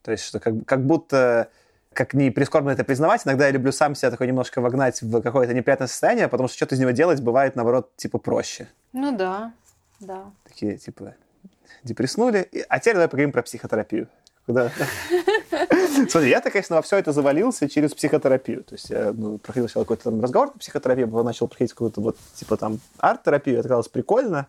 То 0.04 0.12
есть, 0.12 0.24
что 0.24 0.40
как, 0.40 0.64
как 0.68 0.86
будто, 0.86 1.50
как 1.94 2.14
не 2.14 2.30
прискорбно 2.30 2.70
это 2.70 2.84
признавать, 2.84 3.26
иногда 3.26 3.48
я 3.48 3.52
люблю 3.52 3.72
сам 3.72 3.96
себя 3.96 4.12
такой 4.12 4.28
немножко 4.28 4.62
вогнать 4.62 5.02
в 5.02 5.22
какое-то 5.24 5.56
неприятное 5.56 5.88
состояние, 5.88 6.28
потому 6.28 6.50
что 6.50 6.56
что-то 6.56 6.76
из 6.76 6.80
него 6.80 6.92
делать 6.92 7.20
бывает, 7.20 7.56
наоборот, 7.56 7.90
типа, 7.96 8.20
проще. 8.20 8.68
Ну 8.94 9.18
да, 9.18 9.54
да. 10.00 10.26
Такие, 10.44 10.78
типа, 10.78 11.16
депреснули. 11.82 12.48
А 12.70 12.80
теперь 12.80 12.94
давай 12.94 13.08
поговорим 13.08 13.32
про 13.32 13.42
психотерапию. 13.42 14.08
Куда? 14.46 14.72
Смотри, 16.10 16.30
я-то, 16.30 16.50
конечно, 16.50 16.78
во 16.78 16.82
все 16.82 16.98
это 16.98 17.12
завалился 17.12 17.70
через 17.70 17.94
психотерапию. 17.94 18.64
То 18.64 18.76
есть 18.76 18.90
я 18.90 19.12
ну, 19.14 19.38
проходил 19.38 19.68
сначала 19.68 19.84
какой-то 19.84 20.04
там 20.06 20.22
разговор 20.22 20.52
по 20.52 20.60
психотерапии, 20.60 21.04
потом 21.04 21.26
начал 21.26 21.48
проходить 21.48 21.74
какую-то 21.74 22.02
вот, 22.02 22.18
типа 22.36 22.58
там, 22.58 22.80
арт-терапию. 23.00 23.60
Это 23.60 23.68
казалось 23.68 23.88
прикольно. 23.88 24.48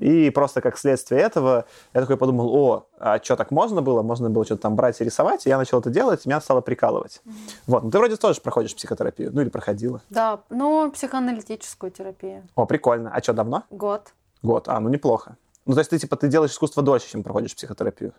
И 0.00 0.30
просто 0.30 0.60
как 0.60 0.78
следствие 0.78 1.20
этого 1.20 1.66
я 1.92 2.00
такой 2.00 2.16
подумал, 2.16 2.54
о, 2.54 2.86
а 2.98 3.22
что, 3.22 3.36
так 3.36 3.50
можно 3.50 3.82
было? 3.82 4.02
Можно 4.02 4.30
было 4.30 4.44
что-то 4.44 4.62
там 4.62 4.76
брать 4.76 5.00
и 5.00 5.04
рисовать. 5.04 5.46
И 5.46 5.48
я 5.48 5.58
начал 5.58 5.80
это 5.80 5.90
делать, 5.90 6.24
и 6.24 6.28
меня 6.28 6.40
стало 6.40 6.60
прикалывать. 6.60 7.20
Вот. 7.66 7.84
Ну, 7.84 7.90
ты 7.90 7.98
вроде 7.98 8.16
тоже 8.16 8.40
проходишь 8.40 8.74
психотерапию. 8.74 9.30
Ну, 9.32 9.40
или 9.40 9.48
проходила. 9.48 10.02
Да, 10.10 10.40
ну, 10.50 10.90
психоаналитическую 10.90 11.90
терапию. 11.90 12.42
О, 12.54 12.66
прикольно. 12.66 13.10
А 13.12 13.22
что, 13.22 13.32
давно? 13.32 13.64
Год. 13.70 14.12
Год. 14.42 14.68
А, 14.68 14.80
ну, 14.80 14.88
неплохо. 14.88 15.36
Ну, 15.66 15.74
то 15.74 15.80
есть 15.80 15.90
ты, 15.90 15.98
типа, 15.98 16.16
ты 16.16 16.28
делаешь 16.28 16.52
искусство 16.52 16.82
дольше, 16.82 17.08
чем 17.10 17.22
проходишь 17.22 17.54
психотерапию? 17.54 18.12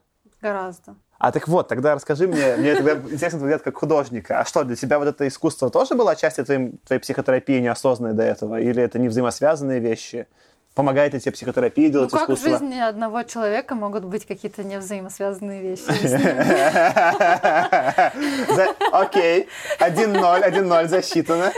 Гораздо. 0.46 0.96
А 1.18 1.32
так 1.32 1.48
вот, 1.48 1.68
тогда 1.68 1.96
расскажи 1.96 2.28
мне, 2.28 2.56
мне 2.58 2.76
тогда 2.76 2.94
интересно 2.94 3.40
твой 3.40 3.50
взгляд 3.50 3.64
как 3.64 3.76
художника. 3.78 4.42
А 4.42 4.46
что, 4.46 4.64
для 4.64 4.76
тебя 4.76 5.00
вот 5.00 5.08
это 5.08 5.28
искусство 5.28 5.72
тоже 5.72 5.96
было 5.96 6.16
частью 6.16 6.46
твоей, 6.46 6.74
твоей 6.86 7.02
психотерапии 7.02 7.60
неосознанной 7.62 8.14
до 8.14 8.22
этого? 8.22 8.60
Или 8.60 8.84
это 8.84 9.00
не 9.00 9.08
взаимосвязанные 9.08 9.80
вещи? 9.80 10.28
Помогает 10.76 11.14
ли 11.14 11.20
тебе 11.20 11.32
психотерапия 11.32 11.90
делать 11.90 12.12
ну, 12.12 12.20
как 12.20 12.30
искусство? 12.30 12.50
в 12.50 12.52
жизни 12.60 12.80
одного 12.80 13.24
человека 13.24 13.74
могут 13.74 14.06
быть 14.06 14.28
какие-то 14.28 14.64
невзаимосвязанные 14.64 15.64
вещи? 15.64 15.86
Окей, 18.92 19.48
1-0, 19.80 20.48
1-0 20.48 20.88
засчитано. 20.90 21.52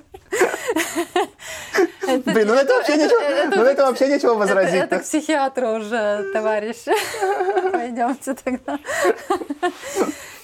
Блин, 2.06 2.48
ну 2.48 2.54
это 2.54 2.74
вообще 2.74 2.96
ничего, 2.96 3.56
ну 3.56 3.62
это 3.62 3.86
вообще 3.86 4.08
ничего 4.08 4.34
возразить. 4.34 4.74
Это, 4.74 4.98
к 4.98 5.02
психиатру 5.02 5.78
уже, 5.78 6.30
товарищ. 6.32 6.84
Пойдемте 7.72 8.34
тогда. 8.34 8.78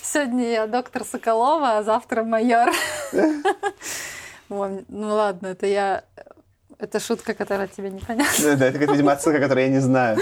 Сегодня 0.02 0.50
я 0.50 0.66
доктор 0.66 1.04
Соколова, 1.04 1.78
а 1.78 1.82
завтра 1.82 2.24
майор. 2.24 2.70
Ну 4.48 4.84
ладно, 4.90 5.48
это 5.48 5.66
я... 5.66 6.04
Это 6.78 6.98
шутка, 6.98 7.34
которая 7.34 7.68
тебе 7.68 7.90
не 7.90 8.00
понятна. 8.00 8.56
Да, 8.56 8.66
это, 8.66 8.78
видимо, 8.78 9.12
отсылка, 9.12 9.38
которую 9.38 9.66
я 9.66 9.70
не 9.72 9.78
знаю. 9.78 10.18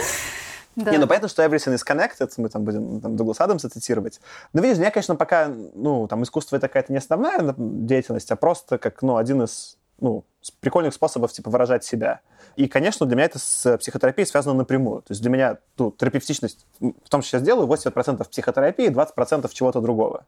Да. 0.76 0.90
Не, 0.92 0.98
ну 0.98 1.06
понятно, 1.06 1.28
что 1.28 1.42
everything 1.42 1.74
is 1.74 1.80
connected, 1.84 2.30
мы 2.36 2.48
там 2.48 2.64
будем 2.64 3.00
там, 3.00 3.16
Дуглас 3.16 3.40
Адамса 3.40 3.68
цитировать. 3.68 4.20
Но 4.52 4.60
видишь, 4.62 4.78
меня, 4.78 4.90
конечно, 4.92 5.16
пока, 5.16 5.48
ну, 5.48 6.06
там, 6.06 6.22
искусство 6.22 6.56
это 6.56 6.68
какая-то 6.68 6.92
не 6.92 6.98
основная 6.98 7.54
деятельность, 7.56 8.30
а 8.30 8.36
просто 8.36 8.78
как, 8.78 9.02
ну, 9.02 9.16
один 9.16 9.42
из 9.42 9.78
ну, 10.00 10.24
прикольных 10.60 10.94
способов 10.94 11.32
типа 11.32 11.50
выражать 11.50 11.84
себя. 11.84 12.20
И, 12.56 12.68
конечно, 12.68 13.06
для 13.06 13.16
меня 13.16 13.26
это 13.26 13.38
с 13.38 13.78
психотерапией 13.78 14.26
связано 14.26 14.54
напрямую. 14.54 15.02
То 15.02 15.12
есть 15.12 15.22
для 15.22 15.30
меня 15.30 15.58
ну, 15.78 15.90
терапевтичность, 15.92 16.66
в 16.80 17.08
том, 17.08 17.22
что 17.22 17.30
сейчас 17.30 17.42
делаю, 17.42 17.68
80% 17.68 18.28
психотерапии, 18.28 18.88
20% 18.90 19.50
чего-то 19.52 19.80
другого. 19.80 20.24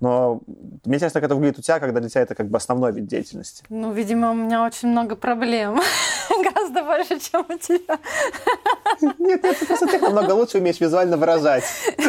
Но 0.00 0.42
мне 0.84 0.96
интересно, 0.96 1.20
как 1.20 1.28
это 1.28 1.34
выглядит 1.34 1.58
у 1.58 1.62
тебя, 1.62 1.80
когда 1.80 2.00
для 2.00 2.10
тебя 2.10 2.20
это 2.20 2.34
как 2.34 2.48
бы 2.48 2.58
основной 2.58 2.92
вид 2.92 3.06
деятельности. 3.06 3.64
Ну, 3.70 3.92
видимо, 3.92 4.30
у 4.30 4.34
меня 4.34 4.64
очень 4.64 4.88
много 4.88 5.16
проблем. 5.16 5.80
Гораздо 6.28 6.84
больше, 6.84 7.18
чем 7.18 7.46
у 7.48 7.58
тебя. 7.58 7.98
Нет, 9.00 9.42
нет, 9.42 9.66
просто 9.66 9.86
ты 9.86 9.98
намного 9.98 10.32
лучше 10.32 10.58
умеешь 10.58 10.80
визуально 10.80 11.16
выражать. 11.16 11.64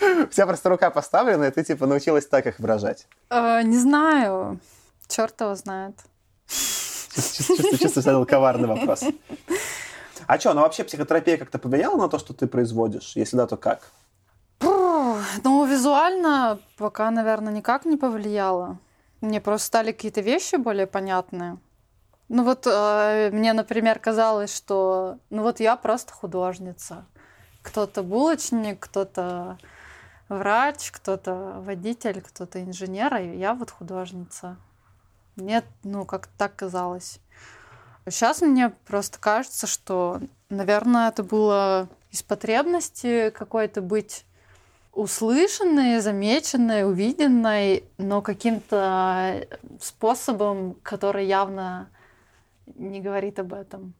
У 0.00 0.26
тебя 0.26 0.46
просто 0.46 0.68
рука 0.68 0.90
поставлена, 0.90 1.44
и 1.44 1.50
ты 1.50 1.64
типа 1.64 1.86
научилась 1.86 2.26
так 2.26 2.46
их 2.46 2.58
выражать. 2.58 3.06
Э, 3.30 3.62
не 3.62 3.76
знаю. 3.76 4.60
Черт 5.08 5.40
его 5.40 5.54
знает. 5.54 5.94
Чувствую, 6.46 7.78
чувствую, 7.78 8.02
задал 8.02 8.26
коварный 8.26 8.68
вопрос. 8.68 9.04
А 10.26 10.38
что, 10.38 10.54
ну 10.54 10.62
вообще 10.62 10.84
психотерапия 10.84 11.36
как-то 11.36 11.58
повлияла 11.58 11.96
на 11.96 12.08
то, 12.08 12.18
что 12.18 12.34
ты 12.34 12.46
производишь? 12.46 13.12
Если 13.14 13.36
да, 13.36 13.46
то 13.46 13.56
как? 13.56 13.90
Ну, 14.60 15.64
визуально 15.66 16.58
пока, 16.78 17.10
наверное, 17.10 17.52
никак 17.52 17.84
не 17.84 17.96
повлияло. 17.96 18.78
Мне 19.20 19.40
просто 19.40 19.66
стали 19.66 19.92
какие-то 19.92 20.20
вещи 20.20 20.56
более 20.56 20.86
понятные. 20.86 21.58
Ну 22.28 22.42
вот 22.42 22.66
э, 22.66 23.30
мне, 23.32 23.52
например, 23.52 23.98
казалось, 23.98 24.54
что 24.54 25.18
ну 25.30 25.42
вот 25.42 25.60
я 25.60 25.76
просто 25.76 26.12
художница. 26.12 27.06
Кто-то 27.62 28.02
булочник, 28.02 28.80
кто-то 28.80 29.58
врач, 30.28 30.90
кто-то 30.90 31.56
водитель, 31.60 32.20
кто-то 32.20 32.62
инженер, 32.62 33.14
а 33.14 33.20
я 33.20 33.54
вот 33.54 33.70
художница. 33.70 34.56
Мне, 35.36 35.62
ну, 35.84 36.04
как 36.04 36.28
так 36.38 36.56
казалось. 36.56 37.20
Сейчас 38.08 38.40
мне 38.40 38.70
просто 38.86 39.18
кажется, 39.18 39.66
что, 39.66 40.20
наверное, 40.48 41.08
это 41.08 41.22
было 41.22 41.88
из 42.10 42.22
потребности 42.22 43.30
какой-то 43.30 43.82
быть 43.82 44.24
услышанной, 44.92 46.00
замеченной, 46.00 46.84
увиденной, 46.84 47.84
но 47.98 48.22
каким-то 48.22 49.46
способом, 49.80 50.76
который 50.82 51.26
явно 51.26 51.90
не 52.66 53.00
говорит 53.00 53.38
об 53.38 53.52
этом. 53.52 53.94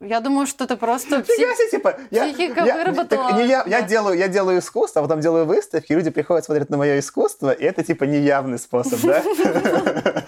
Я 0.00 0.20
думаю, 0.20 0.46
что 0.46 0.64
это 0.64 0.76
просто 0.76 1.20
псих... 1.20 1.34
себе, 1.36 1.70
типа, 1.70 1.98
психика 2.10 2.64
я, 2.64 2.76
выработала. 2.76 3.30
Так, 3.30 3.38
не 3.38 3.46
я, 3.46 3.64
я, 3.66 3.82
делаю, 3.82 4.18
я 4.18 4.28
делаю 4.28 4.58
искусство, 4.58 5.00
а 5.00 5.04
потом 5.04 5.20
делаю 5.20 5.46
выставки, 5.46 5.92
и 5.92 5.94
люди 5.94 6.10
приходят 6.10 6.44
смотреть 6.44 6.68
на 6.68 6.76
мое 6.76 6.98
искусство, 6.98 7.52
и 7.52 7.64
это 7.64 7.82
типа 7.82 8.04
неявный 8.04 8.58
способ, 8.58 9.00
да? 9.02 9.22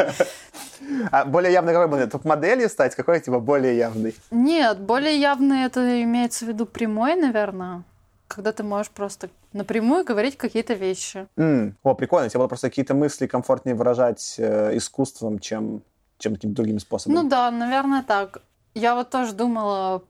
А 1.10 1.24
более 1.24 1.52
явный 1.52 1.72
какой 1.72 1.88
был? 1.88 2.08
Только 2.08 2.28
моделью 2.28 2.68
стать? 2.68 2.94
Какой 2.94 3.20
типа 3.20 3.40
более 3.40 3.76
явный? 3.76 4.14
Нет, 4.30 4.78
более 4.80 5.18
явный 5.18 5.64
это 5.64 6.02
имеется 6.02 6.44
в 6.44 6.48
виду 6.48 6.66
прямой, 6.66 7.16
наверное. 7.16 7.82
Когда 8.28 8.52
ты 8.52 8.62
можешь 8.62 8.90
просто 8.90 9.30
напрямую 9.52 10.04
говорить 10.04 10.36
какие-то 10.36 10.74
вещи. 10.74 11.26
Mm. 11.36 11.74
О, 11.82 11.94
прикольно. 11.94 12.28
Тебе 12.28 12.40
было 12.40 12.48
просто 12.48 12.68
какие-то 12.68 12.94
мысли 12.94 13.26
комфортнее 13.26 13.76
выражать 13.76 14.34
э, 14.38 14.76
искусством, 14.76 15.38
чем, 15.38 15.82
чем 16.18 16.34
какими-то 16.34 16.56
другими 16.56 16.78
способами. 16.78 17.22
Ну 17.22 17.28
да, 17.28 17.50
наверное, 17.50 18.02
так. 18.02 18.42
Я 18.74 18.94
вот 18.94 19.10
тоже 19.10 19.32
думала, 19.32 20.02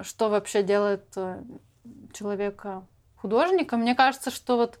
что 0.00 0.28
вообще 0.30 0.62
делает 0.62 1.04
э, 1.16 1.42
человека 2.12 2.82
художником. 3.16 3.80
Мне 3.80 3.94
кажется, 3.94 4.30
что 4.30 4.56
вот 4.56 4.78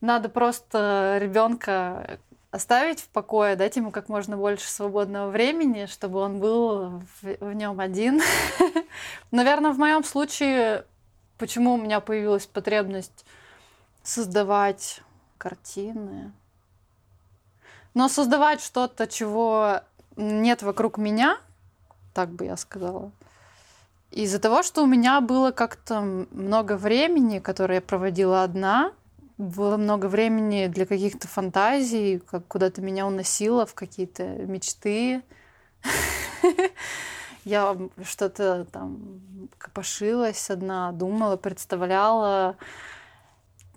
надо 0.00 0.28
просто 0.28 1.18
ребенка 1.20 2.18
оставить 2.54 3.00
в 3.00 3.08
покое, 3.08 3.56
дать 3.56 3.74
ему 3.74 3.90
как 3.90 4.08
можно 4.08 4.36
больше 4.36 4.70
свободного 4.70 5.28
времени, 5.28 5.86
чтобы 5.86 6.20
он 6.20 6.38
был 6.38 7.02
в, 7.20 7.36
в 7.40 7.52
нем 7.52 7.80
один. 7.80 8.20
Наверное, 9.32 9.72
в 9.72 9.78
моем 9.78 10.04
случае, 10.04 10.84
почему 11.36 11.74
у 11.74 11.76
меня 11.76 11.98
появилась 11.98 12.46
потребность 12.46 13.26
создавать 14.04 15.00
картины, 15.36 16.30
но 17.92 18.08
создавать 18.08 18.62
что-то, 18.62 19.08
чего 19.08 19.80
нет 20.14 20.62
вокруг 20.62 20.96
меня, 20.96 21.38
так 22.12 22.30
бы 22.30 22.44
я 22.44 22.56
сказала. 22.56 23.10
Из-за 24.12 24.38
того, 24.38 24.62
что 24.62 24.84
у 24.84 24.86
меня 24.86 25.20
было 25.20 25.50
как-то 25.50 26.02
много 26.30 26.76
времени, 26.76 27.40
которое 27.40 27.76
я 27.76 27.80
проводила 27.80 28.44
одна, 28.44 28.92
было 29.38 29.76
много 29.76 30.06
времени 30.06 30.68
для 30.68 30.86
каких-то 30.86 31.26
фантазий, 31.26 32.18
как 32.18 32.46
куда-то 32.46 32.80
меня 32.80 33.06
уносило 33.06 33.66
в 33.66 33.74
какие-то 33.74 34.22
мечты. 34.24 35.22
Я 37.44 37.76
что-то 38.04 38.64
там 38.72 39.20
копошилась 39.58 40.50
одна, 40.50 40.92
думала, 40.92 41.36
представляла. 41.36 42.56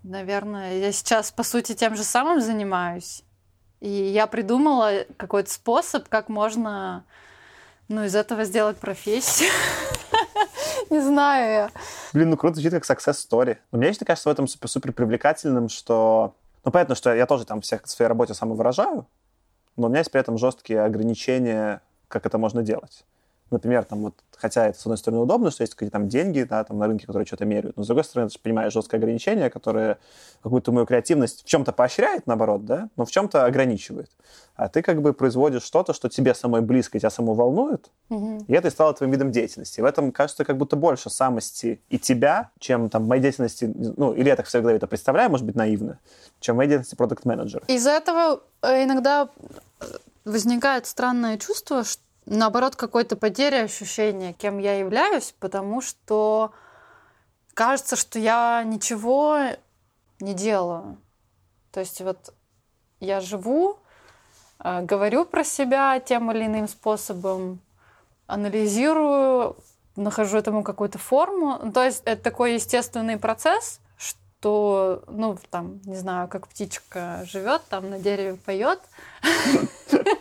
Наверное, 0.03 0.77
я 0.77 0.93
сейчас, 0.93 1.31
по 1.31 1.43
сути, 1.43 1.73
тем 1.73 1.97
же 1.97 2.05
самым 2.05 2.39
занимаюсь. 2.39 3.23
И 3.81 3.89
я 3.89 4.25
придумала 4.27 5.05
какой-то 5.17 5.51
способ, 5.51 6.07
как 6.07 6.29
можно 6.29 7.03
ну, 7.89 8.05
из 8.05 8.15
этого 8.15 8.45
сделать 8.45 8.77
профессию. 8.77 9.51
Не 10.89 10.99
знаю 11.01 11.51
я. 11.51 11.71
Блин, 12.13 12.29
ну 12.29 12.37
круто 12.37 12.55
звучит 12.55 12.71
как 12.71 12.83
success 12.83 13.15
story. 13.29 13.57
Но 13.71 13.77
мне 13.77 13.89
лично 13.89 14.05
кажется 14.05 14.29
в 14.29 14.31
этом 14.31 14.47
супер, 14.47 14.69
супер 14.69 14.93
привлекательным, 14.93 15.69
что... 15.69 16.35
Ну, 16.63 16.71
понятно, 16.71 16.95
что 16.95 17.13
я 17.13 17.25
тоже 17.25 17.45
там 17.45 17.61
всех 17.61 17.83
в 17.83 17.89
своей 17.89 18.09
работе 18.09 18.33
самовыражаю, 18.33 19.07
но 19.77 19.87
у 19.87 19.89
меня 19.89 19.99
есть 19.99 20.11
при 20.11 20.19
этом 20.19 20.37
жесткие 20.37 20.81
ограничения, 20.81 21.81
как 22.07 22.25
это 22.25 22.37
можно 22.37 22.61
делать. 22.61 23.05
Например, 23.49 23.83
там 23.85 24.01
вот, 24.01 24.13
хотя 24.35 24.67
это, 24.67 24.77
с 24.77 24.81
одной 24.81 24.97
стороны, 24.97 25.21
удобно, 25.21 25.51
что 25.51 25.63
есть 25.63 25.73
какие-то 25.73 25.93
там 25.93 26.09
деньги, 26.09 26.43
да, 26.43 26.63
там 26.63 26.77
на 26.77 26.87
рынке, 26.87 27.05
которые 27.05 27.25
что-то 27.25 27.45
меряют, 27.45 27.77
но 27.77 27.83
с 27.83 27.87
другой 27.87 28.03
стороны, 28.03 28.29
ты 28.29 28.33
же 28.33 28.39
понимаешь 28.39 28.73
жесткое 28.73 28.99
ограничение, 28.99 29.49
которое 29.49 29.99
какую-то 30.43 30.71
мою 30.71 30.85
креативность 30.85 31.43
в 31.43 31.47
чем-то 31.47 31.71
поощряет, 31.71 32.27
наоборот, 32.27 32.65
да, 32.65 32.89
но 32.97 33.05
в 33.05 33.11
чем-то 33.11 33.45
ограничивает. 33.45 34.11
А 34.55 34.67
ты 34.67 34.81
как 34.81 35.01
бы 35.01 35.13
производишь 35.13 35.63
что-то, 35.63 35.93
что 35.93 36.09
тебе 36.09 36.33
самой 36.33 36.61
близко, 36.61 36.99
тебя 36.99 37.09
само 37.09 37.33
волнует, 37.33 37.89
угу. 38.09 38.43
и 38.47 38.53
это 38.53 38.67
и 38.67 38.71
стало 38.71 38.93
твоим 38.93 39.11
видом 39.11 39.31
деятельности. 39.31 39.79
И 39.79 39.83
в 39.83 39.85
этом, 39.85 40.11
кажется, 40.11 40.43
как 40.43 40.57
будто 40.57 40.75
больше 40.75 41.09
самости 41.09 41.81
и 41.89 41.97
тебя, 41.97 42.49
чем 42.59 42.89
там 42.89 43.05
моей 43.05 43.21
деятельности, 43.21 43.71
ну, 43.75 44.13
или 44.13 44.27
я 44.27 44.35
так 44.35 44.45
в 44.45 44.49
своей 44.49 44.63
голове 44.63 44.77
это 44.77 44.87
представляю, 44.87 45.29
может 45.29 45.45
быть, 45.45 45.55
наивно, 45.55 45.99
чем 46.39 46.57
моей 46.57 46.69
деятельности 46.69 46.95
продукт-менеджера. 46.95 47.63
Из-за 47.67 47.91
этого 47.91 48.41
э, 48.61 48.83
иногда 48.83 49.29
э, 49.79 49.85
возникает 50.25 50.85
странное 50.85 51.37
чувство, 51.37 51.83
что 51.83 52.01
наоборот, 52.27 52.75
какой-то 52.75 53.15
потери 53.15 53.55
ощущения, 53.55 54.33
кем 54.33 54.59
я 54.59 54.77
являюсь, 54.77 55.33
потому 55.39 55.81
что 55.81 56.51
кажется, 57.53 57.95
что 57.95 58.19
я 58.19 58.63
ничего 58.63 59.39
не 60.19 60.33
делаю. 60.33 60.97
То 61.71 61.79
есть 61.79 62.01
вот 62.01 62.33
я 62.99 63.21
живу, 63.21 63.79
э, 64.59 64.81
говорю 64.81 65.25
про 65.25 65.43
себя 65.43 65.99
тем 65.99 66.31
или 66.31 66.45
иным 66.45 66.67
способом, 66.67 67.59
анализирую, 68.27 69.55
нахожу 69.95 70.37
этому 70.37 70.63
какую-то 70.63 70.97
форму. 70.97 71.71
То 71.71 71.83
есть 71.83 72.01
это 72.05 72.21
такой 72.21 72.55
естественный 72.55 73.17
процесс, 73.17 73.79
что, 73.97 75.03
ну, 75.07 75.37
там, 75.49 75.81
не 75.85 75.95
знаю, 75.95 76.27
как 76.27 76.47
птичка 76.47 77.23
живет, 77.25 77.61
там 77.69 77.89
на 77.89 77.99
дереве 77.99 78.35
поет. 78.35 78.81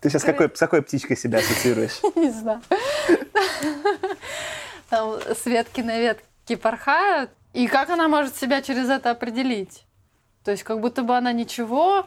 Ты 0.00 0.10
сейчас 0.10 0.24
какой, 0.24 0.50
с 0.54 0.58
какой 0.58 0.82
птичкой 0.82 1.16
себя 1.16 1.38
ассоциируешь? 1.38 2.00
Не 2.14 2.30
знаю. 2.30 2.60
Там 4.90 5.20
с 5.20 5.46
ветки 5.46 5.80
на 5.80 5.98
ветки 5.98 6.56
порхают. 6.56 7.30
И 7.52 7.66
как 7.66 7.90
она 7.90 8.08
может 8.08 8.36
себя 8.36 8.62
через 8.62 8.88
это 8.88 9.10
определить? 9.10 9.86
То 10.44 10.50
есть 10.50 10.62
как 10.62 10.80
будто 10.80 11.02
бы 11.02 11.16
она 11.16 11.32
ничего, 11.32 12.06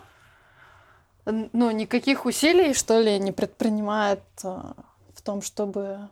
ну, 1.26 1.72
никаких 1.72 2.26
усилий, 2.26 2.74
что 2.74 3.00
ли, 3.00 3.18
не 3.18 3.32
предпринимает 3.32 4.22
а, 4.44 4.74
в 5.16 5.22
том, 5.22 5.42
чтобы 5.42 6.10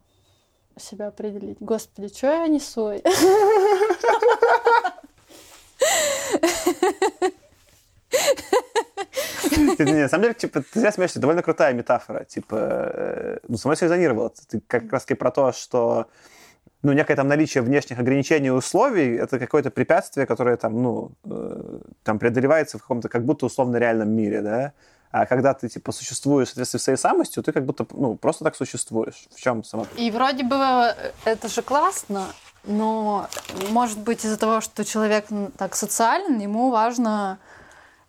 себя 0.78 1.08
определить. 1.08 1.58
Господи, 1.60 2.14
что 2.14 2.28
я 2.28 2.48
несу? 2.48 2.94
На 9.80 10.10
самом 10.10 10.24
деле, 10.24 10.34
типа, 10.34 10.62
ты 10.62 10.80
зря 10.80 10.92
смеешься, 10.92 11.20
довольно 11.20 11.42
крутая 11.42 11.74
метафора. 11.74 12.24
Типа, 12.26 12.56
э, 12.60 13.38
ну, 13.48 13.58
со 13.58 13.68
мной 13.68 13.78
срезонировало. 13.78 14.32
Ты 14.50 14.62
как 14.68 14.92
раз 14.92 15.04
таки 15.04 15.16
про 15.16 15.32
то, 15.32 15.52
что 15.52 16.08
ну, 16.86 16.94
некое 16.94 17.16
там 17.16 17.28
наличие 17.28 17.64
внешних 17.64 18.00
ограничений 18.00 18.48
и 18.48 18.52
условий, 18.52 19.16
это 19.16 19.40
какое-то 19.40 19.72
препятствие, 19.72 20.28
которое 20.28 20.56
там, 20.56 20.84
ну, 20.84 21.12
э, 21.26 21.80
там 22.04 22.20
преодолевается 22.20 22.78
в 22.78 22.82
каком-то 22.82 23.10
как 23.10 23.26
будто 23.26 23.48
условно 23.48 23.78
реальном 23.78 24.10
мире, 24.10 24.42
да? 24.42 24.74
А 25.12 25.26
когда 25.26 25.54
ты, 25.54 25.70
типа, 25.70 25.92
существуешь 25.92 26.50
в 26.50 26.52
соответствии 26.52 26.78
с 26.78 26.84
своей 26.84 26.98
самостью, 26.98 27.42
ты 27.42 27.52
как 27.54 27.66
будто, 27.66 27.88
ну, 27.92 28.16
просто 28.16 28.44
так 28.44 28.56
существуешь. 28.56 29.28
В 29.34 29.40
чем 29.40 29.64
сама... 29.64 29.86
И 29.98 30.12
вроде 30.12 30.44
бы 30.44 30.56
э, 30.56 30.94
это 31.26 31.48
же 31.48 31.62
классно, 31.62 32.28
но, 32.66 33.28
может 33.70 34.00
быть, 34.00 34.26
из-за 34.26 34.38
того, 34.38 34.62
что 34.62 34.84
человек 34.86 35.26
так 35.58 35.76
социален, 35.76 36.40
ему 36.40 36.70
важно 36.70 37.40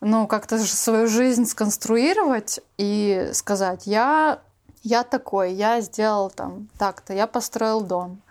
ну, 0.01 0.27
как-то 0.27 0.59
свою 0.59 1.07
жизнь 1.07 1.47
сконструировать 1.47 2.61
и 2.79 3.31
сказать, 3.33 3.87
я, 3.87 4.41
я 4.83 5.03
такой, 5.05 5.53
я 5.53 5.81
сделал 5.81 6.31
там 6.31 6.69
так-то, 6.79 7.13
я 7.13 7.27
построил 7.27 7.81
дом, 7.81 8.23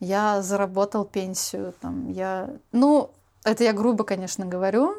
я 0.00 0.42
заработал 0.42 1.04
пенсию, 1.04 1.74
там, 1.80 2.08
я... 2.10 2.50
Ну, 2.72 3.10
это 3.44 3.64
я 3.64 3.72
грубо, 3.72 4.04
конечно, 4.04 4.46
говорю, 4.46 4.94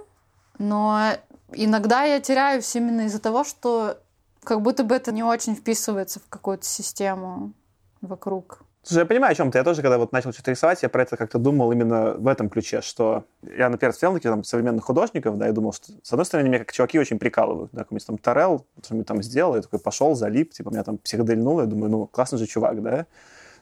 но 0.58 1.12
иногда 1.52 2.04
я 2.04 2.20
теряюсь 2.20 2.76
именно 2.76 3.02
из-за 3.02 3.20
того, 3.20 3.44
что 3.44 3.98
как 4.44 4.62
будто 4.62 4.84
бы 4.84 4.96
это 4.96 5.12
не 5.12 5.24
очень 5.24 5.56
вписывается 5.56 6.20
в 6.20 6.30
какую-то 6.30 6.66
систему 6.66 7.54
вокруг. 8.02 8.65
Слушай, 8.88 9.00
я 9.00 9.06
понимаю, 9.08 9.32
о 9.32 9.36
чем 9.36 9.50
ты. 9.50 9.58
Я 9.58 9.64
тоже, 9.64 9.82
когда 9.82 9.98
вот 9.98 10.12
начал 10.12 10.32
что-то 10.32 10.52
рисовать, 10.52 10.84
я 10.84 10.90
про 10.90 11.02
это 11.02 11.18
как-то 11.18 11.40
думал 11.40 11.72
именно 11.72 12.14
в 12.14 12.28
этом 12.28 12.52
ключе, 12.52 12.82
что 12.82 13.24
я, 13.42 13.68
например, 13.68 13.94
смотрел 13.94 14.14
таких 14.14 14.30
там 14.30 14.44
современных 14.44 14.84
художников, 14.84 15.40
да, 15.40 15.50
и 15.50 15.52
думал, 15.52 15.74
что, 15.74 15.92
с 16.04 16.14
одной 16.14 16.24
стороны, 16.24 16.50
меня 16.50 16.60
как 16.60 16.72
чуваки 16.72 17.00
очень 17.00 17.18
прикалывают, 17.18 17.72
да, 17.72 17.80
какой-нибудь 17.80 18.06
там 18.06 18.18
Тарел, 18.20 18.68
что-нибудь 18.84 19.08
там 19.08 19.24
сделал, 19.24 19.56
я 19.56 19.64
такой 19.64 19.80
пошел, 19.80 20.14
залип, 20.14 20.54
типа, 20.54 20.70
меня 20.70 20.84
там 20.84 21.00
психодельнуло, 21.00 21.62
я 21.62 21.66
думаю, 21.66 21.90
ну, 21.90 22.06
классный 22.06 22.38
же 22.38 22.46
чувак, 22.46 22.84
да. 22.84 23.08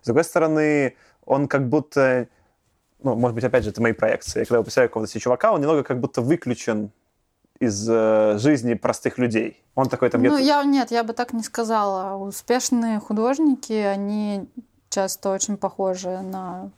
С 0.01 0.07
другой 0.07 0.26
стороны, 0.26 0.95
он 1.26 1.47
как 1.47 1.69
будто, 1.69 2.28
ну, 3.01 3.15
может 3.15 3.36
быть, 3.36 3.45
опять 3.45 3.63
же, 3.63 3.69
это 3.69 3.82
мои 3.82 3.93
проекции. 3.93 4.39
Я 4.39 4.45
когда 4.45 4.57
я 4.57 4.63
представляю 4.63 4.89
какого-то 4.89 5.09
себе 5.09 5.21
чувака, 5.21 5.53
он 5.53 5.61
немного 5.61 5.84
как 5.84 6.01
будто 6.01 6.21
выключен 6.21 6.91
из 7.59 7.88
э, 7.89 8.38
жизни 8.39 8.74
простых 8.74 9.17
людей. 9.17 9.63
Он 9.76 9.88
такой 9.88 10.09
там... 10.09 10.21
Ну, 10.21 10.38
я, 10.38 10.61
нет, 10.65 10.91
я 10.91 11.05
бы 11.05 11.13
так 11.13 11.32
не 11.32 11.43
сказала. 11.43 12.17
Успешные 12.17 12.99
художники, 12.99 13.71
они 13.71 14.49
часто 14.93 15.31
очень 15.31 15.57
похожи 15.57 16.21
на 16.21 16.71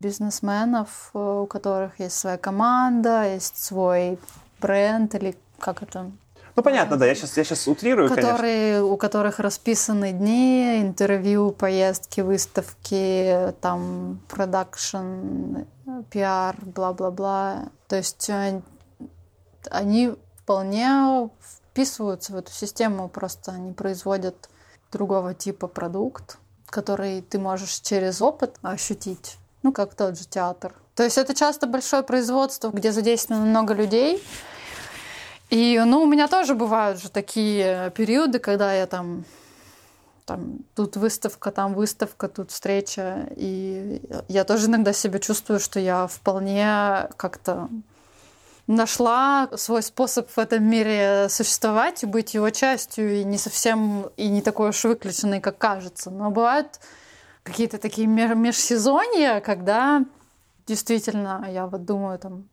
бизнесменов, 0.00 1.10
э, 1.14 1.18
у 1.18 1.46
которых 1.46 2.00
есть 2.00 2.16
своя 2.16 2.38
команда, 2.38 3.34
есть 3.34 3.62
свой 3.62 4.18
бренд 4.60 5.14
или 5.14 5.36
как 5.58 5.82
это? 5.82 6.10
Ну, 6.56 6.62
понятно, 6.62 6.96
да, 6.96 7.06
я 7.06 7.14
сейчас, 7.14 7.36
я 7.36 7.44
сейчас 7.44 7.68
утрирую, 7.68 8.08
которые, 8.08 8.72
конечно. 8.72 8.84
У 8.86 8.96
которых 8.96 9.38
расписаны 9.38 10.12
дни, 10.12 10.80
интервью, 10.80 11.52
поездки, 11.52 12.20
выставки, 12.20 13.52
там, 13.60 14.20
продакшн, 14.28 15.58
пиар, 16.10 16.56
бла-бла-бла. 16.62 17.68
То 17.86 17.96
есть 17.96 18.28
э, 18.30 18.60
они 19.70 20.14
вполне 20.42 21.30
вписываются 21.40 22.32
в 22.32 22.36
эту 22.36 22.50
систему, 22.50 23.08
просто 23.08 23.52
они 23.52 23.72
производят 23.72 24.48
другого 24.90 25.34
типа 25.34 25.68
продукт, 25.68 26.38
который 26.70 27.22
ты 27.22 27.38
можешь 27.38 27.80
через 27.80 28.22
опыт 28.22 28.56
ощутить, 28.62 29.36
ну, 29.62 29.72
как 29.72 29.94
тот 29.94 30.18
же 30.18 30.26
театр. 30.26 30.74
То 30.94 31.04
есть 31.04 31.18
это 31.18 31.34
часто 31.34 31.66
большое 31.66 32.02
производство, 32.02 32.70
где 32.70 32.92
задействовано 32.92 33.46
много 33.46 33.74
людей, 33.74 34.22
и, 35.50 35.80
ну, 35.84 36.02
у 36.02 36.06
меня 36.06 36.28
тоже 36.28 36.54
бывают 36.54 37.00
же 37.00 37.10
такие 37.10 37.90
периоды, 37.96 38.38
когда 38.38 38.74
я 38.74 38.86
там, 38.86 39.24
там, 40.26 40.58
тут 40.74 40.96
выставка, 40.96 41.50
там 41.50 41.72
выставка, 41.74 42.28
тут 42.28 42.50
встреча, 42.50 43.28
и 43.34 44.02
я 44.28 44.44
тоже 44.44 44.66
иногда 44.66 44.92
себя 44.92 45.18
чувствую, 45.18 45.58
что 45.58 45.80
я 45.80 46.06
вполне 46.06 47.08
как-то 47.16 47.68
нашла 48.68 49.48
свой 49.56 49.82
способ 49.82 50.30
в 50.30 50.38
этом 50.38 50.62
мире 50.62 51.26
существовать 51.28 52.04
и 52.04 52.06
быть 52.06 52.34
его 52.34 52.50
частью, 52.50 53.20
и 53.20 53.24
не 53.24 53.38
совсем, 53.38 54.10
и 54.16 54.28
не 54.28 54.42
такой 54.42 54.68
уж 54.68 54.84
выключенный, 54.84 55.40
как 55.40 55.58
кажется. 55.58 56.10
Но 56.10 56.30
бывают 56.30 56.78
какие-то 57.42 57.78
такие 57.78 58.06
межсезонья, 58.06 59.40
когда 59.40 60.04
действительно 60.66 61.46
я 61.50 61.66
вот 61.66 61.84
думаю 61.84 62.18
там, 62.18 62.48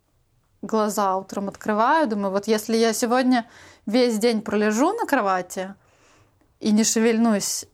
глаза 0.62 1.18
утром 1.18 1.50
открываю, 1.50 2.08
думаю, 2.08 2.32
вот 2.32 2.48
если 2.48 2.78
я 2.78 2.94
сегодня 2.94 3.48
весь 3.86 4.18
день 4.18 4.42
пролежу 4.42 4.94
на 4.94 5.06
кровати 5.06 5.76
и 6.62 6.72
не 6.72 6.86
шевельнусь, 6.86 7.66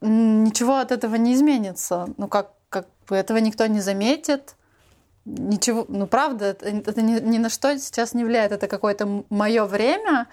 ничего 0.00 0.76
от 0.76 0.92
этого 0.92 1.14
не 1.16 1.34
изменится. 1.34 2.08
Ну, 2.16 2.26
как, 2.26 2.52
как 2.70 2.88
бы 3.06 3.16
этого 3.16 3.36
никто 3.36 3.66
не 3.66 3.80
заметит. 3.80 4.55
Ничего, 5.26 5.84
ну, 5.88 6.06
правда, 6.06 6.46
это, 6.46 6.66
это 6.68 7.02
ни, 7.02 7.20
ни 7.20 7.38
на 7.38 7.50
что 7.50 7.76
сейчас 7.78 8.14
не 8.14 8.24
влияет. 8.24 8.52
Это 8.52 8.68
какое-то 8.68 9.24
мое 9.28 9.64
время, 9.64 10.28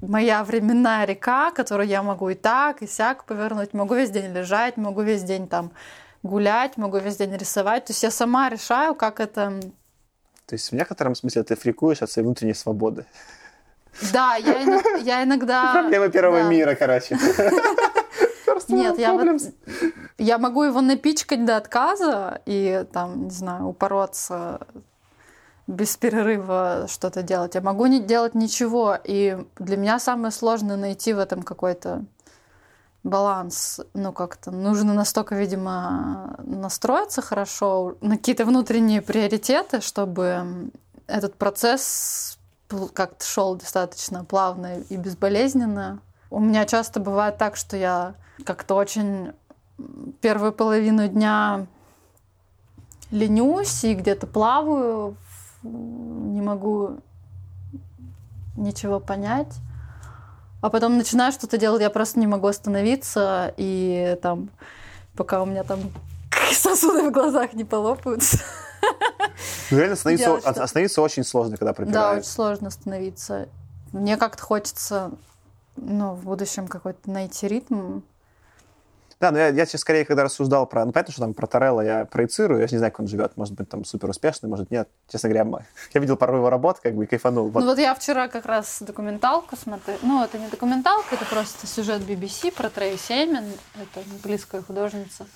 моя 0.00 0.44
временная 0.44 1.06
река, 1.06 1.50
которую 1.50 1.88
я 1.88 2.02
могу 2.02 2.28
и 2.28 2.34
так, 2.34 2.82
и 2.82 2.86
сяк 2.86 3.24
повернуть. 3.24 3.72
Могу 3.72 3.94
весь 3.94 4.10
день 4.10 4.32
лежать, 4.32 4.76
могу 4.76 5.02
весь 5.02 5.22
день 5.22 5.48
там 5.48 5.72
гулять, 6.22 6.76
могу 6.76 6.98
весь 6.98 7.16
день 7.16 7.36
рисовать. 7.36 7.86
То 7.86 7.92
есть 7.92 8.02
я 8.02 8.10
сама 8.10 8.50
решаю, 8.50 8.94
как 8.94 9.18
это 9.18 9.60
то 10.46 10.54
есть 10.54 10.70
в 10.70 10.74
некотором 10.74 11.14
смысле 11.14 11.42
ты 11.42 11.56
фрикуешь 11.56 12.02
от 12.02 12.10
своей 12.10 12.26
внутренней 12.26 12.54
свободы. 12.54 13.06
Да, 14.12 14.36
я, 14.36 14.82
я 15.02 15.24
иногда... 15.24 15.72
Проблема 15.80 16.08
первого 16.08 16.42
да. 16.42 16.48
мира, 16.48 16.74
короче. 16.74 17.16
Нет, 18.68 18.98
я, 18.98 19.12
вот, 19.12 19.40
я 20.18 20.38
могу 20.38 20.62
его 20.62 20.80
напичкать 20.80 21.44
до 21.44 21.56
отказа 21.56 22.40
и 22.46 22.86
там, 22.92 23.24
не 23.24 23.30
знаю, 23.30 23.66
упороться 23.66 24.60
без 25.66 25.96
перерыва 25.96 26.86
что-то 26.88 27.22
делать. 27.22 27.54
Я 27.54 27.60
могу 27.60 27.86
не 27.86 28.00
делать 28.00 28.34
ничего. 28.34 28.96
И 29.02 29.38
для 29.58 29.76
меня 29.76 29.98
самое 29.98 30.30
сложное 30.30 30.76
найти 30.76 31.12
в 31.12 31.18
этом 31.18 31.42
какой-то 31.42 32.04
баланс, 33.02 33.80
ну 33.92 34.12
как-то 34.12 34.50
нужно 34.50 34.94
настолько, 34.94 35.34
видимо, 35.34 36.36
настроиться 36.38 37.20
хорошо 37.20 37.96
на 38.00 38.16
какие-то 38.16 38.46
внутренние 38.46 39.02
приоритеты, 39.02 39.80
чтобы 39.80 40.70
этот 41.06 41.34
процесс 41.36 42.38
как-то 42.94 43.24
шел 43.24 43.56
достаточно 43.56 44.24
плавно 44.24 44.78
и 44.78 44.96
безболезненно. 44.96 46.00
У 46.30 46.40
меня 46.40 46.64
часто 46.64 46.98
бывает 46.98 47.36
так, 47.36 47.56
что 47.56 47.76
я 47.76 48.14
как-то 48.44 48.74
очень 48.74 49.32
первую 50.20 50.52
половину 50.52 51.08
дня 51.08 51.66
ленюсь 53.10 53.84
и 53.84 53.94
где-то 53.94 54.26
плаваю, 54.26 55.16
не 55.62 56.40
могу 56.40 56.98
ничего 58.56 59.00
понять 59.00 59.54
а 60.64 60.70
потом 60.70 60.96
начинаю 60.96 61.30
что-то 61.30 61.58
делать, 61.58 61.82
я 61.82 61.90
просто 61.90 62.18
не 62.18 62.26
могу 62.26 62.46
остановиться, 62.46 63.52
и 63.58 64.18
там, 64.22 64.48
пока 65.14 65.42
у 65.42 65.44
меня 65.44 65.62
там 65.62 65.78
сосуды 66.54 67.06
в 67.06 67.12
глазах 67.12 67.52
не 67.52 67.64
полопаются. 67.64 68.38
Ну, 69.70 69.76
реально 69.76 69.92
остановиться, 69.92 70.36
остановиться 70.36 71.02
очень 71.02 71.22
сложно, 71.22 71.58
когда 71.58 71.74
пропирает. 71.74 71.94
Да, 71.94 72.12
очень 72.12 72.24
сложно 72.24 72.68
остановиться. 72.68 73.46
Мне 73.92 74.16
как-то 74.16 74.42
хочется 74.42 75.10
ну, 75.76 76.14
в 76.14 76.24
будущем 76.24 76.66
какой-то 76.66 77.10
найти 77.10 77.46
ритм, 77.46 78.00
да, 79.20 79.30
но 79.30 79.38
я, 79.38 79.48
я 79.48 79.66
сейчас 79.66 79.82
скорее, 79.82 80.04
когда 80.04 80.24
рассуждал 80.24 80.66
про... 80.66 80.84
Ну, 80.84 80.92
понятно, 80.92 81.12
что 81.12 81.22
там 81.22 81.34
про 81.34 81.46
Торелла 81.46 81.80
я 81.80 82.04
проецирую, 82.04 82.60
я 82.60 82.68
не 82.70 82.78
знаю, 82.78 82.92
как 82.92 83.00
он 83.00 83.08
живет. 83.08 83.36
Может 83.36 83.54
быть, 83.54 83.68
там 83.68 83.84
супер 83.84 84.10
успешный, 84.10 84.48
может, 84.48 84.70
нет. 84.70 84.88
Честно 85.08 85.28
говоря, 85.28 85.64
я 85.94 86.00
видел 86.00 86.16
пару 86.16 86.36
его 86.36 86.50
работ, 86.50 86.80
как 86.80 86.94
бы, 86.94 87.04
и 87.04 87.06
кайфанул. 87.06 87.48
Вот. 87.48 87.60
Ну, 87.60 87.66
вот 87.66 87.78
я 87.78 87.94
вчера 87.94 88.28
как 88.28 88.46
раз 88.46 88.82
документалку 88.82 89.56
смотрела. 89.56 89.98
Ну, 90.02 90.22
это 90.24 90.38
не 90.38 90.48
документалка, 90.48 91.14
это 91.14 91.24
просто 91.24 91.66
сюжет 91.66 92.02
BBC 92.02 92.52
про 92.52 92.70
Трейси 92.70 93.24
Эмин. 93.24 93.44
Это 93.74 94.08
английская 94.10 94.62
художница 94.62 95.26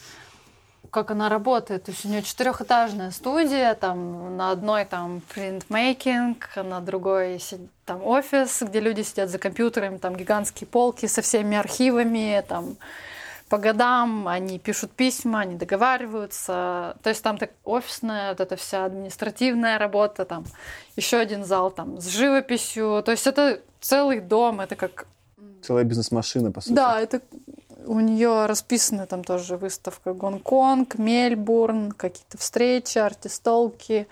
как 0.91 1.11
она 1.11 1.29
работает. 1.29 1.85
То 1.85 1.91
есть 1.91 2.05
у 2.05 2.09
нее 2.09 2.23
четырехэтажная 2.23 3.11
студия, 3.11 3.75
там 3.75 4.37
на 4.37 4.51
одной 4.51 4.85
там 4.85 5.21
принтмейкинг, 5.35 6.57
на 6.57 6.81
другой 6.81 7.41
там 7.85 8.05
офис, 8.05 8.63
где 8.63 8.81
люди 8.81 9.03
сидят 9.03 9.31
за 9.31 9.39
компьютерами, 9.39 9.99
там 9.99 10.17
гигантские 10.17 10.67
полки 10.67 11.07
со 11.07 11.23
всеми 11.23 11.57
архивами, 11.57 12.45
там 12.49 12.77
по 13.49 13.59
годам, 13.59 14.29
они 14.29 14.59
пишут 14.59 14.93
письма, 14.93 15.41
они 15.41 15.55
договариваются. 15.57 16.97
То 17.03 17.11
есть 17.11 17.23
там 17.23 17.39
так 17.39 17.51
офисная, 17.65 18.31
вот 18.31 18.41
эта 18.41 18.57
вся 18.57 18.85
административная 18.85 19.79
работа, 19.79 20.25
там 20.25 20.45
еще 20.97 21.19
один 21.19 21.45
зал 21.45 21.71
там 21.71 22.01
с 22.01 22.07
живописью. 22.07 23.03
То 23.05 23.13
есть 23.13 23.27
это 23.27 23.61
целый 23.81 24.21
дом, 24.21 24.61
это 24.61 24.77
как... 24.77 25.07
Целая 25.63 25.85
бизнес-машина, 25.85 26.53
по 26.53 26.61
сути. 26.61 26.75
Да, 26.75 27.01
это 27.01 27.21
у 27.87 28.01
нее 28.01 28.47
расписаны 28.47 29.07
там 29.07 29.25
тоже 29.25 29.57
выставка 29.57 30.13
Гонконг, 30.13 30.99
Мельбурн, 30.99 31.93
какие-то 31.93 32.39
встречи, 32.39 32.99
артистолки. 32.99 34.07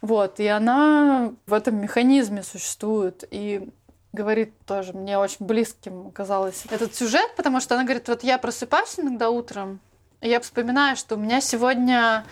Вот, 0.00 0.40
и 0.40 0.46
она 0.48 1.32
в 1.46 1.52
этом 1.52 1.76
механизме 1.76 2.42
существует. 2.42 3.24
И 3.30 3.68
говорит 4.12 4.54
тоже, 4.66 4.92
мне 4.92 5.18
очень 5.18 5.46
близким 5.46 6.10
казалось 6.10 6.64
этот 6.70 6.94
сюжет, 6.94 7.34
потому 7.36 7.60
что 7.60 7.74
она 7.74 7.84
говорит, 7.84 8.08
вот 8.08 8.22
я 8.22 8.38
просыпаюсь 8.38 8.98
иногда 8.98 9.30
утром, 9.30 9.80
и 10.20 10.28
я 10.28 10.40
вспоминаю, 10.40 10.96
что 10.96 11.16
у 11.16 11.18
меня 11.18 11.40
сегодня 11.40 12.24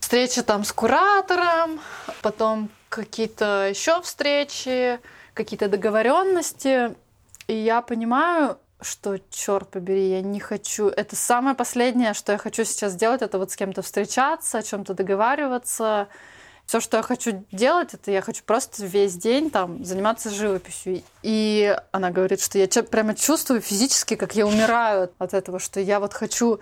встреча 0.00 0.42
там 0.42 0.64
с 0.64 0.72
куратором, 0.72 1.80
потом 2.20 2.68
какие-то 2.88 3.68
еще 3.70 4.02
встречи, 4.02 5.00
какие-то 5.34 5.68
договоренности, 5.68 6.94
и 7.46 7.54
я 7.54 7.80
понимаю, 7.80 8.58
что, 8.82 9.18
черт 9.30 9.70
побери, 9.70 10.10
я 10.10 10.20
не 10.20 10.40
хочу. 10.40 10.88
Это 10.88 11.14
самое 11.16 11.54
последнее, 11.54 12.14
что 12.14 12.32
я 12.32 12.38
хочу 12.38 12.64
сейчас 12.64 12.92
сделать, 12.92 13.22
это 13.22 13.38
вот 13.38 13.50
с 13.52 13.56
кем-то 13.56 13.82
встречаться, 13.82 14.58
о 14.58 14.62
чем-то 14.62 14.94
договариваться, 14.94 16.08
все, 16.66 16.80
что 16.80 16.96
я 16.96 17.02
хочу 17.02 17.44
делать, 17.52 17.94
это 17.94 18.10
я 18.10 18.22
хочу 18.22 18.42
просто 18.44 18.84
весь 18.86 19.14
день 19.14 19.50
там 19.50 19.84
заниматься 19.84 20.30
живописью. 20.30 21.02
И 21.22 21.76
она 21.90 22.10
говорит, 22.10 22.40
что 22.40 22.58
я 22.58 22.66
прямо 22.82 23.14
чувствую 23.14 23.60
физически, 23.60 24.16
как 24.16 24.34
я 24.34 24.46
умираю 24.46 25.10
от 25.18 25.34
этого, 25.34 25.58
что 25.58 25.80
я 25.80 26.00
вот 26.00 26.14
хочу 26.14 26.60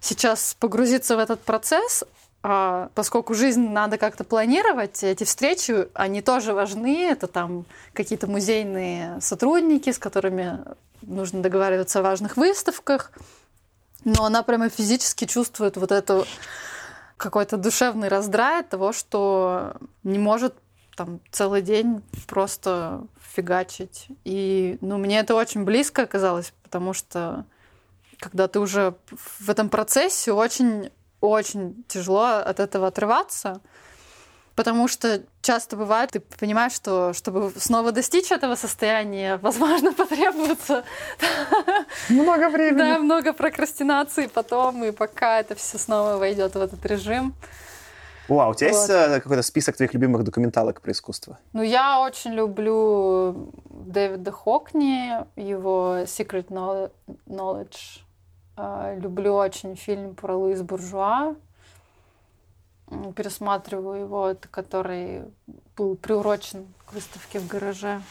сейчас 0.00 0.56
погрузиться 0.58 1.16
в 1.16 1.18
этот 1.18 1.40
процесс, 1.40 2.04
а 2.42 2.88
поскольку 2.94 3.34
жизнь 3.34 3.68
надо 3.68 3.98
как-то 3.98 4.24
планировать, 4.24 5.02
эти 5.02 5.24
встречи, 5.24 5.88
они 5.92 6.22
тоже 6.22 6.54
важны. 6.54 7.06
Это 7.10 7.26
там 7.26 7.66
какие-то 7.92 8.26
музейные 8.26 9.20
сотрудники, 9.20 9.92
с 9.92 9.98
которыми 9.98 10.60
нужно 11.02 11.42
договариваться 11.42 11.98
о 11.98 12.02
важных 12.02 12.36
выставках. 12.38 13.12
Но 14.04 14.24
она 14.24 14.42
прямо 14.42 14.70
физически 14.70 15.26
чувствует 15.26 15.76
вот 15.76 15.92
эту 15.92 16.26
какой-то 17.20 17.56
душевный 17.58 18.08
раздрай 18.08 18.60
от 18.60 18.70
того, 18.70 18.92
что 18.92 19.74
не 20.02 20.18
может 20.18 20.54
там 20.96 21.20
целый 21.30 21.62
день 21.62 22.02
просто 22.26 23.02
фигачить. 23.34 24.08
И 24.24 24.78
ну, 24.80 24.98
мне 24.98 25.20
это 25.20 25.34
очень 25.34 25.64
близко 25.64 26.02
оказалось, 26.02 26.52
потому 26.62 26.94
что 26.94 27.44
когда 28.18 28.48
ты 28.48 28.58
уже 28.58 28.94
в 29.10 29.50
этом 29.50 29.68
процессе, 29.68 30.32
очень 30.32 30.90
очень 31.20 31.84
тяжело 31.88 32.24
от 32.38 32.58
этого 32.60 32.86
отрываться. 32.86 33.60
Потому 34.60 34.88
что 34.88 35.22
часто 35.40 35.74
бывает, 35.74 36.10
ты 36.10 36.20
понимаешь, 36.20 36.72
что 36.74 37.14
чтобы 37.14 37.50
снова 37.56 37.92
достичь 37.92 38.30
этого 38.30 38.56
состояния, 38.56 39.38
возможно, 39.38 39.92
потребуется 39.96 40.84
много 42.10 42.50
времени. 42.50 42.76
Да, 42.78 42.98
много 42.98 43.32
прокрастинации 43.32 44.26
потом, 44.26 44.84
и 44.84 44.90
пока 44.90 45.40
это 45.40 45.54
все 45.54 45.78
снова 45.78 46.18
войдет 46.18 46.56
в 46.56 46.60
этот 46.60 46.84
режим. 46.84 47.32
А 48.28 48.48
у 48.50 48.54
тебя 48.54 48.68
Вот. 48.70 48.76
есть 48.76 48.90
э, 48.90 49.20
какой-то 49.20 49.42
список 49.42 49.76
твоих 49.76 49.94
любимых 49.94 50.24
документалок 50.24 50.82
про 50.82 50.92
искусство? 50.92 51.38
Ну, 51.54 51.62
я 51.62 51.98
очень 52.00 52.34
люблю 52.34 53.50
Дэвида 53.70 54.30
Хокни, 54.30 55.24
его 55.36 56.00
Secret 56.04 56.48
Kno- 56.48 56.90
Knowledge. 57.26 58.02
А, 58.58 58.94
Люблю 58.94 59.36
очень 59.36 59.74
фильм 59.74 60.14
про 60.14 60.36
Луис 60.36 60.60
Буржуа. 60.60 61.34
Пересматриваю 63.14 64.00
его, 64.00 64.28
это 64.28 64.48
который 64.48 65.24
был 65.76 65.96
приурочен 65.96 66.66
к 66.86 66.92
выставке 66.92 67.38
в 67.38 67.46
гараже. 67.46 68.02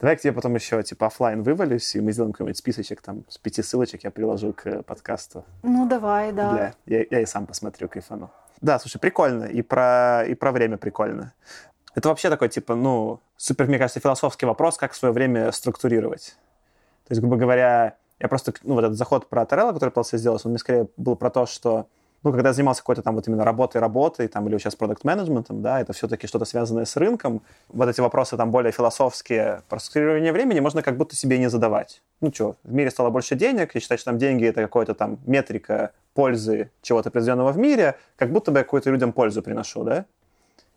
Давай 0.00 0.14
я 0.14 0.18
к 0.18 0.20
тебе 0.20 0.32
потом 0.32 0.54
еще 0.56 0.82
типа 0.82 1.06
оффлайн 1.06 1.42
вывалюсь, 1.42 1.94
и 1.94 2.00
мы 2.00 2.10
сделаем 2.10 2.32
какой-нибудь 2.32 2.58
списочек 2.58 3.00
там 3.02 3.24
с 3.28 3.38
пяти 3.38 3.62
ссылочек, 3.62 4.02
я 4.02 4.10
приложу 4.10 4.52
к 4.52 4.66
э, 4.66 4.82
подкасту. 4.82 5.44
Ну, 5.62 5.88
давай, 5.88 6.32
да. 6.32 6.74
Для... 6.86 6.98
Я, 6.98 7.06
я 7.08 7.20
и 7.20 7.26
сам 7.26 7.46
посмотрю, 7.46 7.88
кайфану. 7.88 8.28
Да, 8.60 8.80
слушай, 8.80 8.98
прикольно. 8.98 9.44
И 9.44 9.62
про, 9.62 10.24
и 10.26 10.34
про 10.34 10.50
время 10.50 10.76
прикольно. 10.76 11.34
Это 11.94 12.08
вообще 12.08 12.30
такой, 12.30 12.48
типа, 12.48 12.74
ну, 12.74 13.20
супер, 13.36 13.66
мне 13.66 13.78
кажется, 13.78 14.00
философский 14.00 14.46
вопрос, 14.46 14.76
как 14.76 14.94
свое 14.94 15.12
время 15.12 15.52
структурировать. 15.52 16.36
То 17.06 17.12
есть, 17.12 17.20
грубо 17.20 17.36
говоря, 17.36 17.96
я 18.18 18.28
просто, 18.28 18.54
ну, 18.62 18.74
вот 18.74 18.84
этот 18.84 18.96
заход 18.96 19.28
про 19.28 19.44
Торелла, 19.46 19.72
который 19.72 19.90
пытался 19.90 20.16
сделать, 20.16 20.44
он 20.44 20.52
мне 20.52 20.58
скорее 20.58 20.88
был 20.96 21.16
про 21.16 21.30
то, 21.30 21.46
что, 21.46 21.86
ну, 22.22 22.32
когда 22.32 22.50
я 22.50 22.52
занимался 22.52 22.82
какой-то 22.82 23.02
там 23.02 23.16
вот 23.16 23.26
именно 23.26 23.44
работой, 23.44 23.80
работой, 23.80 24.28
там, 24.28 24.48
или 24.48 24.56
сейчас 24.58 24.76
продукт-менеджментом, 24.76 25.62
да, 25.62 25.80
это 25.80 25.92
все-таки 25.92 26.26
что-то 26.26 26.44
связанное 26.44 26.84
с 26.84 26.96
рынком, 26.96 27.42
вот 27.68 27.88
эти 27.88 28.00
вопросы 28.00 28.36
там 28.36 28.50
более 28.50 28.72
философские 28.72 29.62
про 29.68 29.78
структурирование 29.78 30.32
времени 30.32 30.60
можно 30.60 30.82
как 30.82 30.96
будто 30.96 31.16
себе 31.16 31.38
не 31.38 31.50
задавать. 31.50 32.02
Ну, 32.20 32.32
что, 32.32 32.56
в 32.62 32.72
мире 32.72 32.90
стало 32.90 33.10
больше 33.10 33.34
денег, 33.34 33.74
я 33.74 33.80
считаю, 33.80 33.98
что 33.98 34.10
там 34.10 34.18
деньги— 34.18 34.44
это 34.46 34.62
какая-то 34.62 34.94
там 34.94 35.18
метрика 35.26 35.92
пользы 36.14 36.70
чего-то 36.82 37.08
определенного 37.08 37.52
в 37.52 37.58
мире, 37.58 37.96
как 38.16 38.30
будто 38.30 38.50
бы 38.52 38.58
я 38.58 38.64
какую-то 38.64 38.90
людям 38.90 39.12
пользу 39.12 39.42
приношу, 39.42 39.82
да? 39.82 40.04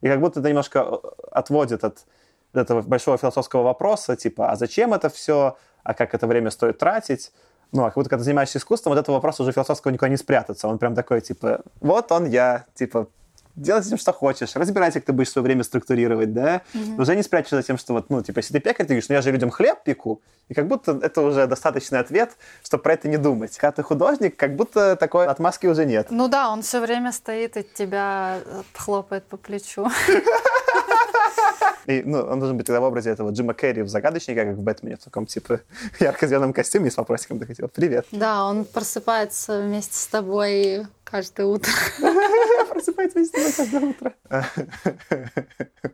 И 0.01 0.07
как 0.07 0.19
будто 0.19 0.39
это 0.39 0.49
немножко 0.49 0.79
э, 0.79 1.07
отводит 1.31 1.83
от 1.83 2.05
этого 2.53 2.81
большого 2.81 3.17
философского 3.17 3.63
вопроса, 3.63 4.15
типа, 4.15 4.51
а 4.51 4.55
зачем 4.55 4.93
это 4.93 5.09
все, 5.09 5.57
а 5.83 5.93
как 5.93 6.13
это 6.13 6.25
время 6.27 6.51
стоит 6.51 6.77
тратить? 6.77 7.31
Ну, 7.72 7.84
а 7.84 7.86
как 7.86 7.95
будто, 7.95 8.09
когда 8.09 8.22
ты 8.22 8.26
занимаешься 8.26 8.57
искусством, 8.57 8.93
вот 8.93 8.99
этого 8.99 9.16
вопроса 9.16 9.43
уже 9.43 9.51
философского 9.51 9.91
никуда 9.91 10.09
не 10.09 10.18
спрятаться. 10.18 10.68
Он 10.68 10.78
прям 10.78 10.95
такой, 10.95 11.22
типа, 11.22 11.61
вот 11.82 12.11
он 12.11 12.26
я, 12.26 12.66
типа, 12.74 13.07
делай 13.55 13.82
с 13.82 13.88
этим, 13.88 13.97
что 13.97 14.13
хочешь, 14.13 14.55
разбирайся, 14.55 14.99
как 14.99 15.05
ты 15.05 15.13
будешь 15.13 15.30
свое 15.30 15.43
время 15.43 15.63
структурировать, 15.63 16.34
да? 16.34 16.61
Уже 16.97 17.16
не 17.16 17.24
спрячешься 17.24 17.57
за 17.57 17.63
тем, 17.63 17.78
что 17.78 17.93
вот, 17.93 18.09
ну, 18.09 18.22
типа, 18.22 18.39
если 18.39 18.53
ты 18.53 18.59
пекарь, 18.59 18.86
ты 18.86 18.93
говоришь, 18.93 19.09
ну, 19.09 19.16
я 19.16 19.22
же 19.22 19.32
людям 19.32 19.49
хлеб 19.49 19.84
пеку, 19.84 20.22
и 20.47 20.53
как 20.53 20.68
будто 20.68 20.99
это 21.01 21.22
уже 21.22 21.47
достаточный 21.47 21.99
ответ, 21.99 22.32
чтобы 22.63 22.84
про 22.84 22.93
это 22.93 23.07
не 23.07 23.18
думать. 23.18 23.57
Когда 23.57 23.72
ты 23.72 23.84
художник, 23.84 24.36
как 24.36 24.55
будто 24.55 24.95
такой 24.95 25.26
отмазки 25.26 25.68
уже 25.68 25.86
нет. 25.86 26.07
Ну 26.09 26.28
да, 26.28 26.49
он 26.49 26.61
все 26.61 26.80
время 26.80 27.11
стоит 27.11 27.57
и 27.57 27.63
тебя 27.63 28.39
э, 28.45 28.61
хлопает 28.74 29.26
по 29.26 29.38
плечу. 29.38 29.88
И, 31.86 32.01
ну, 32.03 32.19
он 32.19 32.39
должен 32.39 32.57
быть 32.57 32.65
тогда 32.65 32.81
в 32.81 32.83
образе 32.83 33.11
этого 33.11 33.31
Джима 33.31 33.53
Керри 33.53 33.83
в 33.83 33.89
«Загадочнике», 33.89 34.43
как 34.43 34.55
в 34.55 34.61
«Бэтмене», 34.61 34.97
в 34.97 35.03
таком, 35.03 35.25
типа, 35.25 35.61
ярко-зеленом 35.99 36.53
костюме 36.53 36.88
и 36.88 36.91
с 36.91 36.97
вопросиком 36.97 37.39
такой, 37.39 37.55
типа, 37.55 37.67
«Привет». 37.67 38.07
Да, 38.11 38.45
он 38.45 38.65
просыпается 38.65 39.61
вместе 39.61 39.95
с 39.95 40.07
тобой 40.07 40.88
каждое 41.03 41.45
утро. 41.45 41.71
Просыпается 42.69 43.19
вместе 43.19 43.39
с 43.39 43.55
тобой 43.55 43.67
каждое 43.67 43.89
утро. 43.89 44.13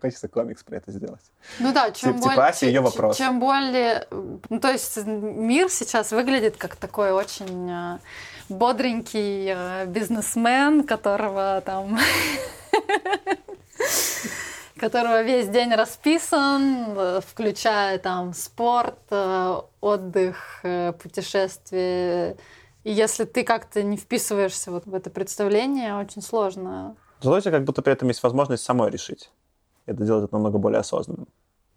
Хочется 0.01 0.27
комикс 0.29 0.63
про 0.63 0.77
это 0.77 0.91
сделать. 0.91 1.21
Ну 1.59 1.73
да, 1.73 1.91
чем 1.91 2.15
Типа 2.15 2.29
более, 2.29 2.43
Ася, 2.43 2.65
её 2.65 2.81
вопрос. 2.81 3.17
чем 3.17 3.39
более, 3.39 4.07
ну 4.49 4.59
то 4.59 4.71
есть 4.71 4.97
мир 5.05 5.69
сейчас 5.69 6.11
выглядит 6.11 6.55
как 6.57 6.75
такой 6.75 7.11
очень 7.11 7.69
э, 7.69 7.99
бодренький 8.49 9.53
э, 9.53 9.85
бизнесмен, 9.87 10.83
которого 10.83 11.61
там 11.65 11.99
которого 14.81 15.21
весь 15.21 15.47
день 15.47 15.73
расписан, 15.75 16.97
э, 16.97 17.21
включая 17.21 17.99
там 17.99 18.33
спорт, 18.33 18.97
э, 19.11 19.61
отдых, 19.79 20.59
э, 20.63 20.93
путешествия. 20.93 22.35
И 22.83 22.91
если 22.91 23.25
ты 23.25 23.43
как-то 23.43 23.83
не 23.83 23.95
вписываешься 23.95 24.71
вот 24.71 24.87
в 24.87 24.95
это 24.95 25.11
представление, 25.11 25.95
очень 25.95 26.23
сложно 26.23 26.95
Зато 27.21 27.37
у 27.37 27.39
тебя 27.39 27.51
как 27.51 27.63
будто 27.63 27.83
при 27.83 27.93
этом 27.93 28.07
есть 28.07 28.23
возможность 28.23 28.63
самой 28.63 28.89
решить. 28.89 29.29
Это 29.85 30.03
делает 30.03 30.25
это 30.25 30.33
намного 30.33 30.57
более 30.57 30.79
осознанным. 30.79 31.27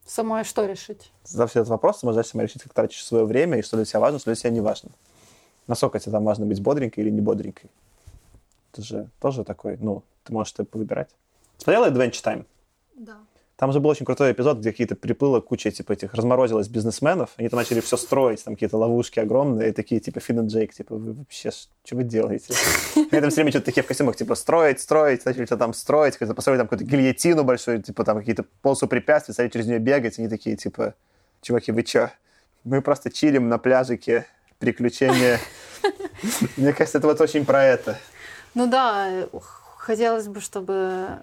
самое 0.06 0.44
что 0.44 0.64
решить. 0.64 1.12
Задав 1.24 1.50
себе 1.50 1.60
этот 1.60 1.70
вопрос, 1.70 2.02
можешь 2.02 2.26
сама 2.26 2.44
решить, 2.44 2.62
как 2.62 2.72
тратишь 2.72 3.04
свое 3.04 3.26
время, 3.26 3.58
и 3.58 3.62
что 3.62 3.76
для 3.76 3.84
тебя 3.84 4.00
важно, 4.00 4.18
что 4.18 4.30
для 4.30 4.36
тебя 4.36 4.50
не 4.50 4.62
важно. 4.62 4.90
Насколько 5.66 5.98
тебе 5.98 6.12
там 6.12 6.24
важно 6.24 6.46
быть 6.46 6.62
бодренькой 6.62 7.04
или 7.04 7.10
не 7.10 7.20
бодренькой. 7.20 7.70
Это 8.72 8.82
же 8.82 9.10
тоже 9.20 9.44
такой, 9.44 9.76
ну, 9.76 10.02
ты 10.24 10.32
можешь 10.32 10.54
это 10.56 10.66
выбирать. 10.78 11.10
Смотрела 11.58 11.90
Adventure 11.90 12.24
Time? 12.24 12.46
Да. 12.94 13.18
Там 13.56 13.72
же 13.72 13.78
был 13.78 13.90
очень 13.90 14.04
крутой 14.04 14.32
эпизод, 14.32 14.58
где 14.58 14.72
какие-то 14.72 14.96
приплыла 14.96 15.40
куча, 15.40 15.70
типа, 15.70 15.92
этих 15.92 16.12
разморозилось 16.14 16.66
бизнесменов. 16.66 17.30
Они 17.36 17.48
там 17.48 17.58
начали 17.58 17.80
все 17.80 17.96
строить, 17.96 18.42
там 18.44 18.54
какие-то 18.54 18.76
ловушки 18.76 19.20
огромные, 19.20 19.68
и 19.68 19.72
такие, 19.72 20.00
типа, 20.00 20.18
Финн 20.18 20.44
и 20.44 20.48
Джейк, 20.48 20.74
типа, 20.74 20.96
вы 20.96 21.12
вообще, 21.12 21.50
что 21.50 21.96
вы 21.96 22.02
делаете? 22.02 22.52
И 22.96 23.20
там 23.20 23.30
все 23.30 23.36
время 23.36 23.50
что-то 23.52 23.66
такие 23.66 23.84
в 23.84 23.86
костюмах, 23.86 24.16
типа, 24.16 24.34
строить, 24.34 24.80
строить, 24.80 25.24
начали 25.24 25.44
что-то 25.46 25.60
там 25.60 25.72
строить, 25.72 26.14
какую-то 26.14 26.34
построили 26.34 26.58
там 26.58 26.66
какую-то 26.66 26.84
гильотину 26.84 27.44
большую, 27.44 27.80
типа, 27.80 28.02
там 28.02 28.18
какие-то 28.18 28.44
полосу 28.60 28.88
препятствий, 28.88 29.34
стали 29.34 29.48
через 29.48 29.66
нее 29.66 29.78
бегать, 29.78 30.18
они 30.18 30.28
такие, 30.28 30.56
типа, 30.56 30.94
чуваки, 31.40 31.70
вы 31.70 31.84
чё? 31.84 32.10
Мы 32.64 32.82
просто 32.82 33.10
чилим 33.10 33.48
на 33.48 33.58
пляжике, 33.58 34.26
приключения. 34.58 35.38
Мне 36.56 36.72
кажется, 36.72 36.98
это 36.98 37.06
вот 37.06 37.20
очень 37.20 37.44
про 37.44 37.62
это. 37.62 37.98
Ну 38.54 38.66
да, 38.66 39.08
э, 39.10 39.28
хотелось 39.76 40.26
бы, 40.26 40.40
чтобы 40.40 41.20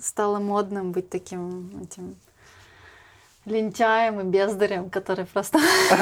стало 0.00 0.38
модным 0.38 0.92
быть 0.92 1.10
таким 1.10 1.82
этим 1.82 2.16
лентяем 3.44 4.20
и 4.20 4.24
бездарем, 4.24 4.90
который 4.90 5.24
просто 5.24 5.58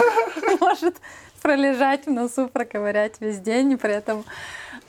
может 0.60 0.96
пролежать 1.40 2.06
в 2.06 2.10
носу, 2.10 2.48
проковырять 2.48 3.20
весь 3.20 3.38
день 3.38 3.72
и 3.72 3.76
при 3.76 3.92
этом, 3.92 4.24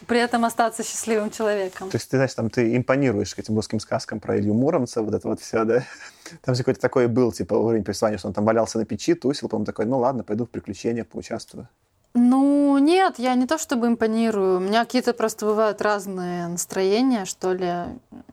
при 0.05 0.19
этом 0.19 0.43
остаться 0.43 0.83
счастливым 0.83 1.31
человеком. 1.31 1.89
То 1.89 1.95
есть 1.95 2.09
ты, 2.09 2.17
знаешь, 2.17 2.33
там 2.33 2.49
ты 2.49 2.75
импонируешь 2.75 3.33
к 3.33 3.39
этим 3.39 3.55
русским 3.55 3.79
сказкам 3.79 4.19
про 4.19 4.37
Илью 4.37 4.53
Муромца, 4.53 5.01
вот 5.01 5.13
это 5.13 5.27
вот 5.27 5.39
все, 5.39 5.63
да? 5.63 5.85
Там 6.41 6.55
же 6.55 6.63
какой-то 6.63 6.79
такой 6.79 7.07
был, 7.07 7.31
типа, 7.31 7.53
уровень 7.55 7.83
повествования, 7.83 8.17
что 8.17 8.29
он 8.29 8.33
там 8.33 8.45
валялся 8.45 8.77
на 8.77 8.85
печи, 8.85 9.15
тусил, 9.15 9.49
потом 9.49 9.65
такой, 9.65 9.85
ну 9.85 9.97
ладно, 9.97 10.23
пойду 10.23 10.45
в 10.45 10.49
приключения, 10.49 11.03
поучаствую. 11.03 11.67
Ну, 12.13 12.77
нет, 12.77 13.19
я 13.19 13.35
не 13.35 13.47
то 13.47 13.57
чтобы 13.57 13.87
импонирую. 13.87 14.57
У 14.57 14.59
меня 14.59 14.83
какие-то 14.83 15.13
просто 15.13 15.45
бывают 15.45 15.81
разные 15.81 16.47
настроения, 16.47 17.23
что 17.25 17.53
ли. 17.53 17.71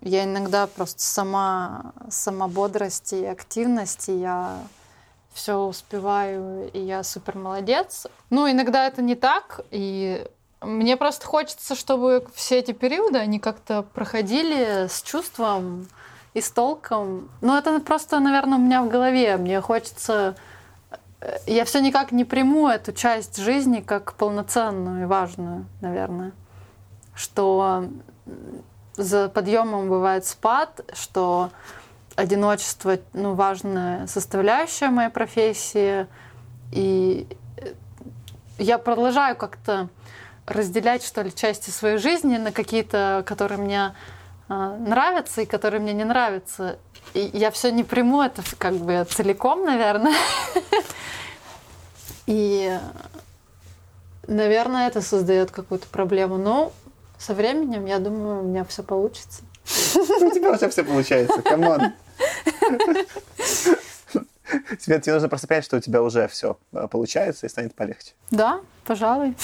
Я 0.01 0.24
иногда 0.24 0.66
просто 0.66 1.03
сама, 1.03 1.93
сама 2.11 2.49
бодрость 2.49 3.12
и 3.12 3.24
активность, 3.24 4.09
и 4.09 4.18
я 4.18 4.59
все 5.33 5.57
успеваю, 5.57 6.68
и 6.72 6.81
я 6.81 7.05
супер 7.05 7.37
молодец. 7.37 8.09
Ну, 8.31 8.51
иногда 8.51 8.87
это 8.89 9.01
не 9.01 9.14
так, 9.14 9.61
и 9.70 10.26
мне 10.61 10.97
просто 10.97 11.26
хочется, 11.26 11.76
чтобы 11.76 12.26
все 12.35 12.59
эти 12.59 12.72
периоды, 12.72 13.18
они 13.18 13.39
как-то 13.39 13.83
проходили 13.83 14.89
с 14.89 15.03
чувством 15.03 15.87
и 16.35 16.41
с 16.41 16.51
толком. 16.51 17.31
Ну, 17.41 17.57
это 17.57 17.79
просто, 17.79 18.18
наверное, 18.18 18.59
у 18.59 18.61
меня 18.61 18.83
в 18.83 18.89
голове. 18.89 19.37
Мне 19.37 19.61
хочется 19.61 20.35
я 21.47 21.64
все 21.64 21.81
никак 21.81 22.12
не 22.12 22.25
приму 22.25 22.69
эту 22.69 22.93
часть 22.93 23.37
жизни 23.37 23.81
как 23.81 24.14
полноценную 24.14 25.03
и 25.03 25.07
важную, 25.07 25.66
наверное. 25.81 26.33
Что 27.14 27.89
за 28.97 29.29
подъемом 29.29 29.89
бывает 29.89 30.27
спад, 30.27 30.81
что 30.93 31.51
одиночество 32.19 32.99
ну, 33.12 33.35
важная 33.35 34.07
составляющая 34.07 34.89
моей 34.89 35.11
профессии. 35.11 36.07
И 36.73 37.27
я 38.59 38.79
продолжаю 38.79 39.37
как-то 39.37 39.89
разделять, 40.47 41.05
что 41.05 41.23
ли, 41.23 41.35
части 41.35 41.71
своей 41.71 41.99
жизни 41.99 42.37
на 42.37 42.53
какие-то, 42.53 43.23
которые 43.25 43.59
э, 43.61 43.93
нравятся 44.49 45.42
и 45.42 45.46
которые 45.46 45.80
мне 45.80 45.92
не 45.92 46.05
нравятся. 46.05 46.78
И 47.14 47.30
я 47.32 47.51
все 47.51 47.70
не 47.70 47.84
приму 47.84 48.22
это 48.22 48.42
как 48.59 48.74
бы 48.74 49.07
целиком, 49.11 49.64
наверное. 49.64 50.14
И, 52.26 52.78
наверное, 54.26 54.88
это 54.88 55.01
создает 55.01 55.51
какую-то 55.51 55.86
проблему. 55.86 56.36
Но 56.36 56.72
со 57.18 57.32
временем, 57.32 57.86
я 57.86 57.99
думаю, 57.99 58.40
у 58.40 58.46
меня 58.46 58.64
все 58.64 58.82
получится. 58.82 59.42
У 59.94 60.30
тебя 60.30 60.53
уже 60.53 60.68
все 60.68 60.84
получается, 60.84 61.40
come 61.43 61.71
on. 61.71 61.93
Тебе, 64.80 64.99
тебе 64.99 65.12
нужно 65.12 65.28
просто 65.28 65.46
понять, 65.46 65.64
что 65.64 65.76
у 65.76 65.80
тебя 65.80 66.03
уже 66.03 66.26
все 66.28 66.57
получается 66.90 67.44
и 67.44 67.51
станет 67.51 67.74
полегче. 67.74 68.12
Да, 68.30 68.61
пожалуй. 68.86 69.36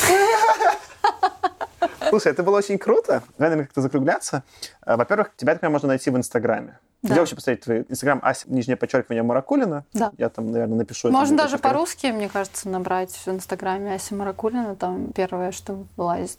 Слушай, 2.09 2.33
это 2.33 2.43
было 2.43 2.59
очень 2.59 2.79
круто. 2.79 3.23
Давай, 3.39 3.51
наверное, 3.51 3.65
как-то 3.67 3.81
закругляться. 3.81 4.43
Во-первых, 4.85 5.33
тебя, 5.37 5.55
так 5.57 5.71
можно 5.71 5.89
найти 5.89 6.11
в 6.11 6.17
Инстаграме. 6.17 6.79
Да. 7.03 7.11
Где 7.11 7.21
вообще 7.21 7.35
посмотреть 7.35 7.65
твой 7.65 7.85
Инстаграм 7.89 8.19
Ася, 8.23 8.47
нижнее 8.49 8.77
подчеркивание 8.77 9.23
Маракулина? 9.23 9.85
Да. 9.93 10.13
Я 10.17 10.31
там, 10.31 10.51
наверное, 10.53 10.79
напишу. 10.79 11.11
Можно 11.11 11.37
даже 11.37 11.59
по-русски, 11.59 12.07
мне 12.07 12.29
кажется, 12.29 12.69
набрать 12.69 13.13
в 13.13 13.29
Инстаграме 13.29 13.95
Ася 13.95 14.15
Маракулина. 14.15 14.75
Там 14.75 15.13
первое, 15.13 15.53
что 15.53 15.85
вылазит. 15.97 16.39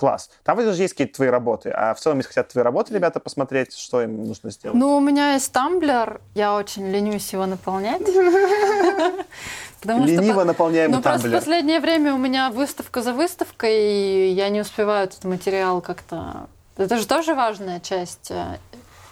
Класс. 0.00 0.30
Там 0.44 0.56
вроде 0.56 0.72
же 0.72 0.80
есть 0.80 0.94
какие-то 0.94 1.16
твои 1.16 1.28
работы, 1.28 1.68
а 1.68 1.92
в 1.92 2.00
целом, 2.00 2.16
если 2.16 2.28
хотят 2.28 2.48
твои 2.48 2.64
работы 2.64 2.94
ребята 2.94 3.20
посмотреть, 3.20 3.76
что 3.76 4.00
им 4.00 4.24
нужно 4.24 4.50
сделать? 4.50 4.74
Ну, 4.74 4.96
у 4.96 5.00
меня 5.00 5.34
есть 5.34 5.52
тамблер, 5.52 6.22
я 6.34 6.54
очень 6.54 6.90
ленюсь 6.90 7.30
его 7.34 7.44
наполнять. 7.44 8.00
Потому 9.82 10.06
Лениво 10.06 10.36
что, 10.36 10.44
наполняем 10.44 10.90
Ну, 10.92 11.02
просто 11.02 11.28
в 11.28 11.32
последнее 11.32 11.80
время 11.80 12.14
у 12.14 12.16
меня 12.16 12.48
выставка 12.48 13.02
за 13.02 13.12
выставкой, 13.12 13.74
и 13.78 14.30
я 14.30 14.48
не 14.48 14.62
успеваю 14.62 15.04
этот 15.04 15.24
материал 15.24 15.82
как-то... 15.82 16.48
Это 16.78 16.96
же 16.96 17.06
тоже 17.06 17.34
важная 17.34 17.78
часть 17.78 18.30
э, 18.30 18.56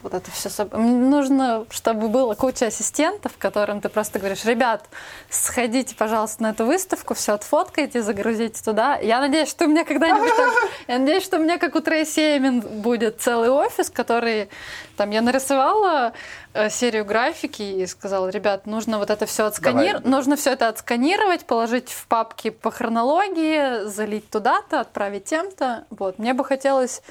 вот 0.03 0.15
это 0.15 0.31
все. 0.31 0.49
Нужно, 0.73 1.67
чтобы 1.71 2.09
было 2.09 2.35
куча 2.35 2.67
ассистентов, 2.67 3.33
которым 3.39 3.81
ты 3.81 3.89
просто 3.89 4.19
говоришь, 4.19 4.45
ребят, 4.45 4.85
сходите, 5.29 5.95
пожалуйста, 5.95 6.43
на 6.43 6.51
эту 6.51 6.65
выставку, 6.67 7.15
все 7.15 7.35
отфоткайте, 7.35 8.03
загрузите 8.03 8.63
туда. 8.63 8.97
Я 8.99 9.21
надеюсь, 9.21 9.49
что 9.49 9.65
у 9.65 9.69
меня 9.69 9.85
когда-нибудь... 9.85 10.33
Я 10.87 10.99
надеюсь, 10.99 11.25
что 11.25 11.39
у 11.39 11.41
меня, 11.41 11.59
как 11.59 11.75
у 11.75 11.81
Трейси 11.81 12.39
Эмин, 12.39 12.61
будет 12.61 13.21
целый 13.21 13.51
офис, 13.51 13.91
который... 13.91 14.49
Там 14.97 15.11
я 15.11 15.21
нарисовала 15.21 16.13
э, 16.55 16.71
серию 16.71 17.05
графики 17.05 17.63
и 17.63 17.87
сказала, 17.87 18.29
ребят, 18.29 18.67
нужно 18.67 18.99
вот 18.99 19.11
это 19.11 19.27
все 19.27 19.47
отсканировать, 19.47 20.05
нужно 20.05 20.37
все 20.37 20.53
это 20.53 20.67
отсканировать, 20.69 21.45
положить 21.45 21.91
в 21.91 22.07
папки 22.09 22.51
по 22.51 22.73
хронологии, 22.73 23.87
залить 23.87 24.29
туда-то, 24.29 24.81
отправить 24.81 25.25
тем-то. 25.25 25.85
Вот. 25.91 26.19
Мне 26.19 26.35
бы 26.35 26.45
хотелось 26.45 27.03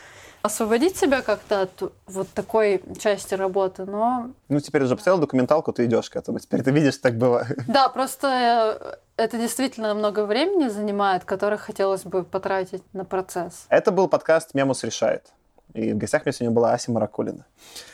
освободить 0.42 0.98
себя 0.98 1.22
как-то 1.22 1.62
от 1.62 1.94
вот 2.06 2.30
такой 2.30 2.82
части 3.00 3.34
работы, 3.34 3.86
но... 3.86 4.32
Ну, 4.50 4.60
теперь 4.60 4.84
уже 4.84 4.96
посмотрел 4.96 5.20
документалку, 5.20 5.74
ты 5.74 5.86
идешь 5.86 6.10
к 6.10 6.16
этому. 6.16 6.40
Теперь 6.40 6.64
ты 6.64 6.72
видишь, 6.72 6.98
так 6.98 7.18
бывает. 7.18 7.60
Да, 7.68 7.90
просто 7.90 8.98
э, 9.18 9.24
это 9.24 9.38
действительно 9.38 9.94
много 9.94 10.26
времени 10.26 10.70
занимает, 10.70 11.26
которое 11.26 11.58
хотелось 11.58 12.04
бы 12.04 12.24
потратить 12.24 12.84
на 12.94 13.06
процесс. 13.06 13.66
Это 13.70 13.92
был 13.92 14.08
подкаст 14.08 14.54
«Мемус 14.54 14.84
решает». 14.84 15.26
И 15.74 15.94
в 15.94 15.98
гостях 15.98 16.22
у 16.22 16.26
меня 16.26 16.34
сегодня 16.34 16.56
была 16.56 16.74
Ася 16.74 16.92
Маракулина. 16.92 17.46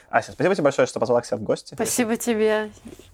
Ася, 0.09 0.31
спасибо 0.31 0.55
тебе 0.55 0.63
большое, 0.63 0.87
что 0.87 0.99
позвала 0.99 1.21
к 1.21 1.25
себе 1.25 1.37
в 1.37 1.43
гости. 1.43 1.73
Спасибо 1.73 2.17
тебе. 2.17 2.71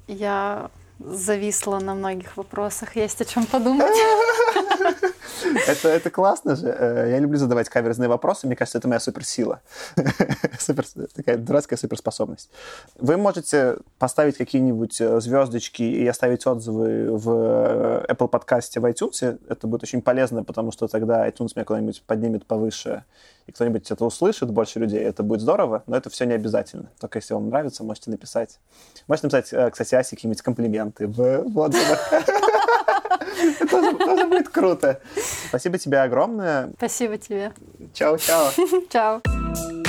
Я 0.07 0.69
зависла 0.99 1.79
на 1.79 1.95
многих 1.95 2.35
вопросах. 2.35 2.95
Есть 2.95 3.21
о 3.21 3.25
чем 3.25 3.45
подумать. 3.45 3.93
Это, 5.67 5.89
это 5.89 6.09
классно 6.09 6.55
же. 6.55 6.67
Э, 6.67 7.09
я 7.09 7.19
люблю 7.19 7.37
задавать 7.37 7.69
каверзные 7.69 8.09
вопросы. 8.09 8.47
Мне 8.47 8.55
кажется, 8.55 8.77
это 8.77 8.87
моя 8.87 8.99
суперсила. 8.99 9.61
Супер, 10.59 10.85
такая 11.15 11.37
дурацкая 11.37 11.77
суперспособность. 11.77 12.49
Вы 12.97 13.17
можете 13.17 13.77
поставить 13.97 14.37
какие-нибудь 14.37 14.99
э, 15.01 15.19
звездочки 15.19 15.83
и 15.83 16.07
оставить 16.07 16.45
отзывы 16.45 17.17
в 17.17 17.29
э, 17.29 18.05
Apple 18.09 18.27
подкасте 18.27 18.79
в 18.79 18.85
iTunes. 18.85 19.39
Это 19.47 19.67
будет 19.67 19.83
очень 19.83 20.01
полезно, 20.01 20.43
потому 20.43 20.71
что 20.71 20.87
тогда 20.87 21.27
iTunes 21.27 21.51
меня 21.55 21.65
куда-нибудь 21.65 22.03
поднимет 22.05 22.45
повыше, 22.45 23.03
и 23.47 23.51
кто-нибудь 23.51 23.89
это 23.89 24.05
услышит, 24.05 24.51
больше 24.51 24.79
людей. 24.79 24.99
Это 24.99 25.23
будет 25.23 25.41
здорово, 25.41 25.83
но 25.87 25.97
это 25.97 26.09
все 26.09 26.25
не 26.25 26.33
обязательно. 26.33 26.89
Только 26.99 27.19
если 27.19 27.33
вам 27.33 27.49
нравится, 27.49 27.83
можете 27.83 28.11
написать. 28.11 28.59
Можете 29.07 29.27
написать, 29.27 29.71
кстати, 29.71 29.95
Асе 29.95 30.15
какие-нибудь 30.15 30.41
комплименты 30.41 31.07
в, 31.07 31.57
отзывах. 31.57 32.11
Тоже, 33.69 34.25
будет 34.27 34.49
круто. 34.49 35.01
Спасибо 35.47 35.77
тебе 35.77 35.99
огромное. 35.99 36.71
Спасибо 36.77 37.17
тебе. 37.17 37.53
Чао-чао. 37.93 38.51
Чао. 38.89 39.21